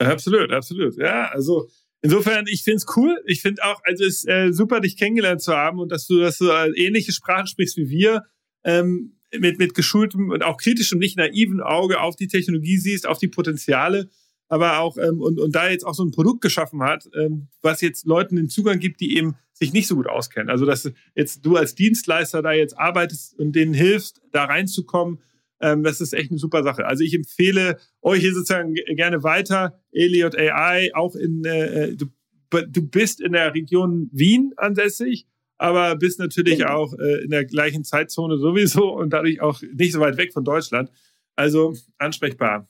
hat. 0.00 0.10
Absolut, 0.12 0.52
absolut. 0.52 0.96
Ja, 0.96 1.28
also 1.30 1.68
insofern, 2.00 2.46
ich 2.48 2.62
finde 2.62 2.76
es 2.76 2.86
cool. 2.96 3.20
Ich 3.26 3.42
finde 3.42 3.64
auch, 3.64 3.80
also 3.84 4.04
es 4.04 4.24
ist 4.24 4.28
äh, 4.28 4.52
super, 4.52 4.80
dich 4.80 4.96
kennengelernt 4.96 5.42
zu 5.42 5.52
haben 5.52 5.80
und 5.80 5.90
dass 5.90 6.06
du, 6.06 6.20
dass 6.20 6.38
du 6.38 6.50
äh, 6.50 6.70
ähnliche 6.76 7.12
Sprachen 7.12 7.46
sprichst 7.46 7.76
wie 7.76 7.88
wir. 7.88 8.24
Ähm, 8.64 9.14
mit, 9.36 9.58
mit 9.58 9.74
geschultem 9.74 10.30
und 10.30 10.42
auch 10.42 10.56
kritischem, 10.56 10.98
nicht 10.98 11.18
naiven 11.18 11.60
Auge 11.60 12.00
auf 12.00 12.16
die 12.16 12.28
Technologie 12.28 12.78
siehst, 12.78 13.06
auf 13.06 13.18
die 13.18 13.28
Potenziale 13.28 14.08
aber 14.48 14.80
auch 14.80 14.96
ähm, 14.96 15.20
und, 15.20 15.38
und 15.38 15.54
da 15.54 15.68
jetzt 15.68 15.84
auch 15.84 15.94
so 15.94 16.04
ein 16.04 16.10
Produkt 16.10 16.40
geschaffen 16.40 16.82
hat, 16.82 17.08
ähm, 17.14 17.48
was 17.62 17.80
jetzt 17.80 18.06
Leuten 18.06 18.36
den 18.36 18.48
Zugang 18.48 18.78
gibt, 18.78 19.00
die 19.00 19.16
eben 19.16 19.36
sich 19.52 19.72
nicht 19.72 19.86
so 19.86 19.96
gut 19.96 20.08
auskennen. 20.08 20.50
Also 20.50 20.64
dass 20.64 20.90
jetzt 21.14 21.44
du 21.44 21.56
als 21.56 21.74
Dienstleister 21.74 22.42
da 22.42 22.52
jetzt 22.52 22.78
arbeitest 22.78 23.38
und 23.38 23.52
denen 23.52 23.74
hilfst, 23.74 24.22
da 24.32 24.44
reinzukommen, 24.44 25.20
ähm, 25.60 25.82
das 25.82 26.00
ist 26.00 26.12
echt 26.12 26.30
eine 26.30 26.38
super 26.38 26.62
Sache. 26.62 26.86
Also 26.86 27.04
ich 27.04 27.14
empfehle 27.14 27.78
euch 28.00 28.20
hier 28.20 28.32
sozusagen 28.32 28.74
gerne 28.74 29.22
weiter. 29.22 29.80
Elliot 29.92 30.36
AI, 30.36 30.90
auch 30.94 31.14
in 31.14 31.44
äh, 31.44 31.94
du, 31.94 32.06
du 32.50 32.88
bist 32.88 33.20
in 33.20 33.32
der 33.32 33.54
Region 33.54 34.08
Wien 34.12 34.52
ansässig, 34.56 35.26
aber 35.58 35.96
bist 35.96 36.20
natürlich 36.20 36.58
genau. 36.58 36.74
auch 36.74 36.94
äh, 36.98 37.24
in 37.24 37.30
der 37.30 37.44
gleichen 37.44 37.84
Zeitzone 37.84 38.38
sowieso 38.38 38.94
und 38.94 39.10
dadurch 39.10 39.40
auch 39.40 39.60
nicht 39.74 39.92
so 39.92 40.00
weit 40.00 40.16
weg 40.16 40.32
von 40.32 40.44
Deutschland. 40.44 40.90
Also 41.36 41.74
ansprechbar. 41.98 42.68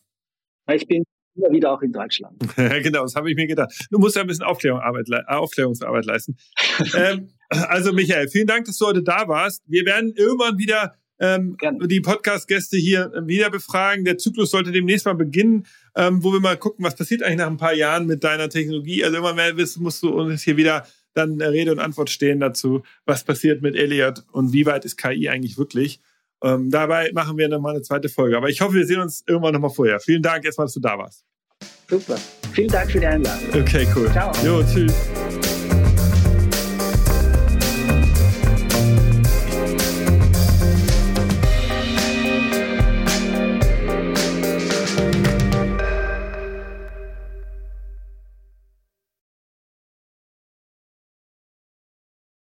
Ich 0.71 0.87
bin 0.87 1.05
immer 1.39 1.51
wieder 1.51 1.73
auch 1.73 1.83
in 1.83 1.93
Deutschland. 1.93 2.37
genau, 2.57 3.03
das 3.03 3.15
habe 3.15 3.31
ich 3.31 3.37
mir 3.37 3.47
gedacht. 3.47 3.73
Du 3.91 3.99
musst 3.99 4.17
ja 4.17 4.23
ein 4.23 4.29
bisschen 4.29 4.45
Aufklärungsarbeit, 4.45 5.07
Aufklärungsarbeit 5.27 6.05
leisten. 6.05 6.37
ähm, 6.95 7.31
also 7.49 7.93
Michael, 7.93 8.29
vielen 8.29 8.47
Dank, 8.47 8.67
dass 8.67 8.77
du 8.79 8.87
heute 8.87 9.03
da 9.03 9.29
warst. 9.29 9.63
Wir 9.67 9.85
werden 9.87 10.13
irgendwann 10.17 10.59
wieder 10.59 10.95
ähm, 11.21 11.57
die 11.87 12.01
Podcast-Gäste 12.01 12.77
hier 12.77 13.13
äh, 13.15 13.27
wieder 13.27 13.51
befragen. 13.51 14.05
Der 14.05 14.19
Zyklus 14.19 14.51
sollte 14.51 14.71
demnächst 14.71 15.07
mal 15.07 15.15
beginnen, 15.15 15.67
ähm, 15.97 16.23
wo 16.23 16.33
wir 16.33 16.41
mal 16.41 16.57
gucken, 16.57 16.85
was 16.85 16.95
passiert 16.95 17.23
eigentlich 17.23 17.39
nach 17.39 17.49
ein 17.49 17.57
paar 17.57 17.75
Jahren 17.75 18.07
mit 18.07 18.23
deiner 18.23 18.49
Technologie. 18.49 19.05
Also 19.05 19.17
immer 19.19 19.35
mehr 19.35 19.55
musst 19.79 20.03
du 20.03 20.11
uns 20.11 20.43
hier 20.43 20.57
wieder 20.57 20.87
dann 21.15 21.41
Rede 21.41 21.73
und 21.73 21.81
Antwort 21.81 22.11
stehen 22.11 22.39
dazu, 22.39 22.83
was 23.05 23.25
passiert 23.25 23.63
mit 23.63 23.75
Elliot 23.75 24.25
und 24.31 24.53
wie 24.53 24.67
weit 24.67 24.85
ist 24.85 24.97
KI 24.97 25.29
eigentlich 25.29 25.59
wirklich. 25.59 26.01
Ähm, 26.43 26.71
dabei 26.71 27.11
machen 27.13 27.37
wir 27.37 27.49
nochmal 27.49 27.75
eine 27.75 27.83
zweite 27.83 28.09
Folge. 28.09 28.37
Aber 28.37 28.49
ich 28.49 28.61
hoffe, 28.61 28.75
wir 28.75 28.87
sehen 28.87 29.01
uns 29.01 29.25
irgendwann 29.27 29.55
nochmal 29.55 29.71
vorher. 29.71 29.99
Vielen 29.99 30.23
Dank 30.23 30.45
erstmal, 30.45 30.67
dass 30.67 30.75
du 30.75 30.81
da 30.81 30.97
warst. 30.97 31.25
Super. 31.91 32.17
Vielen 32.53 32.69
Dank 32.69 32.91
für 32.91 33.01
die 33.01 33.07
Einladung. 33.07 33.49
Okay, 33.63 33.87
cool. 33.97 34.11
Ciao. 34.13 34.33
Jo, 34.45 34.63
tschüss. 34.63 34.93